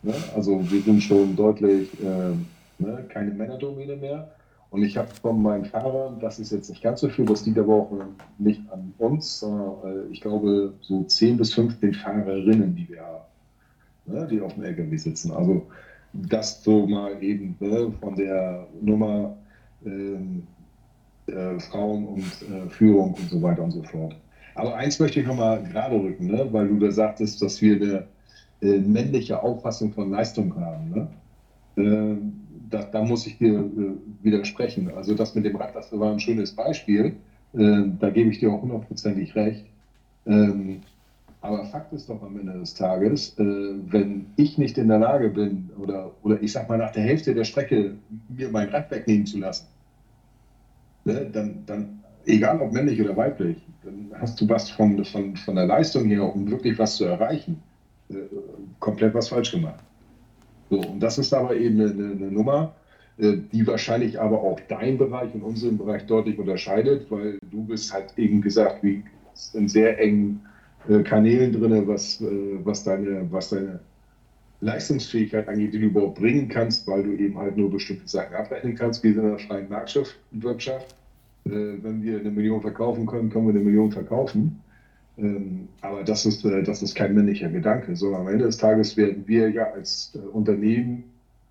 Ne? 0.04 0.14
Also 0.36 0.60
wir 0.72 0.82
sind 0.82 1.02
schon 1.02 1.36
deutlich 1.36 1.90
äh, 2.02 2.84
ne? 2.84 3.06
keine 3.10 3.32
Männerdomäne 3.32 3.96
mehr. 3.98 4.32
Und 4.70 4.84
ich 4.84 4.96
habe 4.96 5.10
von 5.22 5.42
meinen 5.42 5.66
Fahrern, 5.66 6.20
das 6.22 6.40
ist 6.40 6.52
jetzt 6.54 6.70
nicht 6.70 6.82
ganz 6.82 7.02
so 7.02 7.10
viel, 7.10 7.26
das 7.26 7.46
liegt 7.46 7.60
aber 7.60 7.74
auch 7.74 7.92
nicht 8.38 8.62
an 8.72 8.94
uns, 9.00 9.42
sondern 9.42 9.74
äh, 9.84 10.12
ich 10.12 10.22
glaube 10.22 10.74
so 10.80 11.04
10 11.04 11.38
bis 11.38 11.54
15 11.54 11.94
Fahrerinnen, 11.94 12.74
die 12.74 12.88
wir 12.88 13.02
haben, 13.02 13.26
ne? 14.06 14.28
die 14.32 14.40
auf 14.40 14.54
dem 14.54 14.64
LKW 14.64 14.96
sitzen. 14.96 15.34
Also 15.34 15.68
das 16.14 16.64
so 16.64 16.86
mal 16.88 17.22
eben 17.24 17.56
ne, 17.60 17.92
von 18.00 18.16
der 18.16 18.68
Nummer 18.82 19.38
ähm, 19.86 20.44
äh, 21.28 21.60
Frauen 21.60 22.06
und 22.06 22.24
äh, 22.24 22.70
Führung 22.70 23.14
und 23.14 23.30
so 23.30 23.42
weiter 23.42 23.64
und 23.64 23.72
so 23.72 23.84
fort. 23.84 24.16
Aber 24.56 24.76
eins 24.76 25.00
möchte 25.00 25.20
ich 25.20 25.28
nochmal 25.28 25.64
gerade 25.64 25.96
rücken, 25.96 26.28
ne, 26.28 26.48
weil 26.52 26.68
du 26.68 26.80
da 26.80 26.92
sagtest, 26.92 27.42
dass 27.42 27.62
wir 27.62 27.76
eine 27.76 28.08
äh, 28.62 28.80
männliche 28.80 29.42
Auffassung 29.42 29.94
von 29.94 30.12
Leistung 30.12 30.56
haben. 30.56 30.90
Ne? 30.90 31.08
Ähm, 31.78 32.34
da, 32.70 32.84
da, 32.84 33.04
muss 33.04 33.26
ich 33.28 33.38
dir 33.38 33.60
äh, 33.60 34.24
widersprechen. 34.24 34.92
Also 34.94 35.16
das 35.16 35.36
mit 35.36 35.46
dem 35.46 35.56
Rad, 35.56 35.76
das 35.76 35.98
war 35.98 36.12
ein 36.12 36.20
schönes 36.20 36.52
Beispiel. 36.54 37.16
Ähm, 37.54 37.98
da 38.00 38.10
gebe 38.10 38.30
ich 38.30 38.40
dir 38.40 38.52
auch 38.52 38.62
hundertprozentig 38.62 39.36
recht. 39.36 39.66
Ähm, 40.26 40.82
aber 41.42 41.66
Fakt 41.66 41.92
ist 41.92 42.08
doch 42.08 42.22
am 42.22 42.40
Ende 42.40 42.60
des 42.60 42.76
Tages, 42.76 43.38
äh, 43.40 43.44
wenn 43.44 44.28
ich 44.36 44.58
nicht 44.58 44.78
in 44.78 44.88
der 44.88 45.00
Lage 45.00 45.30
bin 45.30 45.70
oder, 45.78 46.12
oder 46.22 46.42
ich 46.42 46.52
sag 46.52 46.70
mal 46.70 46.78
nach 46.78 46.92
der 46.92 47.04
Hälfte 47.04 47.34
der 47.34 47.44
Strecke 47.44 47.96
mir 48.30 48.50
mein 48.50 48.70
Rad 48.70 48.92
wegnehmen 48.92 49.26
zu 49.26 49.40
lassen, 49.40 49.66
ne, 51.04 51.28
dann, 51.32 51.64
dann, 51.66 52.00
egal 52.26 52.62
ob 52.62 52.72
männlich 52.72 53.02
oder 53.02 53.18
weiblich, 53.18 53.58
dann 53.84 54.12
hast 54.20 54.40
du 54.40 54.48
was 54.48 54.70
von, 54.70 55.04
von, 55.04 55.36
von 55.36 55.56
der 55.56 55.66
Leistung 55.66 56.06
her, 56.06 56.24
um 56.24 56.50
wirklich 56.50 56.78
was 56.78 56.98
zu 56.98 57.06
erreichen, 57.06 57.62
äh, 58.10 58.18
komplett 58.80 59.16
was 59.16 59.30
falsch 59.30 59.52
gemacht. 59.52 59.84
So, 60.70 60.80
und 60.80 61.00
das 61.00 61.18
ist 61.18 61.34
aber 61.34 61.56
eben 61.56 61.82
eine, 61.82 62.12
eine 62.12 62.32
Nummer, 62.32 62.76
äh, 63.18 63.38
die 63.52 63.66
wahrscheinlich 63.66 64.22
aber 64.22 64.44
auch 64.44 64.60
dein 64.68 65.00
Bereich 65.00 65.34
und 65.34 65.42
unseren 65.42 65.80
Bereich 65.80 66.06
deutlich 66.06 66.38
unterscheidet, 66.38 67.10
weil 67.10 67.40
du 67.50 67.64
bist 67.64 67.92
halt 67.92 68.14
eben 68.18 68.42
gesagt, 68.42 68.84
wie 68.84 69.04
in 69.54 69.68
sehr 69.68 70.00
engen 70.00 70.46
Kanälen 71.04 71.52
drin, 71.52 71.88
was, 71.88 72.22
äh, 72.22 72.60
was, 72.64 72.84
deine, 72.84 73.28
was 73.32 73.50
deine 73.50 73.80
Leistungsfähigkeit 74.62 75.48
angeht, 75.48 75.74
die 75.74 75.80
du 75.80 75.86
überhaupt 75.88 76.20
bringen 76.20 76.48
kannst, 76.48 76.88
weil 76.88 77.04
du 77.04 77.14
eben 77.14 77.38
halt 77.38 77.58
nur 77.58 77.72
bestimmte 77.72 78.08
Sachen 78.08 78.36
abrechnen 78.36 78.76
kannst, 78.76 79.04
wie 79.04 79.10
in 79.10 79.22
der 79.22 79.40
freien 79.40 79.70
Marktwirtschaft. 79.70 80.96
Äh, 81.46 81.50
wenn 81.50 82.04
wir 82.04 82.20
eine 82.20 82.32
Million 82.32 82.62
verkaufen 82.62 83.06
können, 83.06 83.30
können 83.30 83.48
wir 83.48 83.54
eine 83.54 83.64
Million 83.64 83.92
verkaufen. 83.92 84.62
Ähm, 85.18 85.68
aber 85.82 86.04
das 86.04 86.26
ist, 86.26 86.44
das 86.46 86.82
ist 86.82 86.96
kein 86.96 87.14
männlicher 87.14 87.50
Gedanke, 87.50 87.96
sondern 87.96 88.22
am 88.22 88.28
Ende 88.28 88.46
des 88.46 88.58
Tages 88.58 88.96
werden 88.98 89.24
wir 89.28 89.50
ja 89.50 89.72
als 89.72 90.14
Unternehmen 90.32 91.04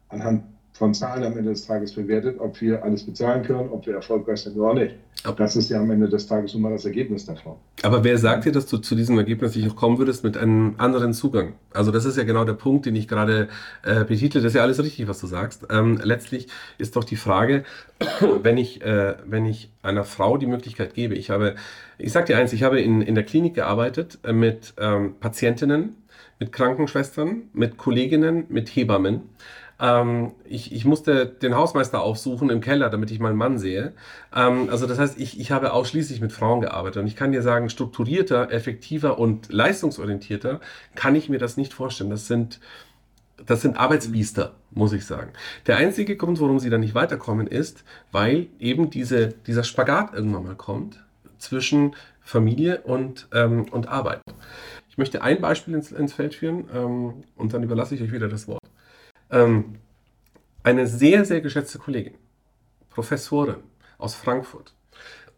anhand 0.08 0.42
von 0.72 0.94
Zahlen 0.94 1.24
am 1.24 1.36
Ende 1.36 1.50
des 1.50 1.66
Tages 1.66 1.92
bewertet, 1.92 2.40
ob 2.40 2.60
wir 2.60 2.82
alles 2.82 3.04
bezahlen 3.04 3.42
können, 3.42 3.68
ob 3.68 3.86
wir 3.86 3.94
erfolgreich 3.94 4.40
sind 4.40 4.56
oder 4.56 4.74
nicht. 4.74 4.96
Das 5.36 5.54
ist 5.54 5.68
ja 5.68 5.80
am 5.80 5.90
Ende 5.90 6.08
des 6.08 6.26
Tages 6.26 6.54
immer 6.54 6.70
das 6.70 6.86
Ergebnis 6.86 7.26
davon. 7.26 7.56
Aber 7.82 8.04
wer 8.04 8.16
sagt 8.16 8.46
dir, 8.46 8.52
dass 8.52 8.66
du 8.66 8.78
zu 8.78 8.94
diesem 8.94 9.18
Ergebnis 9.18 9.54
nicht 9.54 9.70
auch 9.70 9.76
kommen 9.76 9.98
würdest 9.98 10.24
mit 10.24 10.38
einem 10.38 10.74
anderen 10.78 11.12
Zugang? 11.12 11.52
Also 11.74 11.90
das 11.90 12.06
ist 12.06 12.16
ja 12.16 12.24
genau 12.24 12.44
der 12.44 12.54
Punkt, 12.54 12.86
den 12.86 12.96
ich 12.96 13.06
gerade 13.06 13.48
äh, 13.82 14.04
betitle. 14.04 14.40
Das 14.40 14.52
ist 14.52 14.56
ja 14.56 14.62
alles 14.62 14.82
richtig, 14.82 15.08
was 15.08 15.20
du 15.20 15.26
sagst. 15.26 15.66
Ähm, 15.68 16.00
letztlich 16.02 16.48
ist 16.78 16.96
doch 16.96 17.04
die 17.04 17.16
Frage, 17.16 17.64
wenn 18.42 18.56
ich, 18.56 18.80
äh, 18.82 19.16
wenn 19.26 19.44
ich 19.44 19.70
einer 19.82 20.04
Frau 20.04 20.38
die 20.38 20.46
Möglichkeit 20.46 20.94
gebe, 20.94 21.14
ich 21.14 21.28
habe, 21.28 21.54
ich 21.98 22.12
sag 22.12 22.24
dir 22.24 22.38
eins, 22.38 22.54
ich 22.54 22.62
habe 22.62 22.80
in, 22.80 23.02
in 23.02 23.14
der 23.14 23.24
Klinik 23.24 23.54
gearbeitet 23.54 24.18
mit 24.32 24.72
ähm, 24.78 25.16
Patientinnen, 25.20 25.96
mit 26.38 26.52
Krankenschwestern, 26.52 27.42
mit 27.52 27.76
Kolleginnen, 27.76 28.46
mit 28.48 28.70
Hebammen. 28.70 29.20
Ähm, 29.80 30.32
ich, 30.44 30.72
ich 30.72 30.84
musste 30.84 31.26
den 31.26 31.56
Hausmeister 31.56 32.02
aufsuchen 32.02 32.50
im 32.50 32.60
Keller, 32.60 32.90
damit 32.90 33.10
ich 33.10 33.18
meinen 33.18 33.36
Mann 33.36 33.58
sehe. 33.58 33.92
Ähm, 34.34 34.68
also 34.70 34.86
das 34.86 34.98
heißt, 34.98 35.18
ich, 35.18 35.40
ich 35.40 35.50
habe 35.50 35.72
ausschließlich 35.72 36.20
mit 36.20 36.32
Frauen 36.32 36.60
gearbeitet 36.60 37.02
und 37.02 37.06
ich 37.06 37.16
kann 37.16 37.32
dir 37.32 37.42
sagen, 37.42 37.70
strukturierter, 37.70 38.52
effektiver 38.52 39.18
und 39.18 39.52
leistungsorientierter 39.52 40.60
kann 40.94 41.14
ich 41.14 41.28
mir 41.28 41.38
das 41.38 41.56
nicht 41.56 41.72
vorstellen. 41.72 42.10
Das 42.10 42.26
sind 42.26 42.60
das 43.46 43.62
sind 43.62 43.78
Arbeitsbiester, 43.78 44.54
muss 44.70 44.92
ich 44.92 45.06
sagen. 45.06 45.30
Der 45.66 45.78
einzige 45.78 46.16
Grund, 46.16 46.40
warum 46.40 46.58
sie 46.58 46.70
da 46.70 46.78
nicht 46.78 46.94
weiterkommen, 46.94 47.46
ist, 47.46 47.84
weil 48.12 48.48
eben 48.58 48.90
diese, 48.90 49.28
dieser 49.28 49.64
Spagat 49.64 50.12
irgendwann 50.12 50.44
mal 50.44 50.54
kommt 50.54 51.02
zwischen 51.38 51.96
Familie 52.20 52.82
und, 52.82 53.28
ähm, 53.32 53.66
und 53.70 53.88
Arbeit. 53.88 54.20
Ich 54.88 54.98
möchte 54.98 55.22
ein 55.22 55.40
Beispiel 55.40 55.74
ins, 55.74 55.90
ins 55.90 56.12
Feld 56.12 56.34
führen 56.34 56.68
ähm, 56.74 57.24
und 57.36 57.54
dann 57.54 57.62
überlasse 57.62 57.94
ich 57.94 58.02
euch 58.02 58.12
wieder 58.12 58.28
das 58.28 58.46
Wort. 58.46 58.60
Ähm, 59.30 59.76
eine 60.62 60.86
sehr, 60.86 61.24
sehr 61.24 61.40
geschätzte 61.40 61.78
Kollegin, 61.78 62.14
Professorin 62.90 63.62
aus 63.98 64.14
Frankfurt. 64.14 64.74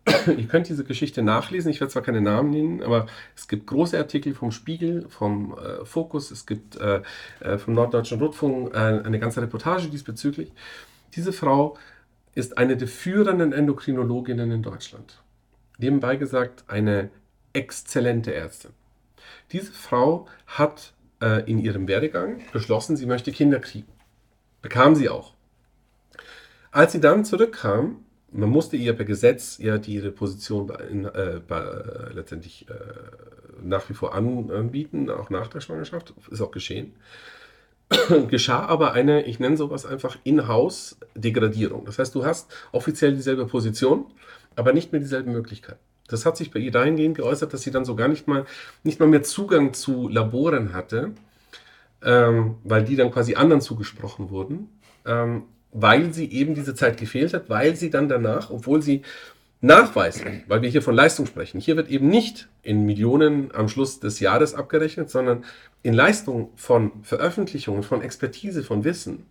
Ihr 0.26 0.48
könnt 0.48 0.68
diese 0.68 0.84
Geschichte 0.84 1.22
nachlesen. 1.22 1.70
Ich 1.70 1.80
werde 1.80 1.92
zwar 1.92 2.02
keine 2.02 2.20
Namen 2.20 2.50
nennen, 2.50 2.82
aber 2.82 3.06
es 3.36 3.46
gibt 3.46 3.68
große 3.68 3.96
Artikel 3.96 4.34
vom 4.34 4.50
Spiegel, 4.50 5.08
vom 5.08 5.56
äh, 5.56 5.84
Fokus, 5.84 6.30
es 6.32 6.44
gibt 6.46 6.76
äh, 6.76 7.02
äh 7.40 7.58
vom 7.58 7.74
Norddeutschen 7.74 8.18
Rundfunk 8.18 8.74
äh, 8.74 8.78
eine 8.78 9.20
ganze 9.20 9.40
Reportage 9.42 9.88
diesbezüglich. 9.88 10.50
Diese 11.14 11.32
Frau 11.32 11.76
ist 12.34 12.58
eine 12.58 12.76
der 12.76 12.88
führenden 12.88 13.52
Endokrinologinnen 13.52 14.50
in 14.50 14.62
Deutschland. 14.62 15.22
Nebenbei 15.78 16.16
gesagt, 16.16 16.64
eine 16.68 17.10
exzellente 17.52 18.34
Ärztin. 18.34 18.72
Diese 19.52 19.72
Frau 19.72 20.26
hat 20.46 20.94
äh, 21.22 21.48
in 21.50 21.58
ihrem 21.58 21.88
Werdegang 21.88 22.42
beschlossen, 22.52 22.96
sie 22.96 23.06
möchte 23.06 23.32
Kinder 23.32 23.60
kriegen. 23.60 23.88
Bekam 24.60 24.94
sie 24.94 25.08
auch. 25.08 25.32
Als 26.70 26.92
sie 26.92 27.00
dann 27.00 27.24
zurückkam, 27.24 28.04
man 28.30 28.48
musste 28.48 28.76
ihr 28.76 28.94
per 28.94 29.04
Gesetz 29.04 29.58
ja 29.58 29.76
ihre 29.76 30.10
Position 30.10 30.70
äh, 30.70 31.36
äh, 31.36 32.12
letztendlich 32.12 32.66
äh, 32.68 32.74
nach 33.62 33.88
wie 33.88 33.94
vor 33.94 34.14
an, 34.14 34.50
anbieten, 34.50 35.10
auch 35.10 35.30
nach 35.30 35.48
der 35.48 35.60
Schwangerschaft, 35.60 36.14
ist 36.30 36.40
auch 36.40 36.50
geschehen. 36.50 36.94
Geschah 38.28 38.64
aber 38.66 38.92
eine, 38.92 39.24
ich 39.24 39.38
nenne 39.38 39.56
sowas 39.56 39.84
einfach 39.84 40.16
In-house-Degradierung. 40.24 41.84
Das 41.84 41.98
heißt, 41.98 42.14
du 42.14 42.24
hast 42.24 42.50
offiziell 42.72 43.14
dieselbe 43.14 43.46
Position, 43.46 44.06
aber 44.56 44.72
nicht 44.72 44.92
mehr 44.92 45.00
dieselben 45.00 45.32
Möglichkeiten. 45.32 45.80
Das 46.12 46.26
hat 46.26 46.36
sich 46.36 46.50
bei 46.50 46.60
ihr 46.60 46.70
dahingehend 46.70 47.16
geäußert, 47.16 47.52
dass 47.52 47.62
sie 47.62 47.70
dann 47.70 47.84
so 47.84 47.96
gar 47.96 48.08
nicht 48.08 48.28
mal, 48.28 48.44
nicht 48.84 49.00
mal 49.00 49.08
mehr 49.08 49.22
Zugang 49.22 49.74
zu 49.74 50.08
Laboren 50.08 50.72
hatte, 50.72 51.12
ähm, 52.02 52.56
weil 52.64 52.84
die 52.84 52.96
dann 52.96 53.10
quasi 53.10 53.34
anderen 53.34 53.60
zugesprochen 53.60 54.30
wurden. 54.30 54.68
Ähm, 55.06 55.44
weil 55.72 56.12
sie 56.12 56.30
eben 56.30 56.54
diese 56.54 56.74
Zeit 56.74 56.98
gefehlt 56.98 57.32
hat, 57.34 57.48
weil 57.48 57.76
sie 57.76 57.90
dann 57.90 58.08
danach, 58.08 58.50
obwohl 58.50 58.82
sie 58.82 59.02
nachweisen, 59.62 60.42
weil 60.46 60.60
wir 60.60 60.68
hier 60.68 60.82
von 60.82 60.94
Leistung 60.94 61.26
sprechen, 61.26 61.60
hier 61.60 61.76
wird 61.76 61.88
eben 61.88 62.08
nicht 62.08 62.48
in 62.62 62.84
Millionen 62.84 63.54
am 63.54 63.68
Schluss 63.68 64.00
des 64.00 64.20
Jahres 64.20 64.54
abgerechnet, 64.54 65.08
sondern 65.08 65.44
in 65.82 65.94
Leistung 65.94 66.50
von 66.56 66.92
Veröffentlichungen, 67.02 67.82
von 67.82 68.02
Expertise, 68.02 68.62
von 68.62 68.84
Wissen. 68.84 69.26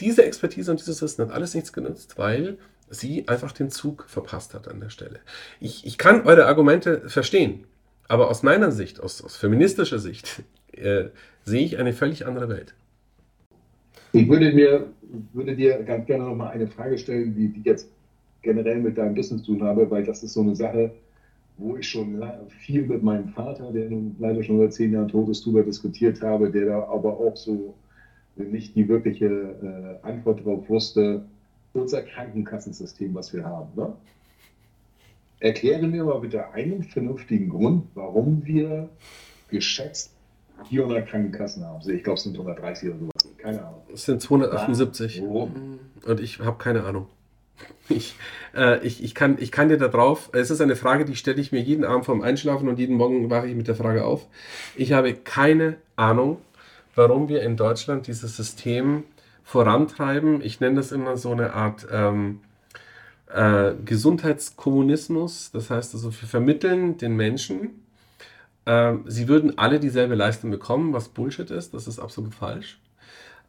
Diese 0.00 0.24
Expertise 0.24 0.70
und 0.70 0.80
dieses 0.80 1.00
Wissen 1.00 1.26
hat 1.26 1.32
alles 1.32 1.54
nichts 1.54 1.72
genutzt, 1.72 2.18
weil 2.18 2.58
sie 2.92 3.26
einfach 3.26 3.52
den 3.52 3.70
Zug 3.70 4.04
verpasst 4.08 4.54
hat 4.54 4.68
an 4.68 4.80
der 4.80 4.90
Stelle. 4.90 5.20
Ich, 5.60 5.86
ich 5.86 5.98
kann 5.98 6.26
eure 6.26 6.46
Argumente 6.46 7.08
verstehen, 7.08 7.64
aber 8.08 8.30
aus 8.30 8.42
meiner 8.42 8.70
Sicht, 8.70 9.00
aus, 9.00 9.22
aus 9.24 9.36
feministischer 9.36 9.98
Sicht, 9.98 10.42
äh, 10.72 11.06
sehe 11.44 11.64
ich 11.64 11.78
eine 11.78 11.92
völlig 11.92 12.26
andere 12.26 12.48
Welt. 12.48 12.74
Ich 14.12 14.28
würde, 14.28 14.52
mir, 14.52 14.86
würde 15.32 15.56
dir 15.56 15.82
ganz 15.82 16.06
gerne 16.06 16.24
noch 16.24 16.36
mal 16.36 16.50
eine 16.50 16.68
Frage 16.68 16.98
stellen, 16.98 17.34
die, 17.34 17.48
die 17.48 17.62
jetzt 17.62 17.88
generell 18.42 18.78
mit 18.78 18.98
deinem 18.98 19.14
Business 19.14 19.42
zu 19.42 19.54
tun 19.54 19.62
habe, 19.62 19.90
weil 19.90 20.04
das 20.04 20.22
ist 20.22 20.34
so 20.34 20.42
eine 20.42 20.54
Sache, 20.54 20.92
wo 21.56 21.76
ich 21.76 21.88
schon 21.88 22.22
viel 22.48 22.82
mit 22.82 23.02
meinem 23.02 23.28
Vater, 23.28 23.72
der 23.72 23.88
leider 24.18 24.42
schon 24.42 24.58
seit 24.58 24.74
zehn 24.74 24.92
Jahren 24.92 25.08
tot 25.08 25.28
ist, 25.30 25.46
darüber 25.46 25.62
diskutiert 25.62 26.20
habe, 26.20 26.50
der 26.50 26.66
da 26.66 26.84
aber 26.84 27.18
auch 27.18 27.36
so 27.36 27.74
nicht 28.36 28.74
die 28.74 28.88
wirkliche 28.88 29.26
äh, 29.26 30.06
Antwort 30.06 30.40
darauf 30.40 30.68
wusste, 30.68 31.24
unser 31.72 32.02
Krankenkassensystem, 32.02 33.14
was 33.14 33.32
wir 33.32 33.44
haben. 33.44 33.68
Ne? 33.74 33.92
Erkläre 35.40 35.86
mir 35.86 36.04
mal 36.04 36.20
bitte 36.20 36.50
einen 36.52 36.82
vernünftigen 36.84 37.48
Grund, 37.48 37.86
warum 37.94 38.44
wir 38.44 38.88
geschätzt 39.48 40.12
400 40.68 41.08
Krankenkassen 41.08 41.64
haben. 41.64 41.80
Ich 41.90 42.04
glaube, 42.04 42.16
es 42.16 42.22
sind 42.22 42.34
130 42.34 42.90
oder 42.90 42.98
sowas. 42.98 43.38
Keine 43.38 43.60
Ahnung. 43.60 43.82
Es 43.92 44.04
sind 44.04 44.22
278. 44.22 45.22
Warum? 45.22 45.80
Und 46.06 46.20
ich 46.20 46.38
habe 46.40 46.58
keine 46.58 46.84
Ahnung. 46.84 47.06
Ich, 47.88 48.14
äh, 48.54 48.84
ich, 48.86 49.02
ich, 49.02 49.14
kann, 49.14 49.36
ich 49.38 49.52
kann 49.52 49.68
dir 49.68 49.78
da 49.78 49.88
drauf, 49.88 50.30
es 50.32 50.50
ist 50.50 50.60
eine 50.60 50.76
Frage, 50.76 51.04
die 51.04 51.16
stelle 51.16 51.40
ich 51.40 51.52
mir 51.52 51.60
jeden 51.60 51.84
Abend 51.84 52.04
vorm 52.06 52.22
Einschlafen 52.22 52.68
und 52.68 52.78
jeden 52.78 52.96
Morgen 52.96 53.28
wache 53.30 53.48
ich 53.48 53.54
mit 53.54 53.68
der 53.68 53.74
Frage 53.74 54.04
auf. 54.04 54.26
Ich 54.76 54.92
habe 54.92 55.14
keine 55.14 55.76
Ahnung, 55.96 56.38
warum 56.94 57.28
wir 57.28 57.42
in 57.42 57.56
Deutschland 57.56 58.06
dieses 58.06 58.36
System 58.36 59.04
vorantreiben. 59.44 60.40
Ich 60.42 60.60
nenne 60.60 60.76
das 60.76 60.92
immer 60.92 61.16
so 61.16 61.32
eine 61.32 61.52
Art 61.54 61.86
ähm, 61.90 62.40
äh, 63.32 63.72
Gesundheitskommunismus. 63.84 65.50
Das 65.52 65.70
heißt 65.70 65.94
also, 65.94 66.10
wir 66.12 66.28
vermitteln 66.28 66.98
den 66.98 67.16
Menschen, 67.16 67.82
äh, 68.64 68.94
sie 69.06 69.28
würden 69.28 69.58
alle 69.58 69.80
dieselbe 69.80 70.14
Leistung 70.14 70.50
bekommen, 70.50 70.92
was 70.92 71.08
Bullshit 71.08 71.50
ist. 71.50 71.74
Das 71.74 71.86
ist 71.86 71.98
absolut 71.98 72.34
falsch. 72.34 72.78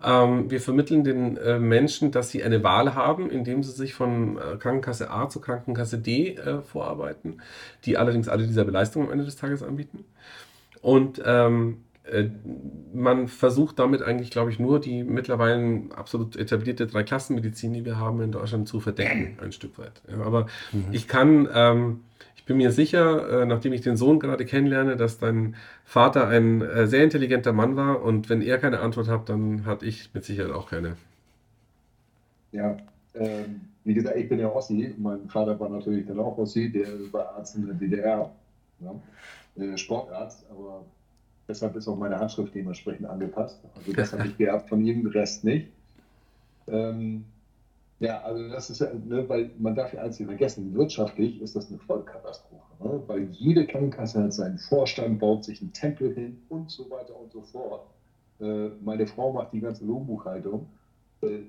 Ähm, 0.03 0.49
wir 0.51 0.59
vermitteln 0.59 1.03
den 1.03 1.37
äh, 1.37 1.59
Menschen, 1.59 2.11
dass 2.11 2.29
sie 2.29 2.43
eine 2.43 2.63
Wahl 2.63 2.93
haben, 2.95 3.29
indem 3.29 3.63
sie 3.63 3.71
sich 3.71 3.93
von 3.93 4.37
äh, 4.37 4.57
Krankenkasse 4.57 5.09
A 5.09 5.29
zu 5.29 5.39
Krankenkasse 5.39 5.97
D 5.97 6.35
äh, 6.35 6.61
vorarbeiten, 6.61 7.41
die 7.85 7.97
allerdings 7.97 8.27
alle 8.27 8.45
dieselbe 8.45 8.71
Leistung 8.71 9.05
am 9.05 9.11
Ende 9.11 9.23
des 9.25 9.37
Tages 9.37 9.63
anbieten. 9.63 10.03
Und 10.81 11.21
ähm, 11.25 11.77
äh, 11.77 11.92
man 12.93 13.29
versucht 13.29 13.79
damit 13.79 14.01
eigentlich, 14.01 14.29
glaube 14.29 14.51
ich, 14.51 14.59
nur 14.59 14.81
die 14.81 15.03
mittlerweile 15.03 15.83
absolut 15.95 16.35
etablierte 16.35 16.85
Dreiklassenmedizin, 16.85 17.73
die 17.73 17.85
wir 17.85 17.97
haben 17.97 18.21
in 18.21 18.31
Deutschland, 18.33 18.67
zu 18.67 18.81
verdecken, 18.81 19.37
ein 19.41 19.53
Stück 19.53 19.77
weit. 19.77 20.01
Ja, 20.09 20.21
aber 20.21 20.47
mhm. 20.73 20.87
ich 20.91 21.07
kann 21.07 21.47
ähm, 21.53 22.01
ich 22.43 22.47
bin 22.47 22.57
mir 22.57 22.71
sicher, 22.73 23.43
äh, 23.43 23.45
nachdem 23.45 23.71
ich 23.71 23.79
den 23.79 23.95
Sohn 23.95 24.19
gerade 24.19 24.43
kennenlerne, 24.43 24.97
dass 24.97 25.17
dein 25.17 25.55
Vater 25.85 26.27
ein 26.27 26.61
äh, 26.61 26.87
sehr 26.87 27.01
intelligenter 27.01 27.53
Mann 27.53 27.77
war 27.77 28.01
und 28.01 28.29
wenn 28.29 28.41
er 28.41 28.57
keine 28.57 28.81
Antwort 28.81 29.07
hat, 29.07 29.29
dann 29.29 29.65
hatte 29.65 29.85
ich 29.85 30.13
mit 30.13 30.25
Sicherheit 30.25 30.51
auch 30.51 30.69
keine. 30.69 30.97
Ja, 32.51 32.75
ähm, 33.15 33.61
wie 33.85 33.93
gesagt, 33.93 34.17
ich 34.17 34.27
bin 34.27 34.39
ja 34.39 34.49
Ossi. 34.49 34.93
Mein 34.97 35.29
Vater 35.29 35.57
war 35.57 35.69
natürlich 35.69 36.05
dann 36.05 36.19
auch 36.19 36.37
Ossi, 36.37 36.69
der 36.69 36.87
war 37.13 37.33
Arzt 37.37 37.55
in 37.55 37.65
der 37.65 37.75
DDR, 37.75 38.29
ja? 38.81 39.63
äh, 39.63 39.77
Sportarzt, 39.77 40.45
aber 40.51 40.83
deshalb 41.47 41.75
ist 41.75 41.87
auch 41.87 41.97
meine 41.97 42.19
Handschrift 42.19 42.53
dementsprechend 42.55 43.07
angepasst. 43.07 43.59
Also 43.75 43.93
das 43.93 44.13
habe 44.13 44.27
ich 44.27 44.37
geerbt 44.37 44.69
von 44.69 44.83
ihm, 44.85 45.05
Rest 45.07 45.43
nicht. 45.43 45.67
Ähm, 46.67 47.25
ja, 47.99 48.21
also 48.21 48.49
das 48.49 48.69
ist 48.69 48.81
ja, 48.81 48.91
ne, 48.93 49.27
weil 49.29 49.51
man 49.59 49.75
darf 49.75 49.93
ja 49.93 50.01
eins 50.01 50.19
nicht 50.19 50.27
vergessen, 50.27 50.73
wirtschaftlich 50.73 51.41
ist 51.41 51.55
das 51.55 51.69
eine 51.69 51.79
Vollkatastrophe, 51.79 52.83
ne? 52.83 53.01
weil 53.07 53.29
jede 53.31 53.65
Krankenkasse 53.65 54.23
hat 54.23 54.33
seinen 54.33 54.57
Vorstand, 54.57 55.19
baut 55.19 55.45
sich 55.45 55.61
einen 55.61 55.71
Tempel 55.71 56.13
hin 56.13 56.41
und 56.49 56.69
so 56.69 56.89
weiter 56.89 57.17
und 57.17 57.31
so 57.31 57.41
fort. 57.41 57.85
Äh, 58.41 58.69
meine 58.83 59.07
Frau 59.07 59.31
macht 59.31 59.53
die 59.53 59.61
ganze 59.61 59.85
Lohnbuchhaltung. 59.85 60.67
Äh, 61.21 61.43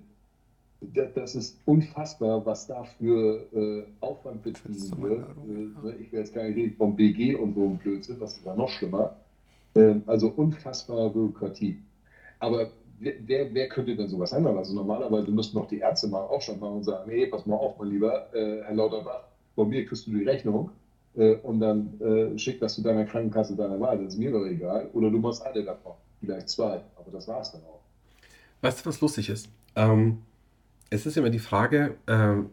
das 1.14 1.34
ist 1.34 1.58
unfassbar, 1.64 2.44
was 2.44 2.66
da 2.66 2.84
für 2.84 3.46
äh, 3.52 3.84
Aufwand 4.00 4.42
betrieben 4.42 5.02
wird. 5.02 5.26
Äh, 5.48 5.86
ne, 5.86 5.96
ich 5.98 6.12
will 6.12 6.20
jetzt 6.20 6.34
gar 6.34 6.44
nicht 6.44 6.56
reden 6.56 6.76
vom 6.76 6.94
BG 6.94 7.34
und 7.34 7.54
so 7.54 7.64
ein 7.64 7.78
Blödsinn, 7.78 8.20
das 8.20 8.36
ist 8.36 8.44
ja 8.44 8.54
noch 8.54 8.68
schlimmer. 8.68 9.16
Äh, 9.74 9.96
also 10.06 10.28
unfassbare 10.28 11.10
Bürokratie. 11.10 11.78
Aber 12.38 12.70
wer, 12.98 13.52
wer, 13.52 13.68
könnte 13.68 13.96
denn 13.96 14.08
sowas 14.08 14.32
ändern? 14.32 14.56
Also 14.56 14.74
normalerweise 14.74 15.30
müssten 15.30 15.56
doch 15.56 15.68
die 15.68 15.78
Ärzte 15.78 16.08
mal 16.08 16.22
aufstehen 16.22 16.60
und 16.60 16.84
sagen, 16.84 17.10
nee, 17.10 17.26
pass 17.26 17.46
mal 17.46 17.56
auf, 17.56 17.78
mein 17.78 17.88
Lieber, 17.88 18.32
äh, 18.34 18.62
Herr 18.62 18.74
Lauterbach, 18.74 19.24
von 19.54 19.68
mir 19.68 19.84
kriegst 19.84 20.06
du 20.06 20.12
die 20.12 20.24
Rechnung 20.24 20.70
äh, 21.16 21.34
und 21.36 21.60
dann 21.60 22.00
äh, 22.00 22.38
schick 22.38 22.60
das 22.60 22.74
zu 22.74 22.82
deiner 22.82 23.04
Krankenkasse 23.04 23.56
deiner 23.56 23.80
Wahl, 23.80 23.98
das 23.98 24.14
ist 24.14 24.18
mir 24.18 24.30
doch 24.30 24.44
egal. 24.44 24.88
Oder 24.92 25.10
du 25.10 25.18
machst 25.18 25.44
alle 25.44 25.64
davon, 25.64 25.92
vielleicht 26.20 26.48
zwei, 26.48 26.80
aber 26.96 27.10
das 27.12 27.26
war 27.28 27.40
es 27.40 27.52
dann 27.52 27.62
auch. 27.62 27.80
Weißt 28.62 28.80
du, 28.80 28.88
was 28.88 29.00
lustig 29.00 29.28
ist? 29.28 29.48
Ähm, 29.76 30.22
es 30.90 31.06
ist 31.06 31.16
immer 31.16 31.30
die 31.30 31.38
Frage, 31.38 31.94
ähm, 32.06 32.50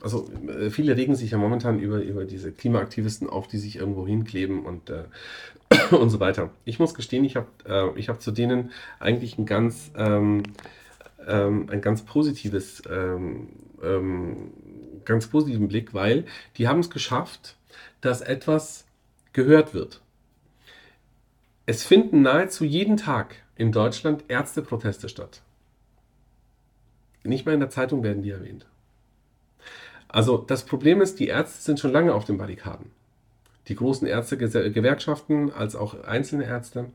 also 0.00 0.28
äh, 0.46 0.70
viele 0.70 0.96
regen 0.96 1.14
sich 1.14 1.30
ja 1.30 1.38
momentan 1.38 1.80
über, 1.80 2.02
über 2.02 2.24
diese 2.24 2.52
Klimaaktivisten 2.52 3.28
auf, 3.28 3.48
die 3.48 3.58
sich 3.58 3.76
irgendwo 3.76 4.06
hinkleben 4.06 4.64
und 4.64 4.90
äh, 4.90 5.04
und 5.90 6.10
so 6.10 6.20
weiter. 6.20 6.50
Ich 6.64 6.78
muss 6.78 6.94
gestehen, 6.94 7.24
ich 7.24 7.36
habe 7.36 7.48
äh, 7.96 8.02
hab 8.02 8.20
zu 8.20 8.30
denen 8.30 8.70
eigentlich 8.98 9.38
ein 9.38 9.46
ganz, 9.46 9.90
ähm, 9.96 10.42
ähm, 11.26 11.68
ein 11.70 11.80
ganz 11.80 12.02
positives, 12.02 12.82
ähm, 12.90 13.48
ähm 13.82 14.52
ganz 15.04 15.28
positiven 15.28 15.68
Blick, 15.68 15.94
weil 15.94 16.26
die 16.56 16.68
haben 16.68 16.80
es 16.80 16.90
geschafft, 16.90 17.56
dass 18.02 18.20
etwas 18.20 18.86
gehört 19.32 19.72
wird. 19.72 20.02
Es 21.64 21.84
finden 21.84 22.22
nahezu 22.22 22.64
jeden 22.64 22.98
Tag 22.98 23.36
in 23.56 23.72
Deutschland 23.72 24.24
Ärzteproteste 24.28 25.08
statt. 25.08 25.42
Nicht 27.24 27.46
mal 27.46 27.52
in 27.52 27.60
der 27.60 27.70
Zeitung 27.70 28.02
werden 28.02 28.22
die 28.22 28.30
erwähnt. 28.30 28.66
Also 30.08 30.38
das 30.38 30.64
Problem 30.64 31.00
ist, 31.00 31.20
die 31.20 31.28
Ärzte 31.28 31.62
sind 31.62 31.80
schon 31.80 31.92
lange 31.92 32.14
auf 32.14 32.24
den 32.24 32.38
Barrikaden 32.38 32.90
die 33.68 33.74
großen 33.74 34.06
Ärztegewerkschaften 34.06 35.52
als 35.52 35.76
auch 35.76 36.02
einzelne 36.04 36.44
Ärzte. 36.44 36.86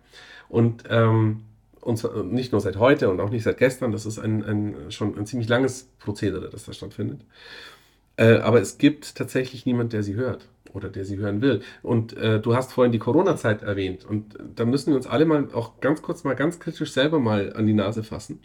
Und, 0.49 0.83
ähm, 0.89 1.43
und 1.81 2.31
nicht 2.31 2.51
nur 2.51 2.61
seit 2.61 2.77
heute 2.77 3.09
und 3.09 3.19
auch 3.19 3.29
nicht 3.29 3.43
seit 3.43 3.57
gestern, 3.57 3.91
das 3.91 4.05
ist 4.05 4.19
ein, 4.19 4.43
ein 4.43 4.91
schon 4.91 5.17
ein 5.17 5.25
ziemlich 5.25 5.49
langes 5.49 5.89
Prozedere, 5.99 6.49
das 6.49 6.65
da 6.65 6.73
stattfindet. 6.73 7.21
Äh, 8.15 8.37
aber 8.37 8.61
es 8.61 8.77
gibt 8.77 9.15
tatsächlich 9.15 9.65
niemand, 9.65 9.93
der 9.93 10.03
sie 10.03 10.15
hört 10.15 10.47
oder 10.73 10.89
der 10.89 11.05
sie 11.05 11.17
hören 11.17 11.41
will. 11.41 11.61
Und 11.81 12.15
äh, 12.17 12.39
du 12.39 12.55
hast 12.55 12.73
vorhin 12.73 12.91
die 12.91 12.99
Corona-Zeit 12.99 13.61
erwähnt 13.61 14.05
und 14.05 14.37
da 14.55 14.65
müssen 14.65 14.91
wir 14.91 14.95
uns 14.95 15.07
alle 15.07 15.25
mal 15.25 15.47
auch 15.53 15.79
ganz 15.81 16.01
kurz 16.01 16.23
mal 16.23 16.35
ganz 16.35 16.59
kritisch 16.59 16.91
selber 16.91 17.19
mal 17.19 17.53
an 17.53 17.67
die 17.67 17.73
Nase 17.73 18.03
fassen. 18.03 18.39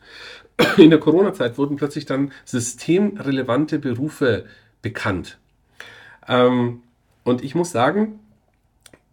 In 0.77 0.91
der 0.91 1.01
Corona-Zeit 1.01 1.59
wurden 1.59 1.77
plötzlich 1.77 2.07
dann 2.07 2.33
systemrelevante 2.45 3.79
Berufe 3.79 4.45
bekannt. 4.83 5.39
Ähm, 6.27 6.83
und 7.29 7.45
ich 7.45 7.55
muss 7.55 7.71
sagen, 7.73 8.21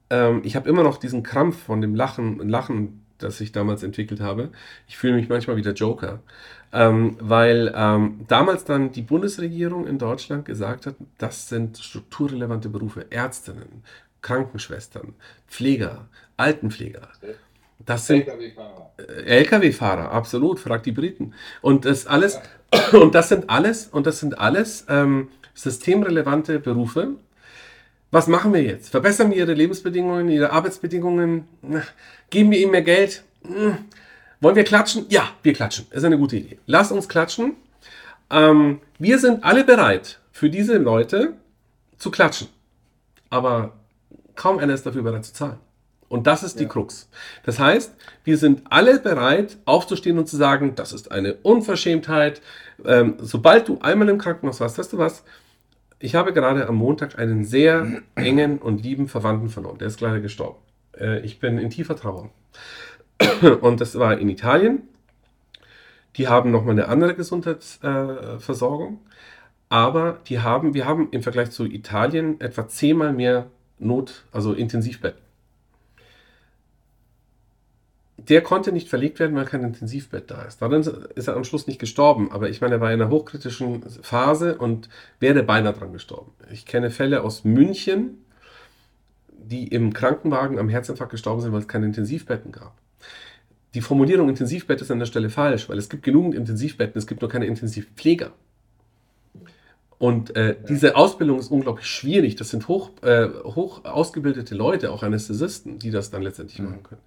ähm, 0.09 0.41
ich 0.45 0.55
habe 0.55 0.69
immer 0.69 0.83
noch 0.83 0.97
diesen 0.97 1.21
Krampf 1.21 1.63
von 1.63 1.81
dem 1.81 1.95
Lachen, 1.95 2.47
Lachen, 2.47 3.05
das 3.17 3.41
ich 3.41 3.51
damals 3.51 3.83
entwickelt 3.83 4.21
habe. 4.21 4.51
Ich 4.87 4.97
fühle 4.97 5.15
mich 5.15 5.27
manchmal 5.27 5.57
wie 5.57 5.61
der 5.61 5.73
Joker. 5.73 6.19
Ähm, 6.71 7.17
weil 7.19 7.73
ähm, 7.75 8.21
damals 8.29 8.63
dann 8.63 8.93
die 8.93 9.01
Bundesregierung 9.01 9.85
in 9.85 9.97
Deutschland 9.97 10.45
gesagt 10.45 10.85
hat, 10.85 10.95
das 11.17 11.49
sind 11.49 11.77
strukturrelevante 11.77 12.69
Berufe. 12.69 13.05
Ärztinnen, 13.09 13.83
Krankenschwestern, 14.21 15.13
Pfleger, 15.49 16.07
Altenpfleger. 16.37 17.09
Das 17.85 18.07
sind 18.07 18.27
LKW-Fahrer. 18.27 18.91
Äh, 18.97 19.39
LKW-Fahrer, 19.39 20.11
absolut, 20.11 20.59
fragt 20.59 20.85
die 20.85 20.93
Briten. 20.93 21.33
Und 21.61 21.83
das 21.83 22.07
alles, 22.07 22.39
und 22.93 23.13
das 23.13 23.27
sind 23.27 23.49
alles, 23.49 23.87
und 23.87 24.07
das 24.07 24.21
sind 24.21 24.39
alles 24.39 24.85
ähm, 24.87 25.27
systemrelevante 25.53 26.59
Berufe, 26.59 27.15
was 28.15 28.27
machen 28.27 28.53
wir 28.53 28.63
jetzt? 28.63 28.91
Verbessern 28.91 29.29
wir 29.29 29.35
ihre 29.35 29.53
Lebensbedingungen, 29.53 30.29
ihre 30.29 30.49
Arbeitsbedingungen? 30.53 31.49
Geben 32.29 32.49
wir 32.49 32.59
ihnen 32.59 32.71
mehr 32.71 32.81
Geld? 32.81 33.25
Hm. 33.45 33.79
Wollen 34.39 34.55
wir 34.55 34.63
klatschen? 34.63 35.05
Ja, 35.09 35.31
wir 35.43 35.51
klatschen. 35.51 35.87
Ist 35.91 36.05
eine 36.05 36.17
gute 36.17 36.37
Idee. 36.37 36.57
Lass 36.65 36.93
uns 36.93 37.09
klatschen. 37.09 37.57
Ähm, 38.29 38.79
wir 38.99 39.19
sind 39.19 39.43
alle 39.43 39.65
bereit, 39.65 40.21
für 40.31 40.49
diese 40.49 40.77
Leute 40.77 41.33
zu 41.97 42.09
klatschen. 42.09 42.47
Aber 43.29 43.73
kaum 44.35 44.59
einer 44.59 44.73
ist 44.73 44.85
dafür 44.85 45.03
bereit 45.03 45.25
zu 45.25 45.33
zahlen. 45.33 45.57
Und 46.07 46.25
das 46.25 46.41
ist 46.41 46.57
die 46.57 46.67
Krux. 46.67 47.09
Das 47.43 47.59
heißt, 47.59 47.95
wir 48.23 48.37
sind 48.37 48.61
alle 48.69 48.97
bereit, 48.97 49.57
aufzustehen 49.65 50.17
und 50.17 50.29
zu 50.29 50.37
sagen, 50.37 50.75
das 50.75 50.93
ist 50.93 51.11
eine 51.11 51.33
Unverschämtheit. 51.33 52.41
Ähm, 52.85 53.15
sobald 53.19 53.67
du 53.67 53.79
einmal 53.81 54.07
im 54.07 54.19
Krankenhaus 54.19 54.61
warst, 54.61 54.77
weißt 54.77 54.93
du 54.93 54.99
was? 54.99 55.23
Ich 56.05 56.13
habe 56.13 56.33
gerade 56.33 56.67
am 56.67 56.75
Montag 56.75 57.17
einen 57.17 57.43
sehr 57.45 58.03
engen 58.13 58.59
und 58.59 58.83
lieben 58.83 59.07
Verwandten 59.07 59.49
verloren. 59.49 59.79
Der 59.79 59.87
ist 59.87 60.01
leider 60.01 60.19
gestorben. 60.19 60.59
Äh, 60.95 61.21
ich 61.21 61.39
bin 61.39 61.57
in 61.57 61.71
tiefer 61.71 61.95
Trauer. 61.95 62.29
Und 63.61 63.81
das 63.81 63.97
war 63.97 64.15
in 64.19 64.29
Italien. 64.29 64.83
Die 66.17 66.27
haben 66.27 66.51
nochmal 66.51 66.73
eine 66.73 66.89
andere 66.89 67.15
Gesundheitsversorgung. 67.15 68.99
aber 69.67 70.19
die 70.27 70.41
haben, 70.41 70.75
wir 70.75 70.85
haben 70.85 71.07
im 71.09 71.23
Vergleich 71.23 71.49
zu 71.49 71.65
Italien 71.65 72.39
etwa 72.39 72.67
zehnmal 72.67 73.11
mehr 73.11 73.47
Not, 73.79 74.25
also 74.31 74.53
Intensivbetten. 74.53 75.24
Der 78.29 78.41
konnte 78.41 78.71
nicht 78.71 78.89
verlegt 78.89 79.19
werden, 79.19 79.35
weil 79.35 79.45
kein 79.45 79.63
Intensivbett 79.63 80.31
da 80.31 80.43
ist. 80.43 80.61
Dann 80.61 80.73
ist 80.73 81.27
er 81.27 81.35
am 81.35 81.43
Schluss 81.43 81.67
nicht 81.67 81.79
gestorben, 81.79 82.31
aber 82.31 82.49
ich 82.49 82.61
meine, 82.61 82.75
er 82.75 82.81
war 82.81 82.91
in 82.91 83.01
einer 83.01 83.11
hochkritischen 83.11 83.83
Phase 84.01 84.57
und 84.57 84.89
wäre 85.19 85.43
beinahe 85.43 85.73
dran 85.73 85.93
gestorben. 85.93 86.31
Ich 86.51 86.65
kenne 86.65 86.89
Fälle 86.89 87.23
aus 87.23 87.43
München, 87.43 88.25
die 89.31 89.67
im 89.67 89.93
Krankenwagen 89.93 90.57
am 90.57 90.69
Herzinfarkt 90.69 91.11
gestorben 91.11 91.41
sind, 91.41 91.51
weil 91.51 91.61
es 91.61 91.67
keine 91.67 91.85
Intensivbetten 91.85 92.51
gab. 92.51 92.75
Die 93.75 93.81
Formulierung 93.81 94.29
Intensivbett 94.29 94.81
ist 94.81 94.89
an 94.89 94.99
der 94.99 95.05
Stelle 95.05 95.29
falsch, 95.29 95.69
weil 95.69 95.77
es 95.77 95.89
gibt 95.89 96.03
genügend 96.03 96.33
Intensivbetten, 96.33 96.97
es 96.97 97.07
gibt 97.07 97.21
nur 97.21 97.29
keine 97.29 97.45
Intensivpfleger. 97.45 98.31
Und 99.97 100.35
äh, 100.35 100.55
diese 100.67 100.95
Ausbildung 100.95 101.39
ist 101.39 101.51
unglaublich 101.51 101.85
schwierig. 101.85 102.35
Das 102.35 102.49
sind 102.49 102.67
hoch, 102.67 102.91
äh, 103.01 103.27
hoch 103.43 103.85
ausgebildete 103.85 104.55
Leute, 104.55 104.91
auch 104.91 105.03
Anästhesisten, 105.03 105.79
die 105.79 105.91
das 105.91 106.11
dann 106.11 106.21
letztendlich 106.21 106.59
mhm. 106.59 106.65
machen 106.65 106.83
können. 106.83 107.01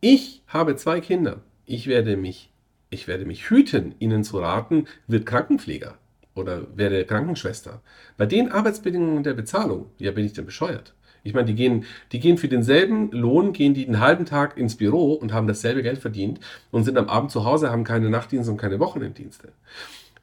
Ich 0.00 0.42
habe 0.46 0.76
zwei 0.76 1.00
Kinder. 1.00 1.40
Ich 1.66 1.88
werde 1.88 2.16
mich, 2.16 2.50
ich 2.88 3.08
werde 3.08 3.24
mich 3.24 3.50
hüten, 3.50 3.96
ihnen 3.98 4.22
zu 4.22 4.38
raten, 4.38 4.84
wird 5.08 5.26
Krankenpfleger 5.26 5.98
oder 6.36 6.68
werde 6.76 7.04
Krankenschwester. 7.04 7.82
Bei 8.16 8.24
den 8.24 8.52
Arbeitsbedingungen 8.52 9.24
der 9.24 9.34
Bezahlung, 9.34 9.86
ja, 9.98 10.12
bin 10.12 10.24
ich 10.24 10.34
denn 10.34 10.46
bescheuert? 10.46 10.94
Ich 11.24 11.34
meine, 11.34 11.46
die 11.46 11.56
gehen, 11.56 11.84
die 12.12 12.20
gehen 12.20 12.38
für 12.38 12.46
denselben 12.46 13.10
Lohn, 13.10 13.52
gehen 13.52 13.74
die 13.74 13.86
einen 13.86 13.98
halben 13.98 14.24
Tag 14.24 14.56
ins 14.56 14.76
Büro 14.76 15.14
und 15.14 15.32
haben 15.32 15.48
dasselbe 15.48 15.82
Geld 15.82 15.98
verdient 15.98 16.38
und 16.70 16.84
sind 16.84 16.96
am 16.96 17.08
Abend 17.08 17.32
zu 17.32 17.44
Hause, 17.44 17.70
haben 17.70 17.82
keine 17.82 18.08
Nachtdienste 18.08 18.52
und 18.52 18.56
keine 18.56 18.78
Wochenenddienste. 18.78 19.48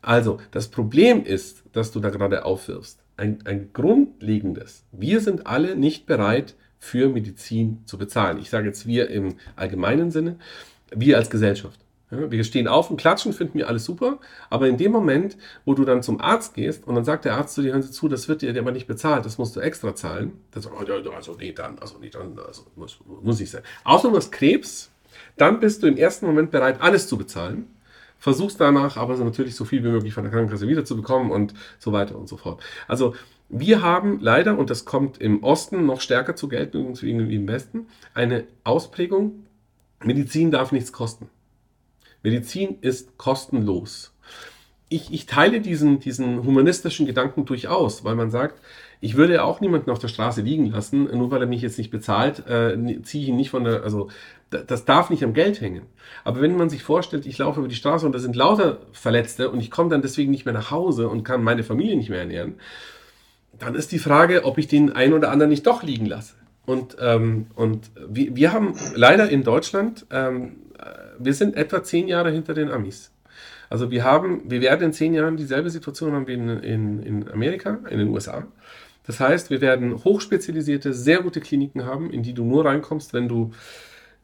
Also, 0.01 0.39
das 0.51 0.69
Problem 0.69 1.26
ist, 1.26 1.63
dass 1.73 1.91
du 1.91 1.99
da 1.99 2.11
gerade 2.11 2.45
aufwirfst, 2.45 2.99
ein, 3.17 3.39
ein 3.43 3.71
grundlegendes. 3.73 4.86
Wir 4.93 5.19
sind 5.19 5.47
alle 5.47 5.76
nicht 5.76 6.05
bereit, 6.05 6.55
für 6.80 7.09
Medizin 7.09 7.82
zu 7.86 7.97
bezahlen. 7.97 8.38
Ich 8.39 8.49
sage 8.49 8.67
jetzt 8.67 8.86
wir 8.88 9.09
im 9.09 9.36
allgemeinen 9.55 10.11
Sinne, 10.11 10.38
wir 10.91 11.17
als 11.17 11.30
Gesellschaft. 11.30 11.80
Wir 12.11 12.43
stehen 12.43 12.67
auf 12.67 12.91
und 12.91 12.97
klatschen, 12.97 13.34
finden 13.34 13.57
wir 13.57 13.67
alles 13.67 13.84
super, 13.84 14.19
aber 14.51 14.67
in 14.67 14.78
dem 14.78 14.91
Moment, 14.91 15.38
wo 15.65 15.73
du 15.73 15.86
dann 15.86 16.03
zum 16.03 16.21
Arzt 16.21 16.53
gehst 16.53 16.88
und 16.88 16.93
dann 16.93 17.03
sagt 17.03 17.26
der 17.26 17.36
Arzt 17.36 17.55
zu 17.55 17.63
dir, 17.63 17.71
hören 17.71 17.82
Sie 17.82 17.91
zu, 17.91 18.07
das 18.07 18.28
wird 18.28 18.43
dir 18.43 18.57
aber 18.57 18.71
nicht 18.71 18.86
bezahlt, 18.86 19.26
das 19.26 19.39
musst 19.39 19.55
du 19.55 19.59
extra 19.59 19.95
zahlen. 19.95 20.34
Dann 20.51 20.61
sagt 20.61 20.76
oh, 20.80 21.09
also 21.11 21.36
nee, 21.39 21.51
dann, 21.51 21.80
also 21.80 21.97
nee, 21.99 22.09
dann, 22.09 22.38
also 22.38 22.63
muss, 22.76 22.99
muss 23.23 23.41
ich 23.41 23.49
sein. 23.49 23.63
Außer 23.84 24.11
du 24.11 24.17
hast 24.17 24.32
Krebs, 24.32 24.91
dann 25.36 25.59
bist 25.59 25.82
du 25.82 25.88
im 25.88 25.97
ersten 25.97 26.28
Moment 26.28 26.51
bereit, 26.51 26.80
alles 26.80 27.07
zu 27.07 27.17
bezahlen, 27.17 27.67
versuchst 28.19 28.61
danach 28.61 28.97
aber 28.97 29.17
natürlich 29.17 29.55
so 29.55 29.65
viel 29.65 29.84
wie 29.84 29.89
möglich 29.89 30.13
von 30.13 30.23
der 30.23 30.32
Krankenkasse 30.32 30.67
wiederzubekommen 30.67 31.32
und 31.32 31.55
so 31.80 31.91
weiter 31.91 32.15
und 32.17 32.30
so 32.30 32.38
fort. 32.38 32.61
Also 32.88 33.15
wir 33.50 33.82
haben 33.82 34.20
leider, 34.20 34.58
und 34.58 34.70
das 34.70 34.86
kommt 34.86 35.20
im 35.20 35.43
Osten 35.43 35.86
noch 35.86 36.02
stärker 36.02 36.36
zu 36.36 36.48
gelten 36.48 36.88
als 36.88 37.04
im 37.04 37.48
Westen, 37.48 37.88
eine 38.14 38.46
Ausprägung, 38.64 39.46
Medizin 40.04 40.52
darf 40.52 40.72
nichts 40.72 40.91
kosten. 40.91 41.30
Medizin 42.24 42.78
ist 42.82 43.18
kostenlos. 43.18 44.14
Ich, 44.89 45.14
ich 45.14 45.26
teile 45.26 45.62
diesen, 45.62 46.00
diesen 46.00 46.43
humanistischen 46.43 47.06
Gedanken 47.06 47.46
durchaus, 47.46 48.04
weil 48.04 48.16
man 48.16 48.30
sagt, 48.30 48.62
ich 49.02 49.16
würde 49.16 49.43
auch 49.43 49.62
niemanden 49.62 49.89
auf 49.91 50.00
der 50.00 50.08
Straße 50.08 50.41
liegen 50.41 50.68
lassen, 50.68 51.06
nur 51.16 51.32
weil 51.32 51.41
er 51.41 51.48
mich 51.48 51.62
jetzt 51.62 51.78
nicht 51.78 51.91
bezahlt, 51.91 52.48
äh, 52.48 52.78
ziehe 53.04 53.24
ich 53.24 53.30
ihn 53.30 53.36
nicht 53.36 53.50
von 53.50 53.64
der, 53.64 53.84
also 53.84 54.10
das 54.50 54.86
darf 54.86 55.10
nicht 55.10 55.24
am 55.24 55.34
Geld 55.34 55.60
hängen. 55.60 55.84
Aber 56.24 56.41
wenn 56.41 56.56
man 56.56 56.70
sich 56.70 56.84
vorstellt, 56.84 57.26
ich 57.26 57.38
laufe 57.38 57.60
über 57.60 57.68
die 57.68 57.76
Straße 57.76 58.06
und 58.06 58.14
da 58.14 58.20
sind 58.20 58.36
lauter 58.36 58.80
Verletzte 58.91 59.50
und 59.50 59.60
ich 59.60 59.72
komme 59.72 59.89
dann 59.89 60.02
deswegen 60.02 60.32
nicht 60.32 60.46
mehr 60.46 60.54
nach 60.54 60.72
Hause 60.72 61.10
und 61.10 61.24
kann 61.24 61.43
meine 61.43 61.64
Familie 61.64 61.98
nicht 61.98 62.10
mehr 62.10 62.20
ernähren, 62.20 62.56
dann 63.60 63.76
ist 63.76 63.91
die 63.91 63.99
Frage, 63.99 64.45
ob 64.45 64.58
ich 64.58 64.68
den 64.68 64.91
einen 64.91 65.14
oder 65.14 65.32
anderen 65.32 65.49
nicht 65.49 65.66
doch 65.66 65.84
liegen 65.84 66.06
lasse. 66.06 66.34
Und, 66.66 66.97
ähm, 66.99 67.47
und 67.56 67.91
wir, 68.08 68.36
wir 68.36 68.51
haben 68.53 68.76
leider 68.95 69.30
in 69.30 69.43
Deutschland 69.43 70.06
ähm, 70.10 70.58
wir 71.20 71.34
sind 71.34 71.56
etwa 71.56 71.84
zehn 71.84 72.08
Jahre 72.08 72.32
hinter 72.32 72.53
den 72.53 72.72
Amis. 72.72 73.12
Also 73.70 73.91
wir 73.91 74.03
haben, 74.03 74.49
wir 74.49 74.62
werden 74.62 74.84
in 74.88 74.93
zehn 74.93 75.14
Jahren 75.14 75.38
dieselbe 75.38 75.70
Situation 75.70 76.14
haben 76.14 76.28
wie 76.28 76.34
in, 76.34 76.49
in, 76.49 77.03
in 77.03 77.32
Amerika, 77.32 77.80
in 77.89 77.99
den 77.99 78.10
USA. 78.10 78.45
Das 79.08 79.20
heißt, 79.20 79.49
wir 79.49 79.62
werden 79.62 80.03
hochspezialisierte, 80.03 80.93
sehr 80.93 81.22
gute 81.22 81.39
Kliniken 81.39 81.86
haben, 81.86 82.12
in 82.12 82.24
die 82.24 82.34
du 82.34 82.43
nur 82.43 82.66
reinkommst, 82.66 83.14
wenn 83.14 83.28
du 83.28 83.51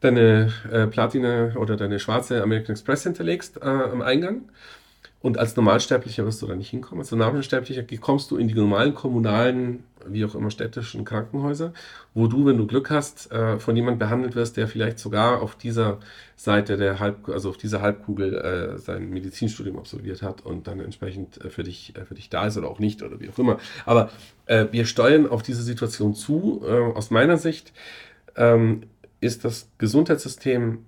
deine 0.00 0.52
äh, 0.70 0.86
Platina 0.86 1.54
oder 1.56 1.76
deine 1.76 2.00
schwarze 2.00 2.42
American 2.42 2.72
Express 2.72 3.04
hinterlegst 3.04 3.58
äh, 3.58 3.66
am 3.66 4.02
Eingang. 4.02 4.42
Und 5.22 5.38
als 5.38 5.54
Normalsterblicher 5.54 6.26
wirst 6.26 6.42
du 6.42 6.48
da 6.48 6.56
nicht 6.56 6.70
hinkommen. 6.70 7.00
Als 7.00 7.12
Normalsterblicher 7.12 7.84
kommst 8.00 8.32
du 8.32 8.36
in 8.36 8.48
die 8.48 8.54
normalen 8.54 8.92
kommunalen, 8.92 9.84
wie 10.04 10.24
auch 10.24 10.34
immer 10.34 10.50
städtischen 10.50 11.04
Krankenhäuser, 11.04 11.72
wo 12.12 12.26
du, 12.26 12.44
wenn 12.44 12.58
du 12.58 12.66
Glück 12.66 12.90
hast, 12.90 13.30
äh, 13.30 13.60
von 13.60 13.76
jemandem 13.76 14.00
behandelt 14.00 14.34
wirst, 14.34 14.56
der 14.56 14.66
vielleicht 14.66 14.98
sogar 14.98 15.40
auf 15.40 15.54
dieser 15.54 16.00
Seite 16.34 16.76
der 16.76 16.98
Halb, 16.98 17.28
also 17.28 17.50
auf 17.50 17.56
dieser 17.56 17.80
Halbkugel 17.82 18.34
äh, 18.34 18.78
sein 18.78 19.10
Medizinstudium 19.10 19.78
absolviert 19.78 20.22
hat 20.22 20.44
und 20.44 20.66
dann 20.66 20.80
entsprechend 20.80 21.42
äh, 21.44 21.50
für 21.50 21.62
dich, 21.62 21.94
für 22.04 22.16
dich 22.16 22.28
da 22.28 22.48
ist 22.48 22.58
oder 22.58 22.68
auch 22.68 22.80
nicht 22.80 23.00
oder 23.04 23.20
wie 23.20 23.30
auch 23.30 23.38
immer. 23.38 23.58
Aber 23.86 24.10
wir 24.72 24.86
steuern 24.86 25.28
auf 25.28 25.42
diese 25.42 25.62
Situation 25.62 26.14
zu. 26.14 26.66
aus 26.66 27.10
meiner 27.10 27.38
Sicht 27.38 27.72
ähm, 28.36 28.82
ist 29.20 29.44
das 29.44 29.70
Gesundheitssystem 29.78 30.84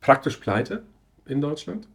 praktisch 0.00 0.36
pleite 0.36 0.82
in 1.24 1.40
Deutschland 1.40 1.86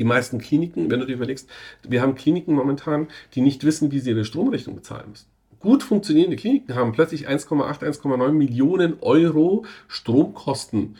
die 0.00 0.04
meisten 0.04 0.38
Kliniken, 0.38 0.90
wenn 0.90 0.98
du 0.98 1.06
dir 1.06 1.12
überlegst, 1.12 1.48
wir 1.86 2.00
haben 2.00 2.14
Kliniken 2.14 2.54
momentan, 2.54 3.08
die 3.34 3.42
nicht 3.42 3.64
wissen, 3.64 3.92
wie 3.92 4.00
sie 4.00 4.10
ihre 4.10 4.24
Stromrechnung 4.24 4.74
bezahlen 4.74 5.10
müssen. 5.10 5.26
Gut 5.60 5.82
funktionierende 5.82 6.36
Kliniken 6.36 6.74
haben 6.74 6.92
plötzlich 6.92 7.28
1,8, 7.28 7.82
1,9 7.82 8.32
Millionen 8.32 8.96
Euro 9.02 9.66
Stromkosten, 9.88 10.96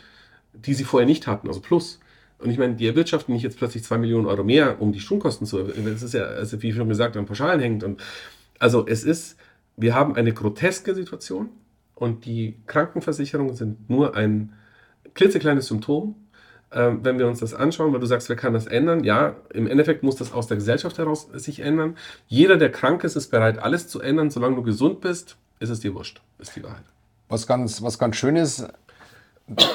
die 0.53 0.75
sie 0.75 0.83
vorher 0.83 1.07
nicht 1.07 1.25
hatten, 1.25 1.47
also 1.47 1.61
plus. 1.61 1.99
Und 2.37 2.51
ich 2.51 2.59
meine, 2.59 2.75
die 2.75 2.85
erwirtschaften 2.85 3.33
nicht 3.33 3.41
jetzt 3.41 3.57
plötzlich 3.57 3.83
2 3.83 3.97
Millionen 3.97 4.27
Euro 4.27 4.43
mehr, 4.43 4.79
um 4.79 4.91
die 4.91 4.99
Stromkosten 4.99 5.47
zu 5.47 5.63
Das 5.63 6.03
ist 6.03 6.13
ja, 6.13 6.25
also 6.25 6.61
wie 6.61 6.71
schon 6.71 6.87
gesagt, 6.87 7.17
an 7.17 7.25
Pauschalen 7.25 7.59
hängt. 7.59 7.83
Und 7.83 8.03
also 8.59 8.85
es 8.87 9.03
ist, 9.03 9.35
wir 9.77 9.95
haben 9.95 10.15
eine 10.15 10.31
groteske 10.31 10.93
Situation 10.93 11.49
und 11.95 12.25
die 12.25 12.55
Krankenversicherungen 12.67 13.55
sind 13.55 13.89
nur 13.89 14.15
ein 14.15 14.53
klitzekleines 15.15 15.67
Symptom 15.67 16.13
ähm, 16.73 16.99
wenn 17.03 17.19
wir 17.19 17.27
uns 17.27 17.39
das 17.39 17.53
anschauen, 17.53 17.91
weil 17.93 17.99
du 17.99 18.05
sagst, 18.05 18.29
wer 18.29 18.35
kann 18.35 18.53
das 18.53 18.67
ändern? 18.67 19.03
Ja, 19.03 19.35
im 19.53 19.67
Endeffekt 19.67 20.03
muss 20.03 20.15
das 20.15 20.31
aus 20.33 20.47
der 20.47 20.57
Gesellschaft 20.57 20.97
heraus 20.97 21.27
sich 21.33 21.59
ändern. 21.59 21.97
Jeder, 22.27 22.57
der 22.57 22.71
krank 22.71 23.03
ist, 23.03 23.15
ist 23.15 23.29
bereit, 23.29 23.59
alles 23.59 23.87
zu 23.87 23.99
ändern. 24.01 24.29
Solange 24.29 24.55
du 24.55 24.63
gesund 24.63 25.01
bist, 25.01 25.37
ist 25.59 25.69
es 25.69 25.81
dir 25.81 25.93
wurscht, 25.93 26.21
ist 26.39 26.55
die 26.55 26.63
Wahrheit. 26.63 26.85
Was 27.27 27.47
ganz, 27.47 27.81
was 27.81 27.97
ganz 27.97 28.15
schön 28.17 28.35
ist, 28.35 28.67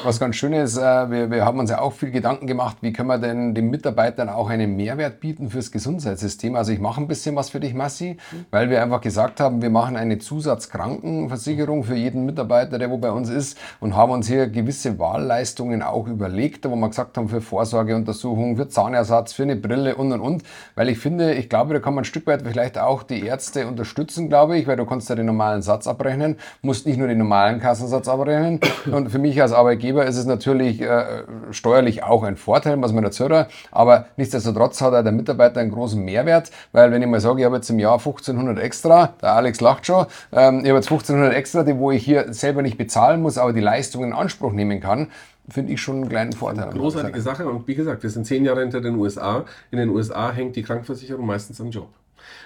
was 0.05 0.21
ganz 0.21 0.37
schön 0.37 0.53
ist, 0.53 0.79
äh, 0.79 1.11
wir, 1.11 1.31
wir, 1.31 1.45
haben 1.45 1.59
uns 1.59 1.71
ja 1.71 1.81
auch 1.81 1.93
viel 1.93 2.11
Gedanken 2.11 2.47
gemacht, 2.47 2.79
wie 2.81 2.93
können 2.93 3.09
wir 3.09 3.19
denn 3.19 3.55
den 3.55 3.69
Mitarbeitern 3.69 4.29
auch 4.29 4.49
einen 4.49 4.77
Mehrwert 4.77 5.21
bieten 5.21 5.51
fürs 5.51 5.71
Gesundheitssystem. 5.71 6.55
Also 6.55 6.73
ich 6.73 6.79
mache 6.79 7.01
ein 7.01 7.09
bisschen 7.09 7.37
was 7.37 7.51
für 7.51 7.61
dich, 7.61 7.75
Massi, 7.75 8.17
weil 8.51 8.71
wir 8.71 8.83
einfach 8.83 9.01
gesagt 9.01 9.41
haben, 9.41 9.61
wir 9.61 9.71
machen 9.71 9.97
eine 9.97 10.19
Zusatzkrankenversicherung 10.19 11.85
für 11.85 11.97
jeden 11.97 12.25
Mitarbeiter, 12.25 12.79
der 12.79 12.91
wo 12.91 12.99
bei 12.99 13.11
uns 13.11 13.29
ist 13.29 13.59
und 13.81 13.95
haben 13.95 14.13
uns 14.13 14.29
hier 14.29 14.49
gewisse 14.49 14.99
Wahlleistungen 14.99 15.83
auch 15.83 16.07
überlegt, 16.07 16.65
wo 16.65 16.77
wir 16.77 16.89
gesagt 16.89 17.19
haben, 17.19 17.29
für 17.29 17.41
Vorsorgeuntersuchungen, 17.41 18.57
für 18.57 18.69
Zahnersatz, 18.69 19.33
für 19.35 19.43
eine 19.43 19.57
Brille 19.57 19.97
und 19.97 20.13
und 20.13 20.21
und. 20.21 20.43
Weil 20.75 20.89
ich 20.89 20.99
finde, 20.99 21.35
ich 21.35 21.49
glaube, 21.49 21.75
da 21.75 21.81
kann 21.81 21.95
man 21.95 22.03
ein 22.03 22.07
Stück 22.07 22.27
weit 22.27 22.43
vielleicht 22.43 22.79
auch 22.79 23.03
die 23.03 23.27
Ärzte 23.27 23.67
unterstützen, 23.67 24.29
glaube 24.29 24.57
ich, 24.57 24.67
weil 24.67 24.77
du 24.77 24.87
kannst 24.87 25.11
ja 25.11 25.17
den 25.17 25.27
normalen 25.27 25.61
Satz 25.61 25.87
abrechnen, 25.87 26.37
musst 26.63 26.87
nicht 26.87 26.99
nur 26.99 27.09
den 27.09 27.19
normalen 27.19 27.61
Kassensatz 27.61 28.09
abrechnen. 28.09 28.61
Und 28.91 29.11
für 29.11 29.19
mich 29.19 29.41
als 29.43 29.53
Arbeitgeber 29.57 30.07
ist 30.07 30.17
es 30.17 30.27
natürlich 30.27 30.81
äh, 30.81 31.25
steuerlich 31.51 32.03
auch 32.03 32.23
ein 32.23 32.37
Vorteil, 32.37 32.81
was 32.81 32.93
man 32.93 33.05
dazu 33.05 33.29
hat. 33.29 33.51
Aber 33.73 34.07
nichtsdestotrotz 34.17 34.81
hat 34.81 34.95
auch 34.95 35.03
der 35.03 35.13
Mitarbeiter 35.13 35.61
einen 35.61 35.71
großen 35.71 36.03
Mehrwert, 36.03 36.51
weil 36.73 36.93
wenn 36.93 37.03
ich 37.03 37.09
mal 37.09 37.21
sage, 37.21 37.41
ich 37.41 37.45
habe 37.45 37.57
jetzt 37.57 37.71
im 37.71 37.79
Jahr 37.79 37.95
1500 37.95 38.59
extra, 38.59 39.15
der 39.21 39.33
Alex 39.33 39.61
lacht 39.61 39.87
schon, 39.87 40.07
ähm, 40.33 40.61
ich 40.61 40.69
habe 40.69 40.79
jetzt 40.79 40.91
1500 40.91 41.35
extra, 41.35 41.63
die 41.63 41.77
wo 41.77 41.91
ich 41.91 42.05
hier 42.05 42.33
selber 42.33 42.63
nicht 42.63 42.79
bezahlen 42.79 43.23
muss, 43.23 43.39
aber 43.39 43.53
die 43.53 43.61
Leistungen 43.61 44.11
in 44.11 44.17
Anspruch 44.17 44.53
nehmen 44.53 44.81
kann, 44.81 45.09
finde 45.49 45.73
ich 45.73 45.81
schon 45.81 45.97
einen 45.97 46.09
kleinen 46.09 46.33
Vorteil. 46.33 46.71
Großartige 46.71 47.21
Sache 47.21 47.47
und 47.47 47.67
wie 47.67 47.75
gesagt, 47.75 48.03
wir 48.03 48.11
sind 48.11 48.27
zehn 48.27 48.45
Jahre 48.45 48.61
hinter 48.61 48.81
den 48.81 48.97
USA. 48.97 49.45
In 49.71 49.79
den 49.79 49.91
USA 49.91 50.33
hängt 50.33 50.57
die 50.57 50.63
Krankenversicherung 50.63 51.27
meistens 51.27 51.61
am 51.61 51.71
Job. 51.71 51.89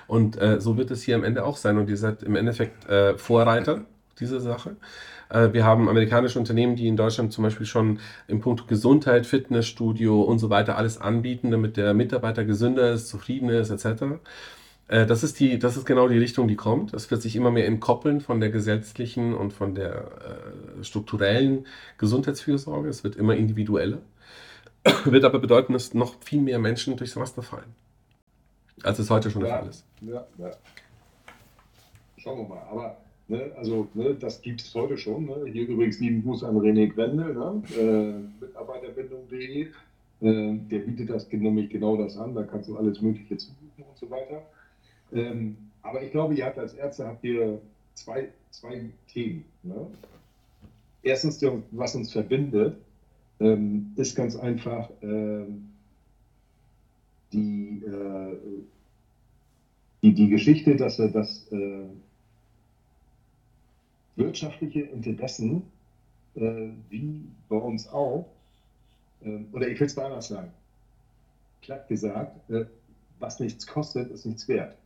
Und 0.06 0.40
äh, 0.40 0.60
so 0.60 0.76
wird 0.76 0.90
es 0.90 1.02
hier 1.02 1.16
am 1.16 1.24
Ende 1.24 1.44
auch 1.44 1.56
sein. 1.56 1.78
Und 1.78 1.88
ihr 1.88 1.96
seid 1.96 2.22
im 2.22 2.36
Endeffekt 2.36 2.88
äh, 2.88 3.16
Vorreiter 3.16 3.82
diese 4.18 4.40
Sache. 4.40 4.76
Äh, 5.30 5.52
wir 5.52 5.64
haben 5.64 5.88
amerikanische 5.88 6.38
Unternehmen, 6.38 6.76
die 6.76 6.88
in 6.88 6.96
Deutschland 6.96 7.32
zum 7.32 7.44
Beispiel 7.44 7.66
schon 7.66 8.00
im 8.28 8.40
Punkt 8.40 8.68
Gesundheit, 8.68 9.26
Fitnessstudio 9.26 10.20
und 10.22 10.38
so 10.38 10.50
weiter 10.50 10.76
alles 10.76 10.98
anbieten, 10.98 11.50
damit 11.50 11.76
der 11.76 11.94
Mitarbeiter 11.94 12.44
gesünder 12.44 12.92
ist, 12.92 13.08
zufriedener 13.08 13.60
ist, 13.60 13.70
etc. 13.70 14.02
Äh, 14.88 15.06
das 15.06 15.22
ist, 15.22 15.40
die, 15.40 15.58
das 15.58 15.76
ist 15.76 15.86
genau 15.86 16.08
die 16.08 16.18
Richtung, 16.18 16.48
die 16.48 16.56
kommt. 16.56 16.92
Das 16.92 17.10
wird 17.10 17.22
sich 17.22 17.36
immer 17.36 17.50
mehr 17.50 17.66
entkoppeln 17.66 18.20
von 18.20 18.40
der 18.40 18.50
gesetzlichen 18.50 19.34
und 19.34 19.52
von 19.52 19.74
der 19.74 19.94
äh, 20.80 20.84
strukturellen 20.84 21.66
Gesundheitsfürsorge. 21.98 22.88
Es 22.88 23.04
wird 23.04 23.16
immer 23.16 23.36
individueller. 23.36 23.98
wird 25.04 25.24
aber 25.24 25.38
bedeuten, 25.38 25.74
dass 25.74 25.94
noch 25.94 26.14
viel 26.22 26.40
mehr 26.40 26.58
Menschen 26.58 26.96
durchs 26.96 27.16
Raster 27.16 27.42
fallen, 27.42 27.74
als 28.82 28.98
es 28.98 29.10
heute 29.10 29.30
schon 29.30 29.42
ja, 29.42 29.48
der 29.48 29.58
Fall 29.58 29.68
ist. 29.68 29.84
Ja, 30.00 30.26
ja. 30.38 30.50
Schauen 32.16 32.38
wir 32.38 32.48
mal. 32.48 32.62
Aber 32.70 32.96
ne, 33.30 33.52
also 33.56 33.88
ne, 33.94 34.14
das 34.14 34.42
gibt 34.42 34.60
es 34.60 34.74
heute 34.74 34.98
schon. 34.98 35.26
Ne? 35.26 35.46
Hier 35.50 35.68
übrigens 35.68 36.00
lieben 36.00 36.22
Gruß 36.22 36.44
an 36.44 36.56
René 36.56 36.88
Gwendel, 36.88 37.34
ne? 37.34 37.62
äh, 37.78 38.44
Mitarbeiterbindung.de. 38.44 39.62
Äh, 39.62 39.68
der 40.20 40.78
bietet 40.80 41.10
das 41.10 41.30
nämlich 41.32 41.70
genau 41.70 41.96
das 41.96 42.18
an. 42.18 42.34
Da 42.34 42.42
kannst 42.42 42.68
du 42.68 42.76
alles 42.76 43.00
Mögliche 43.00 43.36
zubuchen 43.36 43.84
und 43.88 43.96
so 43.96 44.10
weiter. 44.10 44.42
Ähm, 45.12 45.56
aber 45.82 46.02
ich 46.02 46.10
glaube, 46.10 46.34
ihr 46.34 46.44
habt 46.44 46.58
als 46.58 46.74
Ärzte 46.74 47.06
habt 47.06 47.24
ihr 47.24 47.60
zwei, 47.94 48.28
zwei 48.50 48.90
Themen. 49.08 49.44
Ne? 49.62 49.86
Erstens, 51.02 51.42
was 51.70 51.94
uns 51.94 52.12
verbindet, 52.12 52.76
ähm, 53.38 53.92
ist 53.96 54.14
ganz 54.14 54.36
einfach 54.36 54.90
ähm, 55.00 55.70
die, 57.32 57.82
äh, 57.86 58.36
die, 60.02 60.12
die 60.12 60.28
Geschichte, 60.28 60.76
dass 60.76 60.98
er 60.98 61.08
das 61.08 61.46
äh, 61.52 61.84
wirtschaftliche 64.20 64.82
Interessen, 64.82 65.62
äh, 66.36 66.68
wie 66.88 67.22
bei 67.48 67.56
uns 67.56 67.88
auch, 67.88 68.26
äh, 69.22 69.38
oder 69.52 69.68
ich 69.68 69.80
will 69.80 69.86
es 69.86 69.96
mal 69.96 70.06
anders 70.06 70.28
sagen, 70.28 70.50
platt 71.62 71.88
gesagt, 71.88 72.50
äh, 72.50 72.64
was 73.18 73.40
nichts 73.40 73.66
kostet, 73.66 74.10
ist 74.10 74.26
nichts 74.26 74.46
wert. 74.48 74.76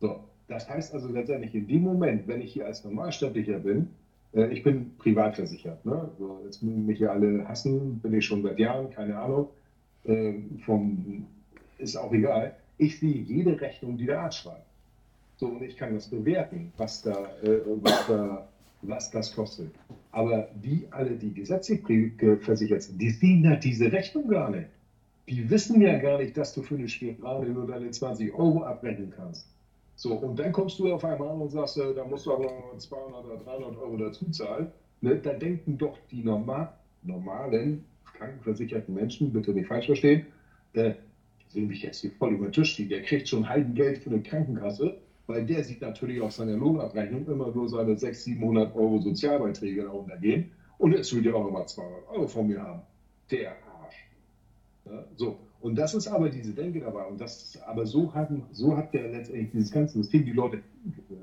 So, 0.00 0.20
das 0.48 0.68
heißt 0.68 0.94
also 0.94 1.08
letztendlich 1.08 1.54
in 1.54 1.66
dem 1.66 1.82
Moment, 1.82 2.28
wenn 2.28 2.40
ich 2.40 2.52
hier 2.52 2.66
als 2.66 2.84
Normalsterblicher 2.84 3.58
bin, 3.60 3.88
äh, 4.34 4.48
ich 4.48 4.62
bin 4.62 4.96
privat 4.98 5.36
versichert. 5.36 5.84
Ne? 5.84 6.10
So, 6.18 6.40
jetzt 6.44 6.62
mögen 6.62 6.86
mich 6.86 6.98
ja 6.98 7.10
alle 7.10 7.46
hassen, 7.48 7.98
bin 8.00 8.14
ich 8.14 8.24
schon 8.24 8.42
seit 8.42 8.58
Jahren, 8.58 8.90
keine 8.90 9.18
Ahnung. 9.18 9.48
Äh, 10.04 10.34
vom, 10.64 11.26
ist 11.78 11.96
auch 11.96 12.12
egal. 12.12 12.54
Ich 12.78 12.98
sehe 12.98 13.22
jede 13.22 13.60
Rechnung, 13.60 13.96
die 13.96 14.06
der 14.06 14.20
Arzt 14.20 14.38
schreibt. 14.38 14.67
So, 15.38 15.46
und 15.46 15.62
ich 15.62 15.76
kann 15.76 15.94
das 15.94 16.08
bewerten, 16.08 16.72
was 16.76 17.02
da, 17.02 17.12
äh, 17.42 17.60
was 17.80 18.06
da, 18.08 18.48
was 18.82 19.10
das 19.12 19.34
kostet. 19.34 19.70
Aber 20.10 20.48
die 20.54 20.88
alle, 20.90 21.12
die 21.12 21.32
gesetzlich 21.32 21.80
versichert 22.40 22.82
sind, 22.82 23.00
die 23.00 23.10
sehen 23.10 23.44
da 23.44 23.54
diese 23.54 23.90
Rechnung 23.92 24.26
gar 24.26 24.50
nicht. 24.50 24.68
Die 25.28 25.48
wissen 25.48 25.80
ja 25.80 25.96
gar 25.98 26.18
nicht, 26.18 26.36
dass 26.36 26.54
du 26.54 26.62
für 26.62 26.74
eine 26.74 26.88
Spirale 26.88 27.50
nur 27.50 27.68
deine 27.68 27.88
20 27.90 28.34
Euro 28.34 28.64
abrechnen 28.64 29.12
kannst. 29.14 29.46
So, 29.94 30.14
und 30.14 30.38
dann 30.40 30.50
kommst 30.50 30.78
du 30.80 30.92
auf 30.92 31.04
einmal 31.04 31.28
an 31.28 31.40
und 31.40 31.50
sagst, 31.50 31.78
äh, 31.78 31.94
da 31.94 32.04
musst 32.04 32.26
du 32.26 32.32
aber 32.32 32.44
noch 32.44 32.76
200 32.76 33.24
oder 33.24 33.36
300 33.36 33.76
Euro 33.78 33.96
dazu 33.96 34.28
zahlen. 34.30 34.72
Ne? 35.02 35.16
Da 35.16 35.34
denken 35.34 35.78
doch 35.78 35.98
die 36.10 36.24
normal, 36.24 36.72
normalen, 37.04 37.84
krankenversicherten 38.16 38.92
Menschen, 38.92 39.32
bitte 39.32 39.52
nicht 39.52 39.68
falsch 39.68 39.86
verstehen, 39.86 40.26
äh, 40.72 40.94
sehen 41.46 41.68
mich 41.68 41.82
jetzt 41.82 42.00
hier 42.00 42.10
voll 42.10 42.32
über 42.34 42.46
den 42.46 42.52
Tisch, 42.52 42.76
der 42.76 43.02
kriegt 43.02 43.28
schon 43.28 43.48
Heidengeld 43.48 43.98
für 43.98 44.10
eine 44.10 44.22
Krankenkasse, 44.22 44.96
weil 45.28 45.44
der 45.44 45.62
sieht 45.62 45.82
natürlich 45.82 46.20
auf 46.20 46.32
seiner 46.32 46.56
Lohnabrechnung 46.56 47.26
immer 47.28 47.52
nur 47.52 47.68
seine 47.68 47.96
600, 47.96 48.16
700 48.16 48.74
Euro 48.74 48.98
Sozialbeiträge 48.98 49.86
runtergehen 49.86 50.50
und 50.78 50.92
jetzt 50.92 51.14
will 51.14 51.22
der 51.22 51.36
auch 51.36 51.44
nochmal 51.44 51.68
200 51.68 52.08
Euro 52.08 52.26
von 52.26 52.48
mir 52.48 52.60
haben. 52.60 52.82
Der 53.30 53.50
Arsch. 53.50 54.08
Ja, 54.86 55.04
so, 55.16 55.38
und 55.60 55.76
das 55.76 55.94
ist 55.94 56.08
aber 56.08 56.30
diese 56.30 56.52
Denke 56.52 56.80
dabei. 56.80 57.04
Und 57.04 57.20
das, 57.20 57.60
aber 57.66 57.84
so, 57.84 58.14
haben, 58.14 58.44
so 58.52 58.76
hat 58.76 58.94
der 58.94 59.08
letztendlich 59.08 59.50
dieses 59.52 59.70
ganze 59.70 59.98
System 59.98 60.24
die 60.24 60.32
Leute 60.32 60.62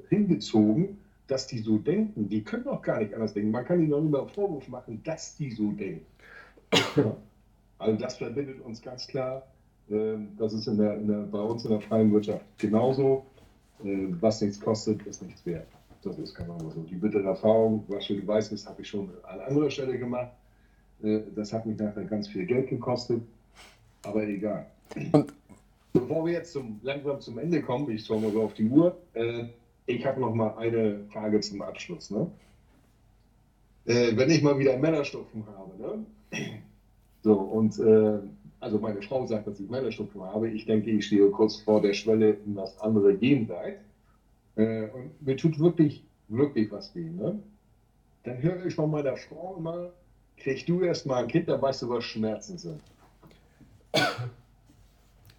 hingezogen, 0.09 0.99
dass 1.27 1.47
die 1.47 1.59
so 1.59 1.79
denken. 1.79 2.29
Die 2.29 2.43
können 2.43 2.65
doch 2.65 2.83
gar 2.83 2.99
nicht 2.99 3.13
anders 3.13 3.33
denken. 3.33 3.49
Man 3.49 3.65
kann 3.65 3.79
ihnen 3.79 3.89
noch 3.89 3.99
immer 3.99 4.27
Vorwurf 4.27 4.67
machen, 4.67 5.01
dass 5.03 5.35
die 5.35 5.51
so 5.51 5.71
denken. 5.71 6.05
Also 7.77 7.97
das 7.97 8.15
verbindet 8.15 8.61
uns 8.61 8.81
ganz 8.81 9.05
klar. 9.05 9.45
Ähm, 9.91 10.29
das 10.37 10.53
ist 10.53 10.65
in 10.65 10.77
der, 10.77 10.95
in 10.95 11.07
der, 11.07 11.17
bei 11.23 11.41
uns 11.41 11.65
in 11.65 11.71
der 11.71 11.81
freien 11.81 12.09
Wirtschaft 12.13 12.45
genauso. 12.57 13.25
Ähm, 13.83 14.17
was 14.21 14.41
nichts 14.41 14.59
kostet, 14.59 15.05
ist 15.05 15.21
nichts 15.21 15.45
wert. 15.45 15.67
Das 16.03 16.17
ist 16.19 16.35
genau 16.35 16.57
so. 16.59 16.81
Die 16.81 16.95
bittere 16.95 17.27
Erfahrung, 17.27 17.83
was 17.87 18.07
du 18.07 18.25
weißt, 18.25 18.51
das 18.51 18.65
habe 18.67 18.81
ich 18.81 18.87
schon 18.87 19.09
an 19.23 19.39
anderer 19.41 19.69
Stelle 19.69 19.97
gemacht. 19.97 20.31
Äh, 21.03 21.21
das 21.35 21.51
hat 21.51 21.65
mich 21.65 21.77
nachher 21.77 22.05
ganz 22.05 22.27
viel 22.27 22.45
Geld 22.45 22.69
gekostet. 22.69 23.21
Aber 24.03 24.23
egal. 24.23 24.67
Und 25.11 25.33
Bevor 25.95 26.25
wir 26.25 26.33
jetzt 26.33 26.51
zum, 26.51 26.77
langsam 26.83 27.21
zum 27.21 27.37
Ende 27.37 27.61
kommen, 27.61 27.89
ich 27.89 28.05
schaue 28.05 28.19
mal 28.19 28.29
so 28.29 28.43
auf 28.43 28.53
die 28.53 28.67
Uhr, 28.67 28.97
äh, 29.13 29.45
ich 29.85 30.05
habe 30.05 30.19
noch 30.19 30.33
mal 30.33 30.57
eine 30.57 31.05
Frage 31.09 31.39
zum 31.39 31.61
Abschluss. 31.61 32.11
Ne? 32.11 32.29
Äh, 33.85 34.17
wenn 34.17 34.29
ich 34.29 34.41
mal 34.41 34.59
wieder 34.59 34.77
Männerstupfen 34.77 35.45
habe, 35.47 35.71
ne? 35.81 36.05
so 37.23 37.33
und 37.33 37.79
äh, 37.79 38.19
also 38.65 38.79
meine 38.79 38.99
Frau 39.03 39.27
sagt, 39.27 39.45
dass 39.45 39.59
ich 39.59 39.69
Männerstupfen 39.69 40.21
habe, 40.23 40.49
ich 40.49 40.65
denke, 40.65 40.89
ich 40.89 41.05
stehe 41.05 41.29
kurz 41.29 41.57
vor 41.57 41.83
der 41.83 41.93
Schwelle 41.93 42.31
in 42.31 42.55
das 42.55 42.79
andere 42.79 43.11
Jenseits 43.11 43.79
äh, 44.55 44.87
und 44.87 45.21
mir 45.21 45.37
tut 45.37 45.59
wirklich, 45.59 46.03
wirklich 46.29 46.71
was 46.71 46.95
weh. 46.95 47.07
Ne? 47.07 47.43
Dann 48.23 48.41
höre 48.41 48.65
ich 48.65 48.73
von 48.73 48.89
meiner 48.89 49.15
Frau 49.17 49.55
immer, 49.59 49.91
krieg 50.37 50.65
du 50.65 50.81
erst 50.81 51.05
mal 51.05 51.21
ein 51.21 51.27
Kind, 51.27 51.47
dann 51.47 51.61
weißt 51.61 51.83
du, 51.83 51.89
was 51.89 52.05
Schmerzen 52.05 52.57
sind. 52.57 52.81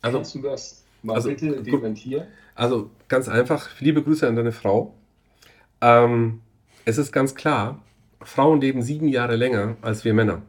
Also, 0.03 0.19
Kannst 0.19 0.35
du 0.37 0.43
das 0.43 0.85
mal 1.03 1.15
also, 1.15 1.29
bitte 1.31 1.61
dementieren? 1.65 2.29
Also 2.55 2.91
ganz 3.09 3.29
einfach, 3.29 3.81
liebe 3.81 4.05
Grüße 4.05 4.29
an 4.29 4.37
deine 4.37 4.53
Frau. 4.53 4.95
Ähm, 5.81 6.43
es 6.85 6.97
ist 6.97 7.11
ganz 7.11 7.35
klar, 7.35 7.83
Frauen 8.21 8.61
leben 8.61 8.83
sieben 8.83 9.09
Jahre 9.09 9.35
länger 9.35 9.77
als 9.83 10.05
wir 10.05 10.15
Männer. 10.15 10.43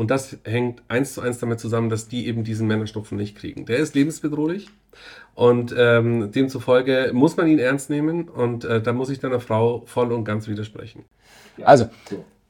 Und 0.00 0.10
das 0.10 0.38
hängt 0.44 0.82
eins 0.88 1.12
zu 1.12 1.20
eins 1.20 1.40
damit 1.40 1.60
zusammen, 1.60 1.90
dass 1.90 2.08
die 2.08 2.26
eben 2.26 2.42
diesen 2.42 2.66
Männerstupfen 2.66 3.18
nicht 3.18 3.36
kriegen. 3.36 3.66
Der 3.66 3.76
ist 3.76 3.94
lebensbedrohlich 3.94 4.68
und 5.34 5.74
ähm, 5.76 6.32
demzufolge 6.32 7.10
muss 7.12 7.36
man 7.36 7.46
ihn 7.46 7.58
ernst 7.58 7.90
nehmen 7.90 8.26
und 8.30 8.64
äh, 8.64 8.80
da 8.80 8.94
muss 8.94 9.10
ich 9.10 9.20
deiner 9.20 9.40
Frau 9.40 9.82
voll 9.84 10.10
und 10.12 10.24
ganz 10.24 10.48
widersprechen. 10.48 11.04
Also, 11.62 11.90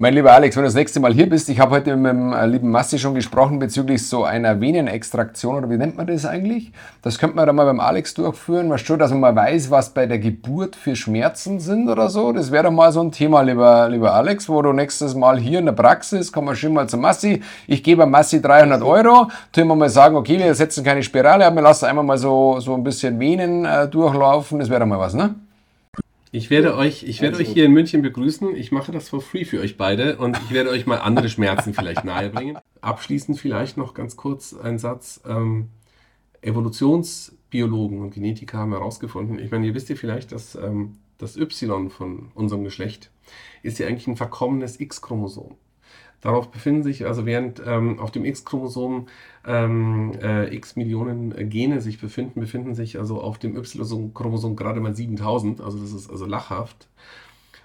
mein 0.01 0.15
lieber 0.15 0.33
Alex, 0.33 0.57
wenn 0.57 0.63
du 0.63 0.67
das 0.67 0.75
nächste 0.75 0.99
Mal 0.99 1.13
hier 1.13 1.29
bist, 1.29 1.51
ich 1.51 1.61
habe 1.61 1.73
heute 1.73 1.95
mit 1.95 2.11
dem 2.11 2.33
äh, 2.33 2.47
lieben 2.47 2.71
Massi 2.71 2.99
schon 2.99 3.15
gesprochen 3.15 3.59
bezüglich 3.59 4.09
so 4.09 4.25
einer 4.25 4.59
Venenextraktion 4.59 5.57
oder 5.57 5.69
wie 5.69 5.77
nennt 5.77 5.99
man 5.99 6.07
das 6.07 6.25
eigentlich? 6.25 6.73
Das 7.03 7.19
könnte 7.19 7.37
man 7.37 7.47
dann 7.47 7.55
mal 7.55 7.67
beim 7.67 7.81
Alex 7.81 8.15
durchführen, 8.15 8.71
weißt 8.71 8.89
du, 8.89 8.97
dass 8.97 9.11
man 9.11 9.21
mal 9.21 9.37
weiß, 9.37 9.71
was 9.71 9.91
bei 9.91 10.07
der 10.07 10.19
Geburt 10.19 10.75
für 10.75 10.97
Schmerzen 10.97 11.61
sind 11.61 11.91
oder 11.91 12.09
so. 12.09 12.33
Das 12.33 12.51
wäre 12.51 12.65
doch 12.65 12.71
mal 12.71 12.93
so 12.93 13.03
ein 13.03 13.13
Thema, 13.13 13.43
lieber, 13.43 13.91
lieber 13.91 14.15
Alex, 14.15 14.49
wo 14.49 14.63
du 14.63 14.73
nächstes 14.73 15.15
Mal 15.15 15.39
hier 15.39 15.59
in 15.59 15.67
der 15.67 15.73
Praxis, 15.73 16.33
komm 16.33 16.47
mal 16.47 16.57
schön 16.57 16.73
mal 16.73 16.89
zu 16.89 16.97
Massi, 16.97 17.43
ich 17.67 17.83
gebe 17.83 18.07
Massi 18.07 18.41
300 18.41 18.83
Euro, 18.83 19.29
tun 19.53 19.69
wir 19.69 19.77
mal 19.77 19.91
sagen, 19.91 20.17
okay, 20.17 20.39
wir 20.39 20.55
setzen 20.55 20.83
keine 20.83 21.03
Spirale 21.03 21.45
ab, 21.45 21.55
wir 21.55 21.61
lassen 21.61 21.85
einmal 21.85 22.07
mal 22.07 22.17
so, 22.17 22.59
so 22.61 22.73
ein 22.73 22.83
bisschen 22.83 23.21
Venen 23.21 23.67
äh, 23.67 23.87
durchlaufen, 23.87 24.61
das 24.61 24.71
wäre 24.71 24.81
doch 24.81 24.87
mal 24.87 24.99
was, 24.99 25.13
ne? 25.13 25.35
Ich 26.33 26.49
werde 26.49 26.77
euch, 26.77 27.03
ich 27.03 27.21
werde 27.21 27.37
also. 27.37 27.49
euch 27.49 27.53
hier 27.53 27.65
in 27.65 27.73
München 27.73 28.03
begrüßen. 28.03 28.55
Ich 28.55 28.71
mache 28.71 28.93
das 28.93 29.09
for 29.09 29.21
free 29.21 29.45
für 29.45 29.61
euch 29.61 29.77
beide 29.77 30.17
und 30.19 30.39
ich 30.45 30.53
werde 30.53 30.71
euch 30.71 30.87
mal 30.87 30.99
andere 30.99 31.29
Schmerzen 31.29 31.75
vielleicht 31.75 32.05
nahebringen. 32.05 32.59
Abschließend 32.81 33.39
vielleicht 33.39 33.77
noch 33.77 33.95
ganz 33.95 34.17
kurz 34.17 34.55
ein 34.55 34.79
Satz. 34.79 35.21
Ähm, 35.27 35.71
Evolutionsbiologen 36.43 38.01
und 38.01 38.15
Genetiker 38.15 38.59
haben 38.59 38.73
herausgefunden, 38.73 39.39
ich 39.39 39.51
meine, 39.51 39.67
ihr 39.67 39.75
wisst 39.75 39.89
ja 39.89 39.97
vielleicht, 39.97 40.33
dass 40.33 40.55
ähm, 40.55 40.99
das 41.19 41.37
Y 41.37 41.91
von 41.91 42.31
unserem 42.35 42.65
Geschlecht 42.65 43.11
ist 43.63 43.79
ja 43.79 43.87
eigentlich 43.87 44.07
ein 44.07 44.17
verkommenes 44.17 44.81
X-Chromosom. 44.81 45.57
Darauf 46.21 46.51
befinden 46.51 46.83
sich, 46.83 47.07
also 47.07 47.25
während 47.25 47.63
ähm, 47.65 47.99
auf 47.99 48.11
dem 48.11 48.25
X-Chromosom 48.27 49.07
ähm, 49.47 50.13
äh, 50.23 50.55
x 50.55 50.77
Millionen 50.77 51.49
Gene 51.49 51.81
sich 51.81 51.99
befinden, 51.99 52.41
befinden 52.41 52.75
sich 52.75 52.99
also 52.99 53.23
auf 53.23 53.39
dem 53.39 53.57
Y-Chromosom 53.57 54.55
gerade 54.55 54.81
mal 54.81 54.95
7000. 54.95 55.63
Also 55.63 55.79
das 55.79 55.93
ist 55.93 56.11
also 56.11 56.27
lachhaft. 56.27 56.89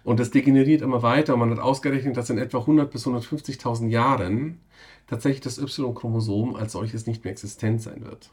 Und 0.05 0.19
das 0.19 0.31
degeneriert 0.31 0.81
immer 0.81 1.03
weiter. 1.03 1.33
Und 1.33 1.41
man 1.41 1.51
hat 1.51 1.59
ausgerechnet, 1.59 2.15
dass 2.15 2.29
in 2.29 2.37
etwa 2.37 2.59
100 2.59 2.89
bis 2.89 3.05
150.000 3.05 3.89
Jahren 3.89 4.59
tatsächlich 5.07 5.41
das 5.41 5.57
Y-Chromosom 5.57 6.55
als 6.55 6.71
solches 6.71 7.07
nicht 7.07 7.25
mehr 7.25 7.31
existent 7.31 7.81
sein 7.81 8.05
wird. 8.05 8.29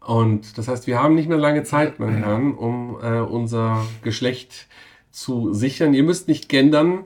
Und 0.00 0.56
das 0.56 0.66
heißt, 0.66 0.86
wir 0.86 1.02
haben 1.02 1.14
nicht 1.14 1.28
mehr 1.28 1.36
lange 1.36 1.62
Zeit, 1.62 2.00
meine 2.00 2.16
Herren, 2.16 2.54
um 2.54 2.98
äh, 3.02 3.20
unser 3.20 3.84
Geschlecht 4.02 4.66
zu 5.10 5.52
sichern. 5.52 5.92
Ihr 5.92 6.04
müsst 6.04 6.26
nicht 6.26 6.48
gendern, 6.48 7.04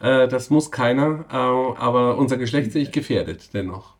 äh, 0.00 0.28
das 0.28 0.50
muss 0.50 0.70
keiner, 0.70 1.24
äh, 1.30 1.34
aber 1.34 2.16
unser 2.16 2.36
Geschlecht 2.36 2.72
sehe 2.72 2.82
ich 2.82 2.92
gefährdet 2.92 3.54
dennoch. 3.54 3.94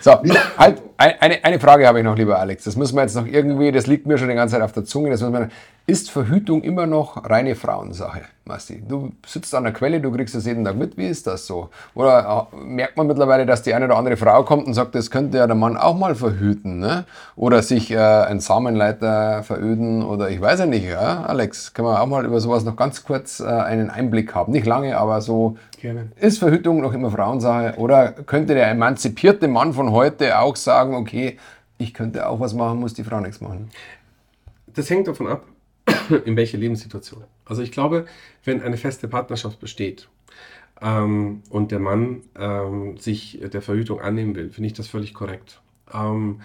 So, 0.00 0.12
halt, 0.58 0.82
eine, 0.98 1.44
eine 1.44 1.58
Frage 1.58 1.86
habe 1.86 1.98
ich 1.98 2.04
noch, 2.04 2.16
lieber 2.16 2.38
Alex. 2.38 2.64
Das 2.64 2.76
müssen 2.76 2.94
wir 2.96 3.02
jetzt 3.02 3.16
noch 3.16 3.26
irgendwie, 3.26 3.72
das 3.72 3.86
liegt 3.86 4.06
mir 4.06 4.18
schon 4.18 4.28
die 4.28 4.34
ganze 4.34 4.54
Zeit 4.54 4.62
auf 4.62 4.72
der 4.72 4.84
Zunge, 4.84 5.10
das 5.10 5.20
müssen 5.20 5.32
wir, 5.32 5.48
Ist 5.84 6.12
Verhütung 6.12 6.62
immer 6.62 6.86
noch 6.86 7.28
reine 7.28 7.56
Frauensache, 7.56 8.22
Masti? 8.44 8.84
Du 8.86 9.10
sitzt 9.26 9.52
an 9.52 9.64
der 9.64 9.72
Quelle, 9.72 10.00
du 10.00 10.12
kriegst 10.12 10.32
das 10.32 10.46
jeden 10.46 10.64
Tag 10.64 10.76
mit. 10.76 10.96
Wie 10.96 11.08
ist 11.08 11.26
das 11.26 11.44
so? 11.48 11.70
Oder 11.96 12.48
äh, 12.52 12.56
merkt 12.56 12.96
man 12.96 13.08
mittlerweile, 13.08 13.46
dass 13.46 13.62
die 13.62 13.74
eine 13.74 13.86
oder 13.86 13.96
andere 13.96 14.16
Frau 14.16 14.44
kommt 14.44 14.68
und 14.68 14.74
sagt, 14.74 14.94
das 14.94 15.10
könnte 15.10 15.38
ja 15.38 15.46
der 15.48 15.56
Mann 15.56 15.76
auch 15.76 15.96
mal 15.98 16.14
verhüten? 16.14 16.78
Ne? 16.78 17.04
Oder 17.34 17.64
sich 17.64 17.90
äh, 17.90 17.96
ein 17.98 18.38
Samenleiter 18.38 19.42
veröden? 19.42 20.04
Oder 20.04 20.30
ich 20.30 20.40
weiß 20.40 20.60
ja 20.60 20.66
nicht, 20.66 20.88
ja? 20.88 21.24
Alex, 21.24 21.74
können 21.74 21.88
wir 21.88 22.00
auch 22.00 22.06
mal 22.06 22.24
über 22.24 22.38
sowas 22.38 22.62
noch 22.62 22.76
ganz 22.76 23.02
kurz 23.04 23.40
äh, 23.40 23.46
einen 23.46 23.90
Einblick 23.90 24.36
haben? 24.36 24.52
Nicht 24.52 24.66
lange, 24.66 24.96
aber 24.96 25.20
so. 25.20 25.56
Gerne. 25.80 26.12
Ist 26.14 26.38
Verhütung 26.38 26.80
noch 26.80 26.92
immer 26.92 27.10
Frauensache? 27.10 27.74
Oder 27.76 28.12
könnte 28.12 28.54
der 28.54 28.70
emanzipierte 28.70 29.48
Mann 29.48 29.72
von 29.72 29.90
heute 29.90 30.38
auch 30.38 30.54
sagen, 30.54 30.94
okay, 30.94 31.38
ich 31.78 31.92
könnte 31.92 32.28
auch 32.28 32.38
was 32.38 32.54
machen, 32.54 32.78
muss 32.78 32.94
die 32.94 33.02
Frau 33.02 33.18
nichts 33.18 33.40
machen? 33.40 33.68
Das 34.74 34.88
hängt 34.88 35.08
davon 35.08 35.26
ab, 35.26 35.42
in 36.24 36.36
welcher 36.36 36.58
Lebenssituation. 36.58 37.24
Also 37.44 37.62
ich 37.62 37.72
glaube, 37.72 38.06
wenn 38.44 38.62
eine 38.62 38.76
feste 38.76 39.08
Partnerschaft 39.08 39.60
besteht 39.60 40.08
ähm, 40.80 41.42
und 41.50 41.70
der 41.70 41.80
Mann 41.80 42.22
ähm, 42.38 42.96
sich 42.96 43.40
der 43.52 43.62
Verhütung 43.62 44.00
annehmen 44.00 44.34
will, 44.34 44.50
finde 44.50 44.68
ich 44.68 44.74
das 44.74 44.88
völlig 44.88 45.14
korrekt. 45.14 45.60
Ähm, 45.92 46.40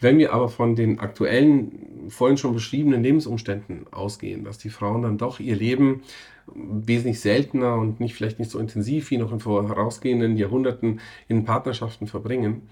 wenn 0.00 0.18
wir 0.18 0.32
aber 0.32 0.48
von 0.48 0.76
den 0.76 1.00
aktuellen, 1.00 2.06
vorhin 2.08 2.36
schon 2.36 2.54
beschriebenen 2.54 3.02
Lebensumständen 3.02 3.86
ausgehen, 3.90 4.44
dass 4.44 4.58
die 4.58 4.70
Frauen 4.70 5.02
dann 5.02 5.18
doch 5.18 5.40
ihr 5.40 5.56
Leben 5.56 6.02
wesentlich 6.54 7.20
seltener 7.20 7.74
und 7.74 7.98
nicht 7.98 8.14
vielleicht 8.14 8.38
nicht 8.38 8.50
so 8.50 8.58
intensiv 8.60 9.10
wie 9.10 9.18
noch 9.18 9.32
in 9.32 9.40
vorausgehenden 9.40 10.36
Jahrhunderten 10.36 11.00
in 11.26 11.44
Partnerschaften 11.44 12.06
verbringen, 12.06 12.68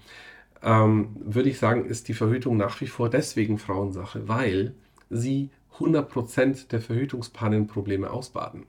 ähm, 0.63 1.09
würde 1.19 1.49
ich 1.49 1.59
sagen, 1.59 1.85
ist 1.85 2.07
die 2.07 2.13
Verhütung 2.13 2.57
nach 2.57 2.79
wie 2.81 2.87
vor 2.87 3.09
deswegen 3.09 3.57
Frauensache, 3.57 4.27
weil 4.27 4.73
sie 5.09 5.49
100% 5.79 6.69
der 6.69 6.81
Verhütungspannenprobleme 6.81 8.09
ausbaden. 8.09 8.65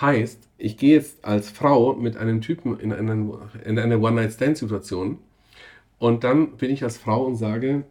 Heißt, 0.00 0.48
ich 0.56 0.76
gehe 0.76 0.94
jetzt 0.94 1.24
als 1.24 1.50
Frau 1.50 1.94
mit 1.94 2.16
einem 2.16 2.40
Typen 2.40 2.78
in, 2.78 2.92
einen, 2.92 3.32
in 3.64 3.78
eine 3.78 3.98
One-Night-Stand-Situation 3.98 5.18
und 5.98 6.24
dann 6.24 6.56
bin 6.56 6.70
ich 6.70 6.82
als 6.82 6.96
Frau 6.96 7.24
und 7.24 7.36
sage 7.36 7.84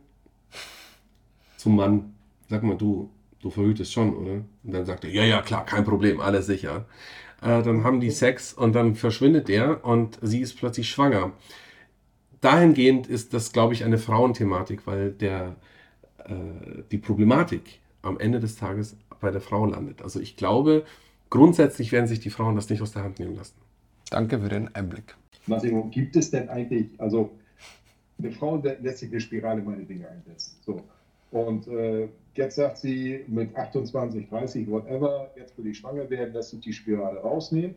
zum 1.57 1.75
Mann, 1.75 2.13
sag 2.47 2.63
mal, 2.63 2.77
du, 2.77 3.09
du 3.41 3.49
verhütest 3.49 3.93
schon, 3.93 4.15
oder? 4.15 4.31
Und 4.63 4.73
dann 4.73 4.85
sagt 4.85 5.03
er, 5.03 5.11
ja, 5.11 5.23
ja, 5.23 5.41
klar, 5.41 5.65
kein 5.65 5.83
Problem, 5.83 6.19
alles 6.19 6.45
sicher. 6.47 6.85
Äh, 7.41 7.61
dann 7.61 7.83
haben 7.83 7.99
die 7.99 8.11
Sex 8.11 8.53
und 8.53 8.73
dann 8.73 8.95
verschwindet 8.95 9.47
der 9.47 9.85
und 9.85 10.17
sie 10.21 10.41
ist 10.41 10.57
plötzlich 10.57 10.89
schwanger. 10.89 11.33
Dahingehend 12.41 13.07
ist 13.07 13.33
das, 13.33 13.51
glaube 13.51 13.73
ich, 13.73 13.83
eine 13.83 13.97
Frauenthematik, 13.97 14.87
weil 14.87 15.11
der, 15.11 15.55
äh, 16.25 16.83
die 16.91 16.97
Problematik 16.97 17.79
am 18.01 18.19
Ende 18.19 18.39
des 18.39 18.55
Tages 18.55 18.95
bei 19.19 19.31
der 19.31 19.41
Frau 19.41 19.65
landet. 19.65 20.01
Also 20.01 20.19
ich 20.19 20.37
glaube, 20.37 20.85
grundsätzlich 21.29 21.91
werden 21.91 22.07
sich 22.07 22.19
die 22.19 22.29
Frauen 22.29 22.55
das 22.55 22.69
nicht 22.69 22.81
aus 22.81 22.91
der 22.91 23.03
Hand 23.03 23.19
nehmen 23.19 23.35
lassen. 23.35 23.55
Danke 24.09 24.39
für 24.39 24.49
den 24.49 24.73
Einblick. 24.75 25.15
Massimo, 25.45 25.89
gibt 25.91 26.15
es 26.15 26.31
denn 26.31 26.49
eigentlich, 26.49 26.87
also 26.97 27.31
eine 28.17 28.31
Frau 28.31 28.57
lässt 28.57 28.99
sich 28.99 29.11
eine 29.11 29.19
Spirale 29.19 29.61
meine 29.61 29.83
Dinge 29.83 30.07
einsetzen. 30.09 30.57
So. 30.65 30.81
Und 31.31 31.67
äh, 31.67 32.09
jetzt 32.35 32.55
sagt 32.55 32.77
sie 32.77 33.23
mit 33.27 33.55
28, 33.55 34.29
30, 34.29 34.69
whatever, 34.69 35.31
jetzt 35.35 35.57
will 35.57 35.67
ich 35.67 35.77
schwanger 35.77 36.09
werden, 36.09 36.33
lässt 36.33 36.49
sich 36.51 36.59
die 36.59 36.73
Spirale 36.73 37.19
rausnehmen 37.19 37.75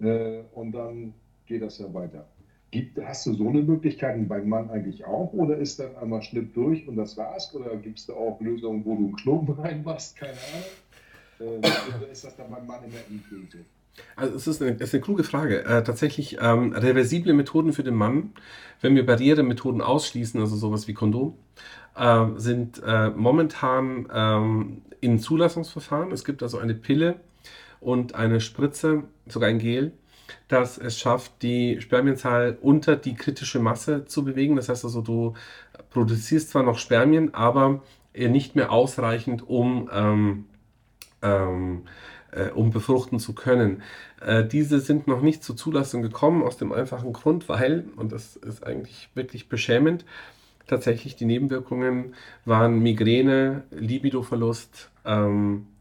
äh, 0.00 0.40
und 0.52 0.72
dann 0.72 1.14
geht 1.46 1.62
das 1.62 1.78
ja 1.78 1.92
weiter. 1.94 2.26
Gibt, 2.70 3.00
hast 3.02 3.24
du 3.26 3.32
so 3.32 3.48
eine 3.48 3.62
Möglichkeit 3.62 4.28
beim 4.28 4.48
Mann 4.48 4.68
eigentlich 4.70 5.04
auch? 5.06 5.32
Oder 5.32 5.56
ist 5.56 5.80
dann 5.80 5.96
einmal 5.96 6.20
Schnitt 6.22 6.54
durch 6.54 6.86
und 6.86 6.96
das 6.96 7.16
war's? 7.16 7.54
Oder 7.54 7.76
gibt 7.76 7.98
es 7.98 8.06
da 8.06 8.12
auch 8.12 8.38
Lösungen, 8.40 8.84
wo 8.84 8.94
du 8.94 9.06
einen 9.06 9.16
Knoten 9.16 9.52
reinmachst? 9.60 10.16
Keine 10.16 10.32
Ahnung. 10.32 11.60
Äh, 11.62 11.98
oder 11.98 12.08
ist 12.12 12.24
das 12.24 12.36
dann 12.36 12.50
beim 12.50 12.66
Mann 12.66 12.84
immer 12.84 12.98
endgültig? 13.08 13.64
Also 14.16 14.36
es 14.36 14.46
ist 14.46 14.62
eine, 14.62 14.72
es 14.74 14.80
ist 14.82 14.94
eine 14.94 15.02
kluge 15.02 15.24
Frage. 15.24 15.64
Äh, 15.64 15.82
tatsächlich 15.82 16.38
ähm, 16.40 16.72
reversible 16.72 17.32
Methoden 17.32 17.72
für 17.72 17.82
den 17.82 17.94
Mann, 17.94 18.32
wenn 18.80 18.94
wir 18.94 19.04
Barrieremethoden 19.06 19.80
ausschließen, 19.80 20.38
also 20.40 20.56
sowas 20.56 20.88
wie 20.88 20.94
Kondom, 20.94 21.34
äh, 21.96 22.26
sind 22.36 22.82
äh, 22.86 23.10
momentan 23.10 24.08
ähm, 24.12 24.82
in 25.00 25.18
Zulassungsverfahren. 25.18 26.12
Es 26.12 26.24
gibt 26.24 26.42
also 26.42 26.58
eine 26.58 26.74
Pille 26.74 27.16
und 27.80 28.14
eine 28.14 28.40
Spritze, 28.40 29.04
sogar 29.26 29.48
ein 29.48 29.58
Gel, 29.58 29.92
dass 30.48 30.78
es 30.78 30.98
schafft, 30.98 31.42
die 31.42 31.80
Spermienzahl 31.80 32.58
unter 32.60 32.96
die 32.96 33.14
kritische 33.14 33.60
Masse 33.60 34.06
zu 34.06 34.24
bewegen. 34.24 34.56
Das 34.56 34.68
heißt 34.68 34.84
also, 34.84 35.02
du 35.02 35.34
produzierst 35.90 36.50
zwar 36.50 36.62
noch 36.62 36.78
Spermien, 36.78 37.34
aber 37.34 37.82
nicht 38.14 38.56
mehr 38.56 38.72
ausreichend, 38.72 39.46
um, 39.48 39.88
ähm, 39.92 40.46
ähm, 41.22 41.82
äh, 42.32 42.48
um 42.50 42.70
befruchten 42.70 43.18
zu 43.18 43.34
können. 43.34 43.82
Äh, 44.20 44.44
diese 44.44 44.80
sind 44.80 45.06
noch 45.06 45.20
nicht 45.20 45.44
zur 45.44 45.56
Zulassung 45.56 46.02
gekommen, 46.02 46.42
aus 46.42 46.56
dem 46.56 46.72
einfachen 46.72 47.12
Grund, 47.12 47.48
weil, 47.48 47.84
und 47.96 48.12
das 48.12 48.36
ist 48.36 48.66
eigentlich 48.66 49.10
wirklich 49.14 49.48
beschämend, 49.48 50.04
tatsächlich 50.66 51.16
die 51.16 51.24
Nebenwirkungen 51.24 52.14
waren 52.44 52.80
Migräne, 52.80 53.64
Libidoverlust, 53.70 54.90
ähm, 55.04 55.66
äh, 55.66 55.77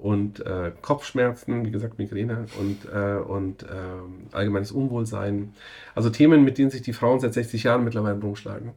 und 0.00 0.44
äh, 0.44 0.72
Kopfschmerzen, 0.82 1.64
wie 1.64 1.70
gesagt 1.70 1.98
Migräne 1.98 2.46
und, 2.58 2.84
äh, 2.92 3.16
und 3.16 3.62
ähm, 3.62 4.26
allgemeines 4.32 4.72
Unwohlsein. 4.72 5.54
Also 5.94 6.10
Themen, 6.10 6.44
mit 6.44 6.58
denen 6.58 6.70
sich 6.70 6.82
die 6.82 6.92
Frauen 6.92 7.20
seit 7.20 7.34
60 7.34 7.62
Jahren 7.62 7.84
mittlerweile 7.84 8.20
rumschlagen. 8.20 8.72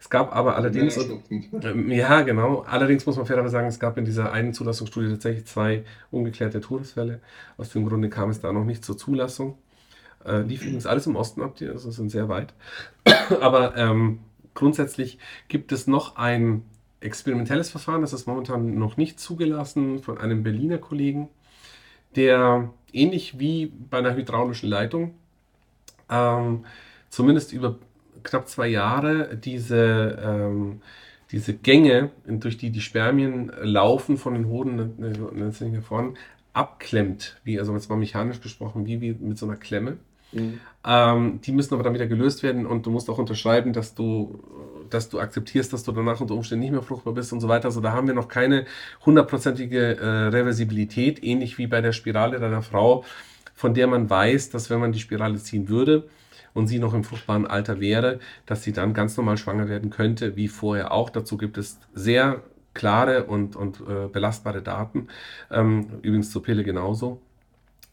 Es 0.00 0.10
gab 0.10 0.34
aber 0.34 0.56
allerdings, 0.56 0.96
äh, 0.96 1.96
ja 1.96 2.22
genau, 2.22 2.60
allerdings 2.68 3.06
muss 3.06 3.16
man 3.16 3.26
fairerweise 3.26 3.52
sagen, 3.52 3.68
es 3.68 3.78
gab 3.78 3.96
in 3.96 4.04
dieser 4.04 4.32
einen 4.32 4.52
Zulassungsstudie 4.52 5.08
tatsächlich 5.08 5.46
zwei 5.46 5.84
ungeklärte 6.10 6.60
Todesfälle. 6.60 7.20
Aus 7.56 7.70
dem 7.70 7.88
Grunde 7.88 8.08
kam 8.08 8.30
es 8.30 8.40
da 8.40 8.52
noch 8.52 8.64
nicht 8.64 8.84
zur 8.84 8.98
Zulassung. 8.98 9.56
Äh, 10.24 10.42
lief 10.42 10.62
übrigens 10.62 10.86
alles 10.86 11.06
im 11.06 11.16
Osten 11.16 11.42
ab, 11.42 11.56
also 11.60 11.90
sind 11.90 12.10
sehr 12.10 12.28
weit. 12.28 12.52
aber 13.40 13.76
ähm, 13.76 14.20
grundsätzlich 14.54 15.18
gibt 15.48 15.72
es 15.72 15.86
noch 15.86 16.16
ein 16.16 16.62
experimentelles 17.02 17.70
Verfahren, 17.70 18.00
das 18.00 18.12
ist 18.12 18.26
momentan 18.26 18.78
noch 18.78 18.96
nicht 18.96 19.20
zugelassen 19.20 20.02
von 20.02 20.18
einem 20.18 20.42
Berliner 20.42 20.78
Kollegen, 20.78 21.28
der 22.16 22.70
ähnlich 22.92 23.38
wie 23.38 23.66
bei 23.66 23.98
einer 23.98 24.14
hydraulischen 24.14 24.68
Leitung 24.68 25.14
ähm, 26.12 26.64
zumindest 27.08 27.52
über 27.52 27.78
knapp 28.22 28.48
zwei 28.48 28.68
Jahre 28.68 29.36
diese, 29.36 30.18
ähm, 30.22 30.82
diese 31.30 31.54
Gänge, 31.54 32.10
durch 32.26 32.58
die 32.58 32.70
die 32.70 32.80
Spermien 32.80 33.50
laufen 33.60 34.16
von 34.16 34.34
den 34.34 34.46
Hoden 34.46 34.94
hier 35.58 35.82
vorne, 35.82 36.14
abklemmt, 36.52 37.40
wie, 37.44 37.58
also 37.58 37.72
jetzt 37.74 37.88
mal 37.88 37.96
mechanisch 37.96 38.40
gesprochen, 38.40 38.86
wie, 38.86 39.00
wie 39.00 39.12
mit 39.12 39.38
so 39.38 39.46
einer 39.46 39.56
Klemme. 39.56 39.96
Mhm. 40.32 40.60
Ähm, 40.84 41.40
die 41.42 41.52
müssen 41.52 41.74
aber 41.74 41.82
dann 41.82 41.94
wieder 41.94 42.06
gelöst 42.06 42.42
werden 42.42 42.66
und 42.66 42.86
du 42.86 42.90
musst 42.90 43.08
auch 43.08 43.18
unterschreiben, 43.18 43.72
dass 43.72 43.94
du 43.94 44.40
dass 44.92 45.08
du 45.08 45.20
akzeptierst, 45.20 45.72
dass 45.72 45.84
du 45.84 45.92
danach 45.92 46.20
unter 46.20 46.34
Umständen 46.34 46.62
nicht 46.62 46.72
mehr 46.72 46.82
fruchtbar 46.82 47.14
bist 47.14 47.32
und 47.32 47.40
so 47.40 47.48
weiter. 47.48 47.66
Also 47.66 47.80
da 47.80 47.92
haben 47.92 48.06
wir 48.06 48.14
noch 48.14 48.28
keine 48.28 48.66
hundertprozentige 49.04 49.96
äh, 49.96 50.06
Reversibilität, 50.28 51.22
ähnlich 51.24 51.58
wie 51.58 51.66
bei 51.66 51.80
der 51.80 51.92
Spirale 51.92 52.38
deiner 52.38 52.62
Frau, 52.62 53.04
von 53.54 53.74
der 53.74 53.86
man 53.86 54.10
weiß, 54.10 54.50
dass 54.50 54.70
wenn 54.70 54.80
man 54.80 54.92
die 54.92 55.00
Spirale 55.00 55.36
ziehen 55.36 55.68
würde 55.68 56.08
und 56.54 56.66
sie 56.66 56.78
noch 56.78 56.94
im 56.94 57.04
fruchtbaren 57.04 57.46
Alter 57.46 57.80
wäre, 57.80 58.20
dass 58.46 58.62
sie 58.62 58.72
dann 58.72 58.94
ganz 58.94 59.16
normal 59.16 59.38
schwanger 59.38 59.68
werden 59.68 59.90
könnte, 59.90 60.36
wie 60.36 60.48
vorher 60.48 60.92
auch. 60.92 61.10
Dazu 61.10 61.36
gibt 61.36 61.58
es 61.58 61.78
sehr 61.94 62.42
klare 62.74 63.24
und, 63.24 63.56
und 63.56 63.80
äh, 63.80 64.08
belastbare 64.08 64.62
Daten. 64.62 65.08
Ähm, 65.50 65.86
übrigens 66.02 66.30
zur 66.30 66.42
Pille 66.42 66.64
genauso. 66.64 67.20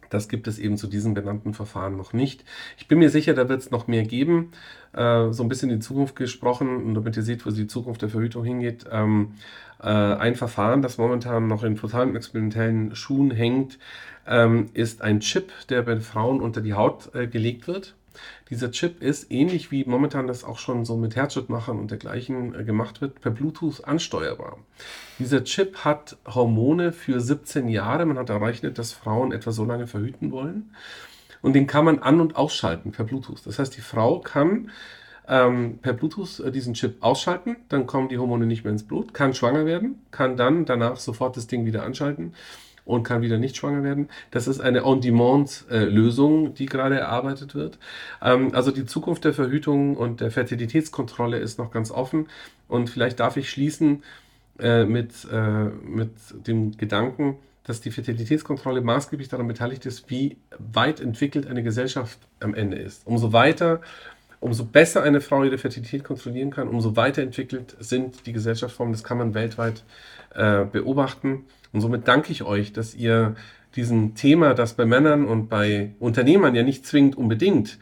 Das 0.09 0.27
gibt 0.27 0.47
es 0.47 0.59
eben 0.59 0.77
zu 0.77 0.87
diesem 0.87 1.13
benannten 1.13 1.53
Verfahren 1.53 1.97
noch 1.97 2.13
nicht. 2.13 2.43
Ich 2.77 2.87
bin 2.87 2.99
mir 2.99 3.09
sicher, 3.09 3.33
da 3.33 3.49
wird 3.49 3.61
es 3.61 3.71
noch 3.71 3.87
mehr 3.87 4.03
geben. 4.03 4.51
Äh, 4.93 5.31
so 5.31 5.43
ein 5.43 5.49
bisschen 5.49 5.69
in 5.69 5.79
die 5.79 5.85
Zukunft 5.85 6.15
gesprochen 6.15 6.83
und 6.83 6.95
damit 6.95 7.15
ihr 7.17 7.23
seht, 7.23 7.45
wo 7.45 7.51
die 7.51 7.67
Zukunft 7.67 8.01
der 8.01 8.09
Verhütung 8.09 8.43
hingeht. 8.43 8.85
Ähm, 8.91 9.33
äh, 9.81 9.87
ein 9.87 10.35
Verfahren, 10.35 10.81
das 10.81 10.97
momentan 10.97 11.47
noch 11.47 11.63
in 11.63 11.75
totalen 11.75 12.15
experimentellen 12.15 12.95
Schuhen 12.95 13.31
hängt, 13.31 13.79
ähm, 14.27 14.69
ist 14.73 15.01
ein 15.01 15.19
Chip, 15.21 15.51
der 15.69 15.83
bei 15.83 15.99
Frauen 15.99 16.41
unter 16.41 16.61
die 16.61 16.73
Haut 16.73 17.13
äh, 17.15 17.27
gelegt 17.27 17.67
wird. 17.67 17.95
Dieser 18.49 18.71
Chip 18.71 19.01
ist 19.01 19.31
ähnlich 19.31 19.71
wie 19.71 19.85
momentan 19.85 20.27
das 20.27 20.43
auch 20.43 20.57
schon 20.57 20.85
so 20.85 20.97
mit 20.97 21.15
Herzschrittmachern 21.15 21.79
und 21.79 21.91
dergleichen 21.91 22.55
äh, 22.55 22.63
gemacht 22.63 23.01
wird, 23.01 23.21
per 23.21 23.31
Bluetooth 23.31 23.83
ansteuerbar. 23.83 24.57
Dieser 25.19 25.43
Chip 25.43 25.85
hat 25.85 26.17
Hormone 26.27 26.91
für 26.91 27.19
17 27.19 27.67
Jahre. 27.67 28.05
Man 28.05 28.17
hat 28.17 28.29
errechnet, 28.29 28.77
dass 28.77 28.93
Frauen 28.93 29.31
etwa 29.31 29.51
so 29.51 29.65
lange 29.65 29.87
verhüten 29.87 30.31
wollen. 30.31 30.73
Und 31.41 31.53
den 31.53 31.67
kann 31.67 31.85
man 31.85 31.99
an- 31.99 32.19
und 32.19 32.35
ausschalten 32.35 32.91
per 32.91 33.05
Bluetooth. 33.05 33.45
Das 33.45 33.59
heißt, 33.59 33.75
die 33.77 33.81
Frau 33.81 34.19
kann 34.19 34.71
ähm, 35.27 35.77
per 35.81 35.93
Bluetooth 35.93 36.39
äh, 36.39 36.51
diesen 36.51 36.73
Chip 36.73 36.97
ausschalten, 37.01 37.57
dann 37.69 37.85
kommen 37.85 38.09
die 38.09 38.17
Hormone 38.17 38.45
nicht 38.45 38.63
mehr 38.63 38.73
ins 38.73 38.83
Blut, 38.83 39.13
kann 39.13 39.33
schwanger 39.33 39.65
werden, 39.65 40.01
kann 40.11 40.35
dann 40.35 40.65
danach 40.65 40.97
sofort 40.97 41.37
das 41.37 41.47
Ding 41.47 41.65
wieder 41.65 41.83
anschalten 41.83 42.33
und 42.89 43.03
kann 43.03 43.21
wieder 43.21 43.37
nicht 43.37 43.55
schwanger 43.55 43.83
werden. 43.83 44.09
Das 44.31 44.47
ist 44.47 44.59
eine 44.59 44.83
On-Demand-Lösung, 44.83 46.55
die 46.55 46.65
gerade 46.65 46.97
erarbeitet 46.97 47.53
wird. 47.53 47.77
Ähm, 48.21 48.53
also 48.53 48.71
die 48.71 48.85
Zukunft 48.85 49.25
der 49.25 49.33
Verhütung 49.33 49.95
und 49.95 50.21
der 50.21 50.31
Fertilitätskontrolle 50.31 51.37
ist 51.37 51.59
noch 51.59 51.71
ganz 51.71 51.91
offen. 51.91 52.27
Und 52.67 52.89
vielleicht 52.89 53.19
darf 53.19 53.37
ich 53.37 53.51
schließen 53.51 54.03
äh, 54.57 54.85
mit, 54.85 55.11
äh, 55.31 55.65
mit 55.65 56.11
dem 56.47 56.77
Gedanken, 56.77 57.37
dass 57.63 57.79
die 57.79 57.91
Fertilitätskontrolle 57.91 58.81
maßgeblich 58.81 59.29
daran 59.29 59.47
beteiligt 59.47 59.85
ist, 59.85 60.09
wie 60.09 60.37
weit 60.57 60.99
entwickelt 60.99 61.45
eine 61.45 61.61
Gesellschaft 61.61 62.17
am 62.39 62.55
Ende 62.55 62.77
ist. 62.77 63.05
Umso 63.05 63.31
weiter, 63.33 63.81
umso 64.39 64.65
besser 64.65 65.03
eine 65.03 65.21
Frau 65.21 65.43
ihre 65.43 65.57
Fertilität 65.57 66.03
kontrollieren 66.03 66.51
kann, 66.51 66.67
umso 66.67 66.95
weiterentwickelt 66.95 67.75
sind 67.79 68.25
die 68.25 68.33
Gesellschaftsformen. 68.33 68.93
Das 68.93 69.03
kann 69.03 69.17
man 69.17 69.33
weltweit 69.33 69.83
äh, 70.33 70.65
beobachten. 70.65 71.45
Und 71.71 71.81
somit 71.81 72.07
danke 72.07 72.31
ich 72.31 72.43
euch, 72.43 72.73
dass 72.73 72.95
ihr 72.95 73.35
diesem 73.75 74.15
Thema, 74.15 74.53
das 74.53 74.73
bei 74.73 74.85
Männern 74.85 75.25
und 75.25 75.49
bei 75.49 75.91
Unternehmern 75.99 76.55
ja 76.55 76.63
nicht 76.63 76.85
zwingend 76.85 77.17
unbedingt 77.17 77.77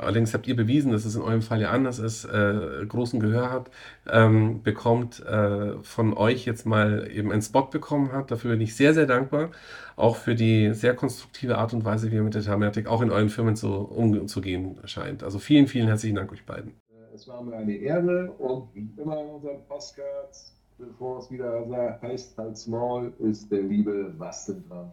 allerdings 0.00 0.34
habt 0.34 0.46
ihr 0.46 0.56
bewiesen, 0.56 0.92
dass 0.92 1.04
es 1.04 1.16
in 1.16 1.22
eurem 1.22 1.42
Fall 1.42 1.60
ja 1.60 1.70
anders 1.70 1.98
ist, 1.98 2.24
äh, 2.24 2.84
großen 2.86 3.20
Gehör 3.20 3.50
hat, 3.50 3.70
ähm, 4.10 4.62
bekommt, 4.62 5.24
äh, 5.24 5.74
von 5.82 6.14
euch 6.14 6.44
jetzt 6.46 6.66
mal 6.66 7.08
eben 7.10 7.32
einen 7.32 7.42
Spot 7.42 7.62
bekommen 7.62 8.12
hat. 8.12 8.30
Dafür 8.30 8.52
bin 8.52 8.60
ich 8.60 8.76
sehr, 8.76 8.94
sehr 8.94 9.06
dankbar. 9.06 9.50
Auch 9.96 10.16
für 10.16 10.34
die 10.34 10.72
sehr 10.74 10.94
konstruktive 10.94 11.58
Art 11.58 11.72
und 11.74 11.84
Weise, 11.84 12.10
wie 12.10 12.16
ihr 12.16 12.22
mit 12.22 12.34
der 12.34 12.42
Thematik 12.42 12.86
auch 12.86 13.02
in 13.02 13.10
euren 13.10 13.28
Firmen 13.28 13.56
so 13.56 13.74
umzugehen 13.76 14.78
scheint. 14.84 15.22
Also 15.22 15.38
vielen, 15.38 15.66
vielen 15.66 15.88
herzlichen 15.88 16.16
Dank 16.16 16.32
euch 16.32 16.46
beiden. 16.46 16.74
Es 17.14 17.26
war 17.26 17.42
mir 17.42 17.56
eine 17.56 17.74
Ehre 17.74 18.30
und 18.38 18.72
wie 18.74 18.88
immer 18.96 19.20
in 19.20 19.26
unseren 19.26 19.64
Postcards, 19.66 20.54
bevor 20.78 21.18
es 21.18 21.30
wieder 21.30 21.66
heißt, 22.00 22.38
halt 22.38 22.56
small, 22.56 23.12
ist 23.18 23.50
der 23.50 23.62
liebe 23.62 24.14
Basten 24.16 24.62
dran 24.68 24.92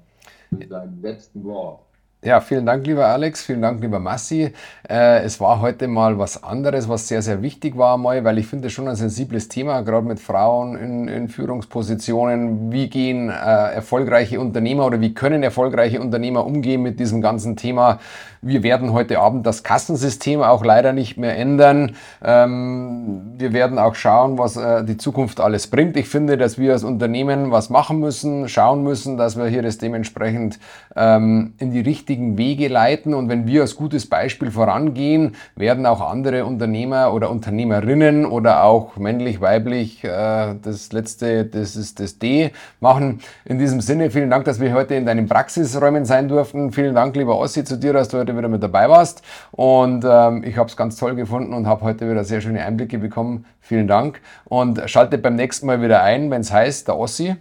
mit 0.49 0.69
seinem 0.69 1.01
letzten 1.01 1.43
Wort. 1.43 1.84
Ja, 2.25 2.41
vielen 2.41 2.65
Dank, 2.65 2.87
lieber 2.87 3.05
Alex, 3.05 3.43
vielen 3.43 3.61
Dank, 3.61 3.81
lieber 3.81 3.99
Massi. 3.99 4.51
Äh, 4.89 5.21
es 5.23 5.39
war 5.39 5.61
heute 5.61 5.87
mal 5.87 6.17
was 6.17 6.43
anderes, 6.43 6.89
was 6.89 7.07
sehr, 7.07 7.21
sehr 7.21 7.43
wichtig 7.43 7.77
war, 7.77 7.99
mal, 7.99 8.23
weil 8.23 8.39
ich 8.39 8.47
finde 8.47 8.71
schon 8.71 8.87
ein 8.87 8.95
sensibles 8.95 9.47
Thema, 9.47 9.81
gerade 9.81 10.07
mit 10.07 10.19
Frauen 10.19 10.75
in, 10.75 11.07
in 11.07 11.29
Führungspositionen. 11.29 12.71
Wie 12.71 12.89
gehen 12.89 13.29
äh, 13.29 13.33
erfolgreiche 13.33 14.39
Unternehmer 14.39 14.87
oder 14.87 15.01
wie 15.01 15.13
können 15.13 15.43
erfolgreiche 15.43 16.01
Unternehmer 16.01 16.47
umgehen 16.47 16.81
mit 16.81 16.99
diesem 16.99 17.21
ganzen 17.21 17.57
Thema? 17.57 17.99
Wir 18.45 18.61
werden 18.61 18.93
heute 18.93 19.17
Abend 19.17 19.47
das 19.47 19.63
Kassensystem 19.63 20.43
auch 20.43 20.63
leider 20.63 20.93
nicht 20.93 21.17
mehr 21.17 21.35
ändern. 21.35 21.95
Ähm, 22.23 23.33
wir 23.39 23.53
werden 23.53 23.79
auch 23.79 23.95
schauen, 23.95 24.37
was 24.37 24.55
äh, 24.55 24.83
die 24.83 24.97
Zukunft 24.97 25.39
alles 25.39 25.65
bringt. 25.65 25.97
Ich 25.97 26.07
finde, 26.07 26.37
dass 26.37 26.59
wir 26.59 26.73
als 26.73 26.83
Unternehmen 26.83 27.49
was 27.49 27.71
machen 27.71 27.99
müssen, 27.99 28.47
schauen 28.47 28.83
müssen, 28.83 29.17
dass 29.17 29.35
wir 29.35 29.47
hier 29.47 29.63
das 29.63 29.79
dementsprechend 29.79 30.59
ähm, 30.95 31.55
in 31.57 31.71
die 31.71 31.79
richtigen 31.79 32.37
Wege 32.37 32.67
leiten. 32.67 33.15
Und 33.15 33.29
wenn 33.29 33.47
wir 33.47 33.61
als 33.61 33.75
gutes 33.75 34.07
Beispiel 34.07 34.51
vorangehen, 34.51 35.35
werden 35.55 35.87
auch 35.87 36.01
andere 36.01 36.45
Unternehmer 36.45 37.15
oder 37.15 37.31
Unternehmerinnen 37.31 38.27
oder 38.27 38.63
auch 38.63 38.95
männlich, 38.97 39.41
weiblich, 39.41 40.03
äh, 40.03 40.53
das 40.61 40.93
letzte, 40.93 41.45
das 41.45 41.75
ist 41.75 41.99
das 41.99 42.19
D, 42.19 42.51
machen. 42.79 43.21
In 43.43 43.57
diesem 43.57 43.81
Sinne, 43.81 44.11
vielen 44.11 44.29
Dank, 44.29 44.45
dass 44.45 44.59
wir 44.59 44.71
heute 44.75 44.93
in 44.93 45.07
deinen 45.07 45.27
Praxisräumen 45.27 46.05
sein 46.05 46.27
durften. 46.27 46.71
Vielen 46.71 46.93
Dank, 46.93 47.15
lieber 47.15 47.39
Ossi, 47.39 47.63
zu 47.63 47.79
dir, 47.79 47.93
dass 47.93 48.09
du 48.09 48.19
heute 48.19 48.34
wieder 48.37 48.47
mit 48.47 48.61
dabei 48.63 48.89
warst. 48.89 49.21
Und 49.51 50.05
ähm, 50.07 50.43
ich 50.43 50.57
habe 50.57 50.69
es 50.69 50.77
ganz 50.77 50.97
toll 50.97 51.15
gefunden 51.15 51.53
und 51.53 51.67
habe 51.67 51.81
heute 51.81 52.09
wieder 52.09 52.23
sehr 52.23 52.41
schöne 52.41 52.63
Einblicke 52.63 52.97
bekommen. 52.97 53.45
Vielen 53.59 53.87
Dank. 53.87 54.21
Und 54.45 54.89
schaltet 54.89 55.21
beim 55.21 55.35
nächsten 55.35 55.65
Mal 55.65 55.81
wieder 55.81 56.01
ein, 56.03 56.29
wenn 56.31 56.41
es 56.41 56.51
heißt, 56.51 56.87
der 56.87 56.97
Ossi. 56.97 57.35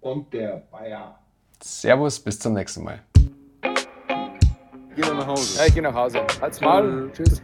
Und 0.00 0.32
der 0.32 0.62
Bayer. 0.70 1.18
Servus, 1.62 2.20
bis 2.20 2.38
zum 2.38 2.54
nächsten 2.54 2.84
Mal. 2.84 3.00
Geh 4.94 5.02
nach 5.02 5.26
Hause. 5.26 5.58
Ja, 5.58 5.66
ich 5.66 5.74
gehe 5.74 5.82
nach 5.82 5.94
Hause. 5.94 6.20
Halt's 6.40 6.60
mal. 6.60 7.10
Tschüss. 7.12 7.42